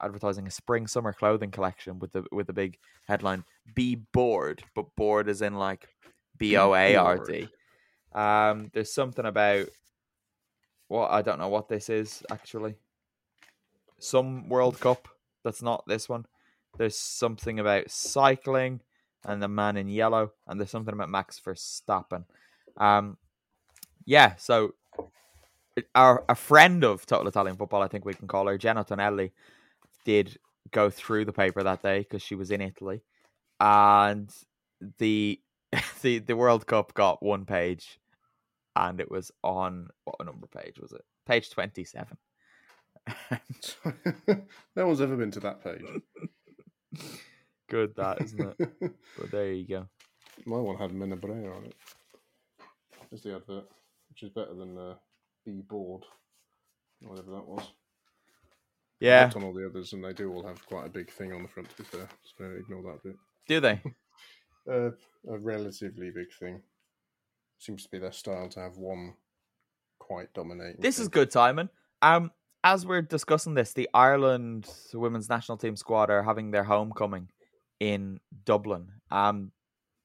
advertising 0.01 0.47
a 0.47 0.51
spring 0.51 0.87
summer 0.87 1.13
clothing 1.13 1.51
collection 1.51 1.99
with 1.99 2.11
the 2.11 2.23
with 2.31 2.47
the 2.47 2.53
big 2.53 2.77
headline 3.07 3.43
be 3.75 3.95
bored 3.95 4.63
but 4.75 4.85
bored 4.95 5.27
is 5.27 5.41
in 5.41 5.55
like 5.55 5.87
b 6.37 6.57
o 6.57 6.73
a 6.73 6.95
r 6.95 7.17
d 7.17 7.47
um 8.13 8.69
there's 8.73 8.93
something 8.93 9.25
about 9.25 9.67
well 10.89 11.07
i 11.09 11.21
don't 11.21 11.39
know 11.39 11.49
what 11.49 11.67
this 11.67 11.89
is 11.89 12.23
actually 12.31 12.75
some 13.99 14.49
world 14.49 14.79
cup 14.79 15.07
that's 15.43 15.61
not 15.61 15.83
this 15.87 16.07
one 16.09 16.25
there's 16.77 16.97
something 16.97 17.59
about 17.59 17.89
cycling 17.89 18.81
and 19.25 19.41
the 19.41 19.47
man 19.47 19.77
in 19.77 19.87
yellow 19.87 20.31
and 20.47 20.59
there's 20.59 20.71
something 20.71 20.93
about 20.93 21.09
max 21.09 21.39
verstappen 21.45 22.25
um 22.77 23.17
yeah 24.05 24.35
so 24.35 24.73
our 25.95 26.23
a 26.29 26.35
friend 26.35 26.83
of 26.83 27.05
Total 27.05 27.27
Italian 27.27 27.55
Football, 27.55 27.81
I 27.81 27.87
think 27.87 28.05
we 28.05 28.13
can 28.13 28.27
call 28.27 28.47
her, 28.47 28.57
Jenna 28.57 28.83
Tonelli, 28.83 29.31
did 30.05 30.37
go 30.71 30.89
through 30.89 31.25
the 31.25 31.33
paper 31.33 31.63
that 31.63 31.81
day 31.81 31.99
because 31.99 32.21
she 32.21 32.35
was 32.35 32.51
in 32.51 32.61
Italy, 32.61 33.01
and 33.59 34.29
the 34.99 35.39
the 36.01 36.19
the 36.19 36.35
World 36.35 36.67
Cup 36.67 36.93
got 36.93 37.23
one 37.23 37.45
page, 37.45 37.99
and 38.75 38.99
it 38.99 39.09
was 39.09 39.31
on 39.43 39.87
what 40.03 40.23
number 40.25 40.47
page 40.47 40.79
was 40.79 40.91
it? 40.91 41.03
Page 41.25 41.49
twenty 41.49 41.83
seven. 41.83 42.17
no 44.75 44.87
one's 44.87 45.01
ever 45.01 45.15
been 45.15 45.31
to 45.31 45.39
that 45.41 45.63
page. 45.63 45.83
Good, 47.69 47.95
that 47.95 48.21
isn't 48.21 48.55
it? 48.59 48.69
But 49.17 49.31
there 49.31 49.51
you 49.51 49.67
go. 49.67 49.87
My 50.45 50.57
one 50.57 50.77
had 50.77 50.91
Menabrea 50.91 51.55
on 51.55 51.65
it. 51.65 51.75
As 53.11 53.21
the 53.21 53.35
advert, 53.35 53.65
which 54.09 54.23
is 54.23 54.29
better 54.29 54.53
than 54.53 54.77
uh, 54.77 54.95
Be 55.45 55.61
Bored, 55.61 56.03
whatever 57.01 57.31
that 57.31 57.47
was. 57.47 57.71
Yeah, 58.99 59.29
on 59.35 59.43
all 59.43 59.53
the 59.53 59.67
others, 59.67 59.93
and 59.93 60.03
they 60.03 60.13
do 60.13 60.31
all 60.33 60.47
have 60.47 60.65
quite 60.65 60.85
a 60.85 60.89
big 60.89 61.11
thing 61.11 61.33
on 61.33 61.41
the 61.43 61.49
front. 61.49 61.69
To 61.69 61.75
be 61.75 61.83
fair, 61.83 62.07
so 62.37 62.45
ignore 62.45 62.83
that 62.83 63.03
bit. 63.03 63.15
do 63.47 63.59
they? 63.59 63.81
Uh, 64.69 64.91
a 65.29 65.37
relatively 65.39 66.09
big 66.09 66.27
thing. 66.39 66.61
Seems 67.57 67.83
to 67.83 67.89
be 67.89 67.99
their 67.99 68.11
style 68.13 68.49
to 68.49 68.59
have 68.61 68.77
one 68.77 69.15
quite 69.99 70.33
dominating. 70.33 70.81
This 70.81 70.99
is 70.99 71.07
good 71.07 71.31
timing. 71.31 71.69
Um, 72.01 72.31
as 72.63 72.85
we're 72.85 73.01
discussing 73.01 73.53
this, 73.53 73.73
the 73.73 73.89
Ireland 73.93 74.69
women's 74.93 75.29
national 75.29 75.57
team 75.57 75.75
squad 75.75 76.09
are 76.09 76.23
having 76.23 76.51
their 76.51 76.63
homecoming 76.63 77.29
in 77.79 78.19
Dublin. 78.45 78.89
Um, 79.11 79.51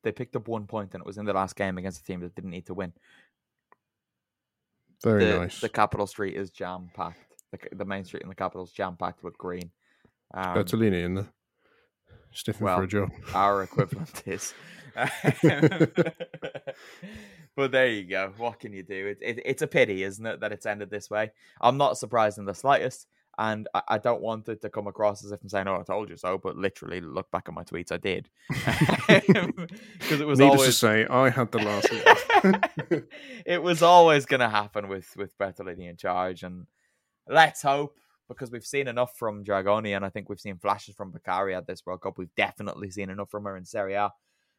they 0.03 0.13
picked 0.13 0.35
up 0.37 0.49
one 0.49 0.67
point, 0.67 0.95
and 0.95 1.01
it 1.01 1.07
was 1.07 1.19
in 1.19 1.25
the 1.25 1.33
last 1.33 1.57
game 1.57 1.79
against 1.79 2.01
a 2.01 2.05
team 2.05 2.21
that 2.21 2.35
didn't 2.35 2.51
need 2.51 2.67
to 2.67 2.75
win. 2.75 2.93
very 5.03 5.25
the, 5.25 5.39
nice. 5.39 5.61
The 5.61 5.69
capital 5.69 6.07
street 6.07 6.35
is 6.35 6.51
jam 6.51 6.91
packed. 6.95 7.35
The, 7.53 7.59
the 7.77 7.85
main 7.85 8.05
street 8.05 8.23
in 8.23 8.29
the 8.29 8.35
capital 8.35 8.65
is 8.65 8.73
jam 8.73 8.97
packed 8.97 9.23
with 9.23 9.39
green. 9.39 9.71
Um, 10.35 10.57
Bertolini 10.57 11.05
in 11.05 11.15
there, 11.15 11.29
sniffing 12.33 12.65
well, 12.65 12.77
for 12.77 12.83
a 12.85 12.89
job. 12.89 13.11
our 13.35 13.63
equivalent 13.65 14.23
is. 14.27 14.53
but 17.57 17.73
there 17.73 17.89
you 17.89 18.05
go. 18.05 18.33
What 18.37 18.61
can 18.61 18.73
you 18.73 18.83
do? 18.83 19.07
It, 19.09 19.19
it, 19.21 19.43
it's 19.45 19.63
a 19.63 19.67
pity, 19.67 20.03
isn't 20.03 20.25
it, 20.25 20.41
that 20.41 20.53
it's 20.53 20.67
ended 20.67 20.91
this 20.91 21.11
way? 21.11 21.31
I'm 21.61 21.77
not 21.77 21.99
surprised 21.99 22.39
in 22.39 22.45
the 22.45 22.55
slightest. 22.55 23.07
And 23.41 23.69
I, 23.73 23.83
I 23.89 23.99
don't 23.99 24.21
want 24.21 24.49
it 24.49 24.61
to 24.63 24.69
come 24.69 24.89
across 24.89 25.25
as 25.25 25.31
if 25.31 25.41
I'm 25.41 25.49
saying, 25.49 25.69
"Oh, 25.69 25.79
I 25.79 25.85
told 25.85 26.11
you 26.11 26.17
so," 26.17 26.39
but 26.39 26.57
literally, 26.57 27.01
look 27.01 27.31
back 27.31 27.45
at 27.47 27.55
my 27.55 27.63
tweets. 27.63 27.93
I 27.93 27.97
did 27.99 28.29
because 28.49 30.21
it 30.21 30.27
was 30.27 30.41
Needless 30.41 30.65
to 30.65 30.73
say, 30.73 31.07
I 31.07 31.31
had 31.31 31.53
the 31.53 31.59
last. 31.59 31.89
it 33.47 33.63
was 33.63 33.81
always 33.81 34.27
going 34.27 34.41
to 34.41 34.49
happen 34.49 34.89
with 34.89 35.17
with 35.17 35.39
Bertolini 35.39 35.89
in 35.89 35.97
charge, 35.97 36.43
and 36.43 36.67
let's 37.29 37.63
hope 37.63 37.97
because 38.29 38.51
we've 38.51 38.67
seen 38.67 38.89
enough 38.89 39.17
from 39.17 39.45
Dragoni, 39.45 39.97
and 39.97 40.05
I 40.05 40.11
think 40.11 40.29
we've 40.29 40.41
seen 40.41 40.59
flashes 40.59 40.95
from 40.95 41.13
Beccari 41.13 41.57
at 41.57 41.67
this 41.67 41.85
World 41.87 42.03
Cup. 42.03 42.19
We've 42.19 42.35
definitely 42.37 42.91
seen 42.91 43.11
enough 43.11 43.31
from 43.31 43.45
her 43.45 43.57
in 43.57 43.65
Serie 43.65 43.95
A. 43.95 44.13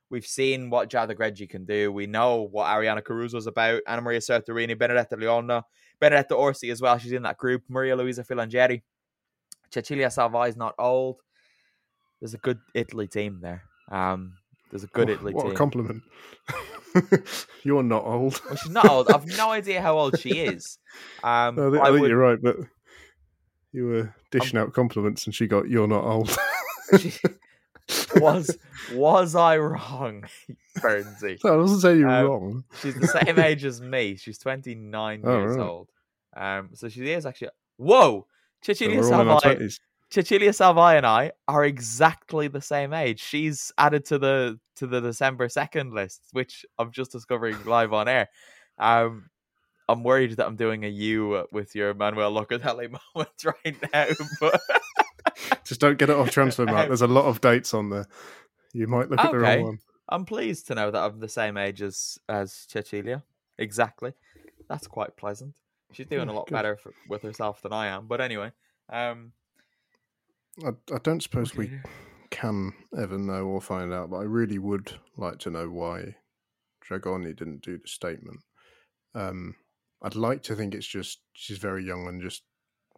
We've 0.10 0.26
seen 0.26 0.70
what 0.70 0.90
Giada 0.90 1.16
Greggi 1.16 1.48
can 1.50 1.66
do. 1.66 1.92
We 1.92 2.08
know 2.08 2.48
what 2.52 2.66
Arianna 2.68 3.04
Caruso's 3.04 3.46
about. 3.48 3.82
Anna 3.88 4.02
Maria 4.02 4.20
Serturini, 4.20 4.78
Benedetta 4.78 5.16
Glionna, 5.16 5.64
Benedetta 6.00 6.34
Orsi 6.36 6.72
as 6.72 6.82
well. 6.82 6.98
She's 6.98 7.12
in 7.12 7.24
that 7.24 7.38
group. 7.38 7.64
Maria 7.70 7.96
Luisa 7.96 8.24
Filangieri. 8.24 8.82
Cecilia 9.72 10.08
Salvai 10.08 10.48
Salvai's 10.50 10.58
not 10.58 10.74
old. 10.80 11.18
There's 12.20 12.34
a 12.34 12.38
good 12.40 12.60
Italy 12.74 13.08
team 13.08 13.40
there. 13.42 13.64
Um, 13.92 14.34
there's 14.72 14.84
a 14.84 14.88
good 14.88 15.10
Italy 15.10 15.34
what 15.34 15.44
team. 15.44 15.52
a 15.52 15.56
compliment. 15.56 16.04
You're 17.64 17.84
not 17.84 18.04
old. 18.04 18.42
Well, 18.46 18.56
she's 18.56 18.72
not 18.72 18.90
old. 18.90 19.12
I've 19.12 19.28
no 19.38 19.52
idea 19.52 19.82
how 19.82 19.98
old 19.98 20.20
she 20.20 20.30
is. 20.32 20.80
Um, 21.24 21.56
No, 21.56 21.68
I 21.68 21.72
think, 21.72 21.84
I 21.84 21.88
think 21.92 22.02
would- 22.02 22.10
you're 22.10 22.18
right, 22.20 22.40
but 22.42 22.56
you 23.72 23.86
were 23.86 24.16
dishing 24.32 24.60
out 24.60 24.74
compliments, 24.74 25.26
and 25.26 25.36
she 25.36 25.46
got 25.48 25.70
"You're 25.70 25.88
not 25.88 26.04
old." 26.04 26.36
she- 27.00 27.14
was 28.16 28.58
was 28.92 29.36
I 29.36 29.58
wrong, 29.58 30.26
Bernsey? 30.78 31.44
no, 31.44 31.54
I 31.54 31.58
wasn't 31.58 31.82
saying 31.82 32.00
you're 32.00 32.10
Um, 32.10 32.26
wrong. 32.28 32.64
She's 32.82 32.96
the 32.96 33.08
same 33.08 33.40
age 33.40 33.66
as 33.66 33.82
me. 33.82 34.16
She's 34.16 34.38
29 34.38 35.22
Oh, 35.24 35.38
years 35.38 35.58
right. 35.58 35.66
old. 35.66 35.90
Um, 36.36 36.70
so 36.74 36.90
she 36.90 37.12
is 37.12 37.26
actually. 37.26 37.50
Whoa, 37.78 38.28
Cecilia 38.62 39.00
we're 39.00 39.14
all 39.14 39.22
in 39.22 39.28
our 39.30 39.40
Salvai. 39.40 39.56
20s. 39.58 39.80
Cecilia 40.12 40.52
Salvai 40.52 40.98
and 40.98 41.06
I 41.06 41.32
are 41.48 41.64
exactly 41.66 42.48
the 42.48 42.62
same 42.62 42.94
age. 42.94 43.20
She's 43.22 43.72
added 43.78 44.06
to 44.06 44.18
the 44.18 44.60
to 44.78 44.88
the 44.88 45.02
December 45.02 45.50
second 45.50 45.94
list, 45.94 46.22
which 46.32 46.66
I'm 46.78 46.92
just 46.92 47.12
discovering 47.12 47.64
live 47.66 47.94
on 47.94 48.08
air. 48.08 48.28
Um, 48.80 49.30
I'm 49.88 50.04
worried 50.04 50.32
that 50.38 50.46
I'm 50.48 50.56
doing 50.56 50.86
a 50.86 50.88
you 50.88 51.46
with 51.52 51.74
your 51.76 51.94
Manuel 51.94 52.32
Locatelli 52.34 52.90
moment 53.16 53.44
right 53.44 53.94
now, 53.94 54.06
but 54.40 54.62
Just 55.66 55.80
don't 55.82 55.98
get 55.98 56.10
it 56.10 56.16
off 56.16 56.30
Transfermarkt. 56.30 56.88
There's 56.88 57.02
a 57.02 57.08
lot 57.08 57.26
of 57.26 57.42
dates 57.42 57.74
on 57.74 57.90
there. 57.90 58.06
You 58.74 58.88
might 58.88 59.10
look 59.10 59.20
at 59.20 59.32
the 59.32 59.38
Okay. 59.38 59.58
wrong 59.58 59.64
one. 59.66 59.80
I'm 60.10 60.26
pleased 60.26 60.68
to 60.68 60.76
know 60.76 60.90
that 60.92 61.00
I'm 61.02 61.20
the 61.20 61.30
same 61.30 61.56
age 61.58 61.82
as 61.82 62.18
as 62.28 62.66
Cecilia. 62.68 63.24
Exactly, 63.58 64.14
that's 64.68 64.88
quite 64.88 65.16
pleasant. 65.18 65.56
She's 65.92 66.08
doing 66.08 66.30
a 66.30 66.34
lot 66.34 66.48
good. 66.48 66.54
better 66.54 66.78
for, 66.78 66.94
with 67.08 67.22
herself 67.24 67.62
than 67.62 67.74
I 67.74 67.88
am. 67.88 68.08
But 68.08 68.22
anyway, 68.22 68.52
um, 68.92 69.34
I, 70.64 70.70
I 70.94 70.98
don't 71.04 71.22
suppose 71.22 71.56
we 71.56 71.72
can 72.32 72.74
ever 72.98 73.18
know 73.18 73.46
or 73.46 73.62
find 73.62 73.94
out, 73.94 74.10
but 74.12 74.18
I 74.18 74.24
really 74.24 74.58
would 74.60 74.92
like 75.18 75.40
to 75.40 75.50
know 75.52 75.68
why 75.70 76.16
Dragoni 76.88 77.36
didn't 77.36 77.62
do 77.62 77.78
the 77.78 77.88
statement. 77.88 78.40
Um, 79.16 79.56
I'd 80.02 80.16
like 80.16 80.44
to 80.44 80.56
think 80.56 80.74
it's 80.74 80.88
just 80.88 81.22
she's 81.34 81.58
very 81.58 81.84
young 81.86 82.08
and 82.08 82.22
just 82.22 82.44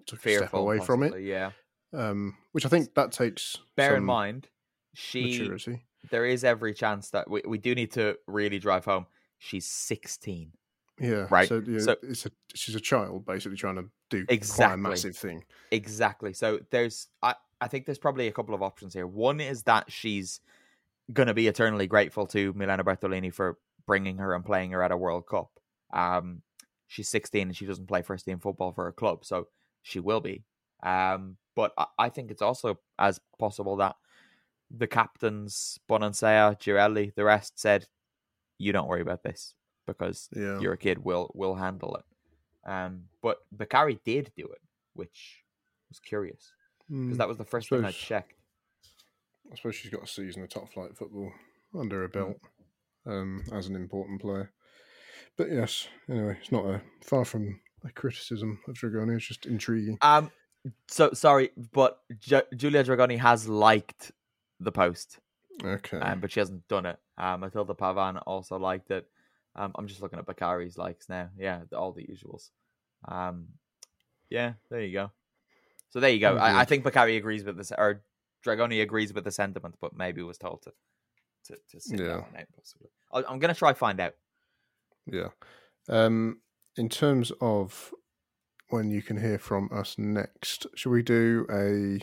took 0.06 0.20
a 0.20 0.22
step 0.22 0.39
fearful 0.39 0.62
away 0.62 0.80
from 0.80 1.04
it, 1.04 1.22
Yeah. 1.22 1.52
Um, 1.94 2.36
which 2.52 2.66
I 2.66 2.70
think 2.70 2.94
that 2.96 3.12
takes 3.12 3.58
Bear 3.76 3.96
in 3.96 4.04
mind, 4.06 4.48
she 4.94 5.39
maturity. 5.39 5.84
there 6.10 6.26
is 6.26 6.44
every 6.44 6.74
chance 6.74 7.10
that 7.12 7.30
we, 7.30 7.42
we 7.46 7.58
do 7.58 7.76
need 7.76 7.92
to 7.94 8.18
really 8.28 8.60
drive 8.60 8.86
home. 8.86 9.06
She's 9.39 9.66
16. 9.68 10.52
Yeah, 11.00 11.26
right, 11.32 11.48
So, 11.48 11.64
yeah, 11.66 11.80
so- 11.80 11.96
it's 12.04 12.26
a 12.28 12.32
she's 12.54 12.76
a 12.76 12.80
child 12.80 13.26
basically 13.26 13.58
trying 13.58 13.76
to 13.78 13.86
do 14.10 14.26
quite 14.26 14.32
a 14.32 14.34
Exactly. 14.36 14.78
massive 14.82 15.18
thing. 15.18 15.44
Exactly. 15.72 16.34
So 16.34 16.60
there's 16.70 17.08
I, 17.24 17.36
I 17.60 17.68
think 17.68 17.86
there's 17.86 17.98
probably 17.98 18.28
a 18.28 18.32
couple 18.32 18.54
of 18.54 18.62
options 18.62 18.94
here. 18.94 19.08
One 19.08 19.39
is 19.39 19.64
that 19.64 19.92
she's 19.92 20.42
going 21.12 21.28
to 21.28 21.34
be 21.34 21.48
eternally 21.48 21.88
grateful 21.88 22.28
to 22.28 22.54
Milena 22.54 22.84
Bertolini 22.84 23.34
for 23.34 23.58
bringing 23.88 24.18
her 24.18 24.34
and 24.36 24.46
playing 24.46 24.72
her 24.72 24.84
at 24.84 24.92
a 24.92 24.98
World 24.98 25.26
Cup. 25.28 25.50
Um 25.92 26.44
she's 26.88 27.10
16 27.10 27.48
and 27.48 27.56
she 27.56 27.66
doesn't 27.66 27.88
play 27.88 28.02
first 28.02 28.26
team 28.26 28.38
football 28.39 28.72
for 28.72 28.84
her 28.86 28.92
club, 28.92 29.26
so 29.26 29.48
she 29.82 30.00
will 30.00 30.20
be. 30.22 30.44
Um 30.84 31.38
but 31.56 31.74
I, 31.78 31.86
I 32.00 32.10
think 32.10 32.32
it's 32.32 32.42
also 32.42 32.80
as 32.98 33.20
possible 33.40 33.76
that 33.78 33.96
the 34.70 34.88
captains 34.88 35.80
Bonansea, 35.90 36.58
Girelli, 36.60 37.14
the 37.16 37.26
rest 37.26 37.60
said 37.60 37.88
you 38.58 38.72
don't 38.72 38.88
worry 38.88 39.02
about 39.02 39.24
this 39.24 39.56
because 39.88 40.30
Yeah, 40.36 40.62
a 40.72 40.78
kid 40.78 41.00
We'll 41.00 41.32
we'll 41.34 41.56
handle 41.56 41.96
it. 41.98 42.06
Um, 42.70 43.06
but 43.22 43.40
Beccari 43.56 44.00
did 44.04 44.32
do 44.38 44.46
it, 44.46 44.62
which 44.94 45.44
was 45.90 46.00
curious 46.00 46.54
because 46.90 47.16
Mm, 47.16 47.18
that 47.18 47.28
was 47.28 47.38
the 47.38 47.46
first 47.46 47.70
thing 47.70 47.84
I 47.84 47.92
checked. 47.92 48.36
I 49.52 49.56
suppose 49.56 49.76
she's 49.76 49.92
got 49.92 50.04
a 50.04 50.08
season 50.08 50.44
of 50.44 50.50
top 50.50 50.72
flight 50.72 50.96
football 50.98 51.32
under 51.78 51.98
Mm. 51.98 52.02
her 52.02 52.08
belt 52.08 52.38
um, 53.06 53.44
as 53.52 53.68
an 53.68 53.76
important 53.76 54.22
player. 54.22 54.52
But 55.38 55.52
yes, 55.52 55.88
anyway, 56.10 56.38
it's 56.40 56.52
not 56.52 56.66
a 56.66 56.82
far 57.02 57.26
from 57.26 57.60
a 57.84 57.92
criticism 57.92 58.60
of 58.68 58.76
Dragoni. 58.76 59.16
It's 59.16 59.28
just 59.28 59.46
intriguing. 59.46 59.98
Um, 60.02 60.32
so 60.88 61.12
sorry, 61.14 61.51
but 61.74 61.99
Ju- 62.20 62.41
Giulia 62.55 62.84
Dragoni 62.84 63.18
has 63.18 63.47
liked 63.47 64.12
the 64.59 64.72
post, 64.72 65.20
Okay, 65.64 65.97
um, 65.97 66.20
but 66.20 66.32
she 66.32 66.39
hasn't 66.39 66.68
done 66.68 66.86
it. 66.86 66.97
Um, 67.18 67.39
Matilde 67.41 67.76
Pavan 67.78 68.22
also 68.26 68.57
liked 68.57 68.91
it. 68.91 69.07
Um, 69.55 69.72
I'm 69.76 69.88
just 69.88 70.01
looking 70.01 70.20
at 70.20 70.26
Beccari's 70.26 70.78
likes 70.78 71.09
now. 71.09 71.30
Yeah, 71.38 71.62
all 71.76 71.91
the 71.91 72.03
usuals. 72.03 72.49
Um, 73.07 73.47
yeah, 74.30 74.53
there 74.70 74.82
you 74.82 74.93
go. 74.93 75.12
So 75.89 75.99
there 75.99 76.09
you 76.12 76.20
go. 76.20 76.38
I, 76.38 76.62
I 76.62 76.66
think 76.66 76.86
Beccari 76.86 77.18
agrees 77.18 77.43
with 77.43 77.57
this, 77.57 77.72
or 77.78 78.01
Dragoni 78.45 78.82
agrees 78.82 79.14
with 79.14 79.24
the 79.26 79.32
sentiment, 79.32 79.76
but 79.82 79.95
maybe 79.95 80.22
was 80.22 80.38
told 80.38 80.62
to 80.64 80.72
to, 81.47 81.57
to 81.72 81.80
sit 81.82 81.99
Yeah. 81.99 82.18
out 82.18 82.26
possibly. 82.55 82.89
I, 83.12 83.24
I'm 83.28 83.39
gonna 83.39 83.53
try 83.55 83.74
find 83.74 83.99
out. 83.99 84.14
yeah. 85.05 85.30
Um, 85.89 86.39
in 86.78 86.88
terms 86.88 87.32
of 87.41 87.91
when 88.72 88.89
you 88.89 89.01
can 89.01 89.17
hear 89.17 89.38
from 89.38 89.69
us 89.74 89.97
next, 89.97 90.65
shall 90.76 90.91
we 90.91 91.03
do 91.03 91.45
a 91.51 91.99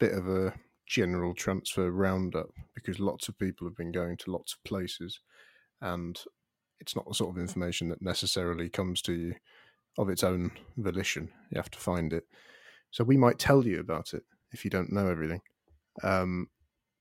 bit 0.00 0.12
of 0.12 0.28
a 0.28 0.54
general 0.86 1.34
transfer 1.34 1.90
roundup? 1.90 2.50
Because 2.74 2.98
lots 3.00 3.28
of 3.28 3.38
people 3.38 3.66
have 3.66 3.76
been 3.76 3.92
going 3.92 4.16
to 4.18 4.30
lots 4.30 4.54
of 4.54 4.64
places, 4.64 5.20
and 5.80 6.18
it's 6.80 6.94
not 6.96 7.06
the 7.08 7.14
sort 7.14 7.36
of 7.36 7.40
information 7.40 7.88
that 7.88 8.02
necessarily 8.02 8.68
comes 8.68 9.02
to 9.02 9.12
you 9.12 9.34
of 9.98 10.08
its 10.08 10.22
own 10.22 10.52
volition. 10.76 11.30
You 11.50 11.56
have 11.58 11.70
to 11.72 11.78
find 11.78 12.12
it. 12.12 12.24
So 12.90 13.04
we 13.04 13.16
might 13.16 13.38
tell 13.38 13.66
you 13.66 13.80
about 13.80 14.14
it 14.14 14.22
if 14.52 14.64
you 14.64 14.70
don't 14.70 14.92
know 14.92 15.08
everything. 15.08 15.40
Um, 16.02 16.48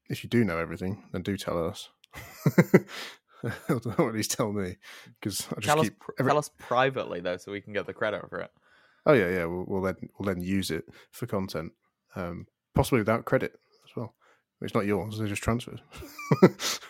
if 0.10 0.24
you 0.24 0.30
do 0.30 0.44
know 0.44 0.58
everything, 0.58 1.04
then 1.12 1.22
do 1.22 1.38
tell 1.38 1.64
us. 1.68 1.90
or 3.70 4.10
at 4.10 4.16
least 4.16 4.32
tell 4.32 4.52
me, 4.52 4.78
because 5.22 5.48
I 5.52 5.56
just 5.60 5.66
Tell 5.66 5.84
keep. 5.84 6.00
pr- 6.00 6.12
every- 6.20 6.32
tell 6.32 6.40
us 6.40 6.50
privately 6.58 7.20
though, 7.20 7.38
so 7.38 7.52
we 7.52 7.62
can 7.62 7.74
get 7.74 7.86
the 7.86 7.94
credit 7.94 8.28
for 8.30 8.40
it. 8.40 8.52
Oh 9.08 9.14
yeah, 9.14 9.30
yeah. 9.30 9.46
We'll, 9.46 9.64
we'll 9.66 9.82
then 9.82 9.96
we'll 10.20 10.28
then 10.28 10.44
use 10.44 10.70
it 10.70 10.84
for 11.12 11.26
content, 11.26 11.72
um, 12.16 12.46
possibly 12.76 13.00
without 13.00 13.24
credit 13.26 13.54
as 13.86 13.96
well. 13.96 14.14
It's 14.62 14.76
not 14.76 14.86
yours; 14.86 15.18
they're 15.18 15.28
just 15.28 15.42
transfers. 15.42 15.80
they 16.42 16.50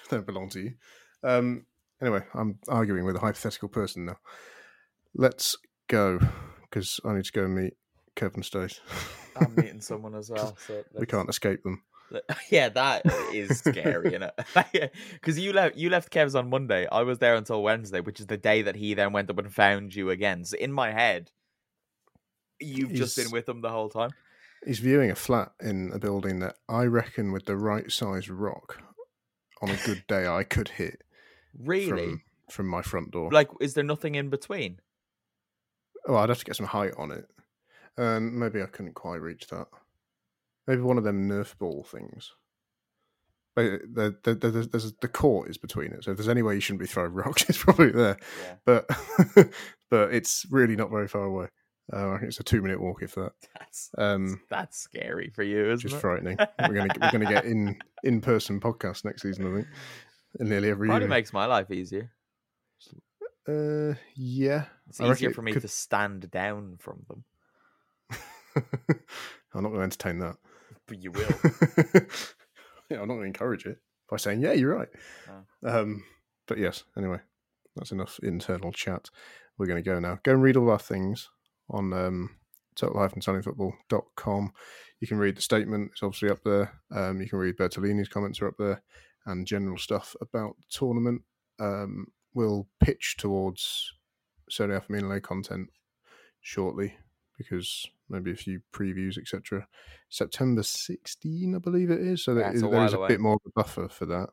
don't 0.10 0.26
belong 0.26 0.50
to 0.50 0.60
you. 0.60 0.74
Um, 1.24 1.68
anyway, 2.02 2.24
I'm 2.34 2.58
arguing 2.68 3.06
with 3.06 3.16
a 3.16 3.20
hypothetical 3.20 3.70
person 3.70 4.06
now. 4.06 4.18
Let's 5.14 5.56
go 5.88 6.20
because 6.64 7.00
I 7.06 7.14
need 7.14 7.26
to 7.26 7.32
go 7.32 7.44
and 7.44 7.56
meet 7.56 7.74
Kevin 8.16 8.42
State. 8.42 8.82
I'm 9.40 9.54
meeting 9.56 9.82
someone 9.82 10.16
as 10.16 10.32
well, 10.32 10.58
so 10.66 10.84
we 10.98 11.06
can't 11.06 11.30
escape 11.30 11.64
them. 11.64 11.84
Yeah, 12.50 12.70
that 12.70 13.06
is 13.34 13.60
scary, 13.60 14.14
you 14.14 14.20
know. 14.20 14.32
Because 15.12 15.38
you 15.38 15.52
left 15.52 15.76
you 15.76 15.90
left 15.90 16.10
Kev's 16.10 16.36
on 16.36 16.50
Monday. 16.50 16.88
I 16.90 17.04
was 17.04 17.20
there 17.20 17.36
until 17.36 17.62
Wednesday, 17.62 18.00
which 18.00 18.22
is 18.22 18.28
the 18.28 18.38
day 18.38 18.62
that 18.62 18.78
he 18.78 18.94
then 18.94 19.12
went 19.12 19.30
up 19.30 19.38
and 19.38 19.54
found 19.54 19.94
you 19.94 20.10
again. 20.10 20.46
So 20.46 20.58
in 20.58 20.72
my 20.72 20.94
head, 20.94 21.32
you've 22.60 22.94
just 22.94 23.16
been 23.18 23.32
with 23.32 23.46
them 23.46 23.62
the 23.62 23.70
whole 23.70 23.90
time. 23.90 24.12
He's 24.66 24.80
viewing 24.80 25.12
a 25.12 25.16
flat 25.16 25.52
in 25.62 25.92
a 25.94 26.00
building 26.00 26.40
that 26.40 26.56
I 26.68 26.84
reckon, 26.86 27.32
with 27.32 27.46
the 27.46 27.56
right 27.56 27.92
size 27.92 28.30
rock, 28.30 28.82
on 29.62 29.70
a 29.70 29.78
good 29.86 30.04
day, 30.08 30.28
I 30.28 30.44
could 30.44 30.70
hit 30.70 31.04
Really? 31.58 32.08
from 32.08 32.22
from 32.50 32.68
my 32.68 32.82
front 32.82 33.12
door. 33.12 33.30
Like, 33.32 33.50
is 33.60 33.74
there 33.74 33.84
nothing 33.84 34.16
in 34.16 34.30
between? 34.30 34.80
Oh, 36.08 36.16
I'd 36.16 36.30
have 36.30 36.40
to 36.40 36.46
get 36.46 36.56
some 36.56 36.66
height 36.66 36.94
on 36.98 37.12
it. 37.12 37.26
Um, 37.98 38.40
maybe 38.40 38.62
I 38.62 38.68
couldn't 38.68 38.94
quite 38.94 39.22
reach 39.22 39.48
that. 39.48 39.68
Maybe 40.66 40.82
one 40.82 40.98
of 40.98 41.04
them 41.04 41.28
Nerf 41.28 41.58
ball 41.58 41.84
things. 41.84 42.32
But 43.56 43.82
the, 43.94 44.16
the, 44.24 44.36
the, 44.36 44.52
the, 44.52 44.62
there's 44.68 44.94
the 45.02 45.08
court 45.08 45.50
is 45.50 45.58
between 45.58 45.92
it, 45.92 46.04
so 46.04 46.12
if 46.12 46.18
there's 46.18 46.30
any 46.30 46.44
way 46.44 46.54
you 46.56 46.62
shouldn't 46.62 46.82
be 46.82 46.88
throwing 46.88 47.14
rocks, 47.14 47.50
it's 47.50 47.58
probably 47.62 47.92
there. 47.92 48.18
Yeah. 48.44 48.56
But 48.66 48.90
but 49.90 50.14
it's 50.14 50.46
really 50.52 50.76
not 50.76 50.92
very 50.92 51.08
far 51.08 51.24
away. 51.24 51.48
Uh, 51.94 52.10
I 52.12 52.18
think 52.18 52.30
it's 52.30 52.40
a 52.40 52.44
two 52.44 52.62
minute 52.62 52.82
walk 52.82 53.02
if 53.02 53.16
that. 53.16 53.32
That's 53.58 53.90
Um, 53.98 54.42
that's 54.50 54.78
scary 54.78 55.30
for 55.34 55.44
you, 55.44 55.66
isn't 55.72 55.80
just 55.88 55.96
it? 55.96 56.00
frightening. 56.00 56.38
We're 56.60 56.74
gonna 56.74 56.94
we're 57.02 57.12
gonna 57.12 57.26
get 57.32 57.46
in 57.46 57.78
in 58.04 58.20
person 58.22 58.60
podcast 58.60 59.06
next 59.06 59.22
season, 59.22 59.52
I 59.52 59.56
think. 59.56 59.68
In 60.40 60.50
nearly 60.50 60.70
every 60.70 60.88
Probably 60.90 61.04
year. 61.06 61.10
makes 61.10 61.32
my 61.34 61.46
life 61.46 61.72
easier. 61.72 62.12
Uh, 63.48 63.94
yeah. 64.16 64.66
It's 64.90 65.00
I 65.00 65.10
easier 65.10 65.30
it 65.30 65.36
for 65.36 65.42
me 65.42 65.54
could- 65.54 65.62
to 65.62 65.68
stand 65.70 66.30
down 66.30 66.76
from 66.80 67.06
them, 67.08 67.24
I'm 69.54 69.64
not 69.64 69.70
going 69.70 69.76
to 69.78 69.84
entertain 69.84 70.20
that. 70.20 70.36
but 70.88 71.02
you 71.02 71.12
will. 71.12 71.30
yeah, 72.90 73.02
I'm 73.02 73.08
not 73.08 73.16
going 73.16 73.22
to 73.22 73.26
encourage 73.28 73.66
it 73.66 73.78
by 74.10 74.18
saying, 74.18 74.42
"Yeah, 74.42 74.52
you're 74.54 74.76
right." 74.76 74.90
Oh. 75.64 75.80
Um, 75.82 76.04
but 76.48 76.58
yes, 76.58 76.84
anyway, 76.98 77.20
that's 77.76 77.92
enough 77.92 78.20
internal 78.22 78.72
chat. 78.72 79.10
We're 79.58 79.66
going 79.68 79.82
to 79.82 79.90
go 79.90 80.00
now. 80.00 80.20
Go 80.24 80.34
and 80.34 80.44
read 80.44 80.58
all 80.58 80.70
our 80.70 80.78
things 80.80 81.30
on 81.70 81.94
um, 81.94 82.30
total-football.com. 82.76 84.54
You 85.00 85.08
can 85.08 85.18
read 85.18 85.38
the 85.38 85.42
statement; 85.42 85.92
it's 85.92 86.04
obviously 86.04 86.30
up 86.30 86.44
there. 86.44 86.74
Um, 86.92 87.22
you 87.22 87.30
can 87.30 87.40
read 87.40 87.58
Bertolini's 87.58 88.10
comments 88.10 88.42
are 88.42 88.48
up 88.48 88.56
there, 88.58 88.82
and 89.26 89.46
general 89.46 89.78
stuff 89.78 90.16
about 90.22 90.56
the 90.58 90.66
tournament. 90.70 91.22
Um, 91.60 92.08
we'll 92.34 92.68
pitch 92.80 93.16
towards 93.18 93.94
Serie 94.50 94.76
A 94.76 94.82
Femminile 94.82 95.22
content 95.22 95.70
shortly 96.42 96.96
because 97.38 97.86
maybe 98.10 98.32
a 98.32 98.36
few 98.36 98.62
previews, 98.74 99.18
etc. 99.18 99.68
September 100.10 100.64
16, 100.64 101.56
I 101.56 101.60
believe 101.60 101.92
it 101.92 102.00
is. 102.00 102.24
So 102.24 102.34
Yeah, 102.34 102.52
there 102.52 102.70
there 102.70 102.86
is 102.86 102.94
a 102.94 102.98
away. 102.98 103.08
bit 103.10 103.20
more 103.20 103.34
of 103.36 103.42
a 103.46 103.52
buffer 103.56 103.88
for 103.88 104.06
that. 104.08 104.30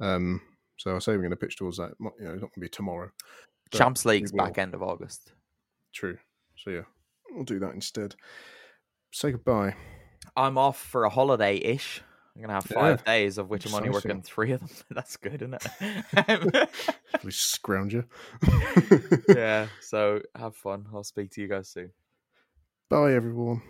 Um, 0.00 0.40
so 0.76 0.96
I 0.96 0.98
say 0.98 1.12
we're 1.12 1.18
going 1.18 1.30
to 1.30 1.36
pitch 1.36 1.56
towards 1.56 1.76
that. 1.76 1.92
You 2.00 2.06
know, 2.24 2.32
it's 2.32 2.40
not 2.40 2.50
going 2.50 2.54
to 2.54 2.60
be 2.60 2.68
tomorrow. 2.68 3.10
Champs 3.70 4.04
League's 4.04 4.32
back 4.32 4.58
end 4.58 4.74
of 4.74 4.82
August. 4.82 5.32
True. 5.92 6.18
So 6.64 6.70
yeah, 6.70 6.82
we'll 7.30 7.44
do 7.44 7.58
that 7.60 7.74
instead. 7.74 8.14
Say 9.12 9.32
goodbye. 9.32 9.74
I'm 10.36 10.58
off 10.58 10.78
for 10.78 11.04
a 11.04 11.10
holiday 11.10 11.56
ish 11.56 12.02
I'm 12.36 12.42
gonna 12.42 12.52
have 12.54 12.66
Yeah. 12.70 12.74
five 12.76 13.04
days 13.04 13.38
of 13.38 13.50
which 13.50 13.66
I'm 13.66 13.74
only 13.74 13.90
working 13.90 14.22
three 14.22 14.52
of 14.52 14.60
them. 14.60 14.68
That's 14.90 15.16
good, 15.16 15.42
isn't 15.42 15.54
it? 15.54 16.68
We 17.22 17.30
scrounger. 17.30 18.06
yeah. 19.28 19.66
So 19.80 20.22
have 20.34 20.56
fun. 20.56 20.86
I'll 20.94 21.04
speak 21.04 21.30
to 21.32 21.42
you 21.42 21.48
guys 21.48 21.68
soon. 21.68 21.90
Bye, 22.88 23.12
everyone. 23.12 23.60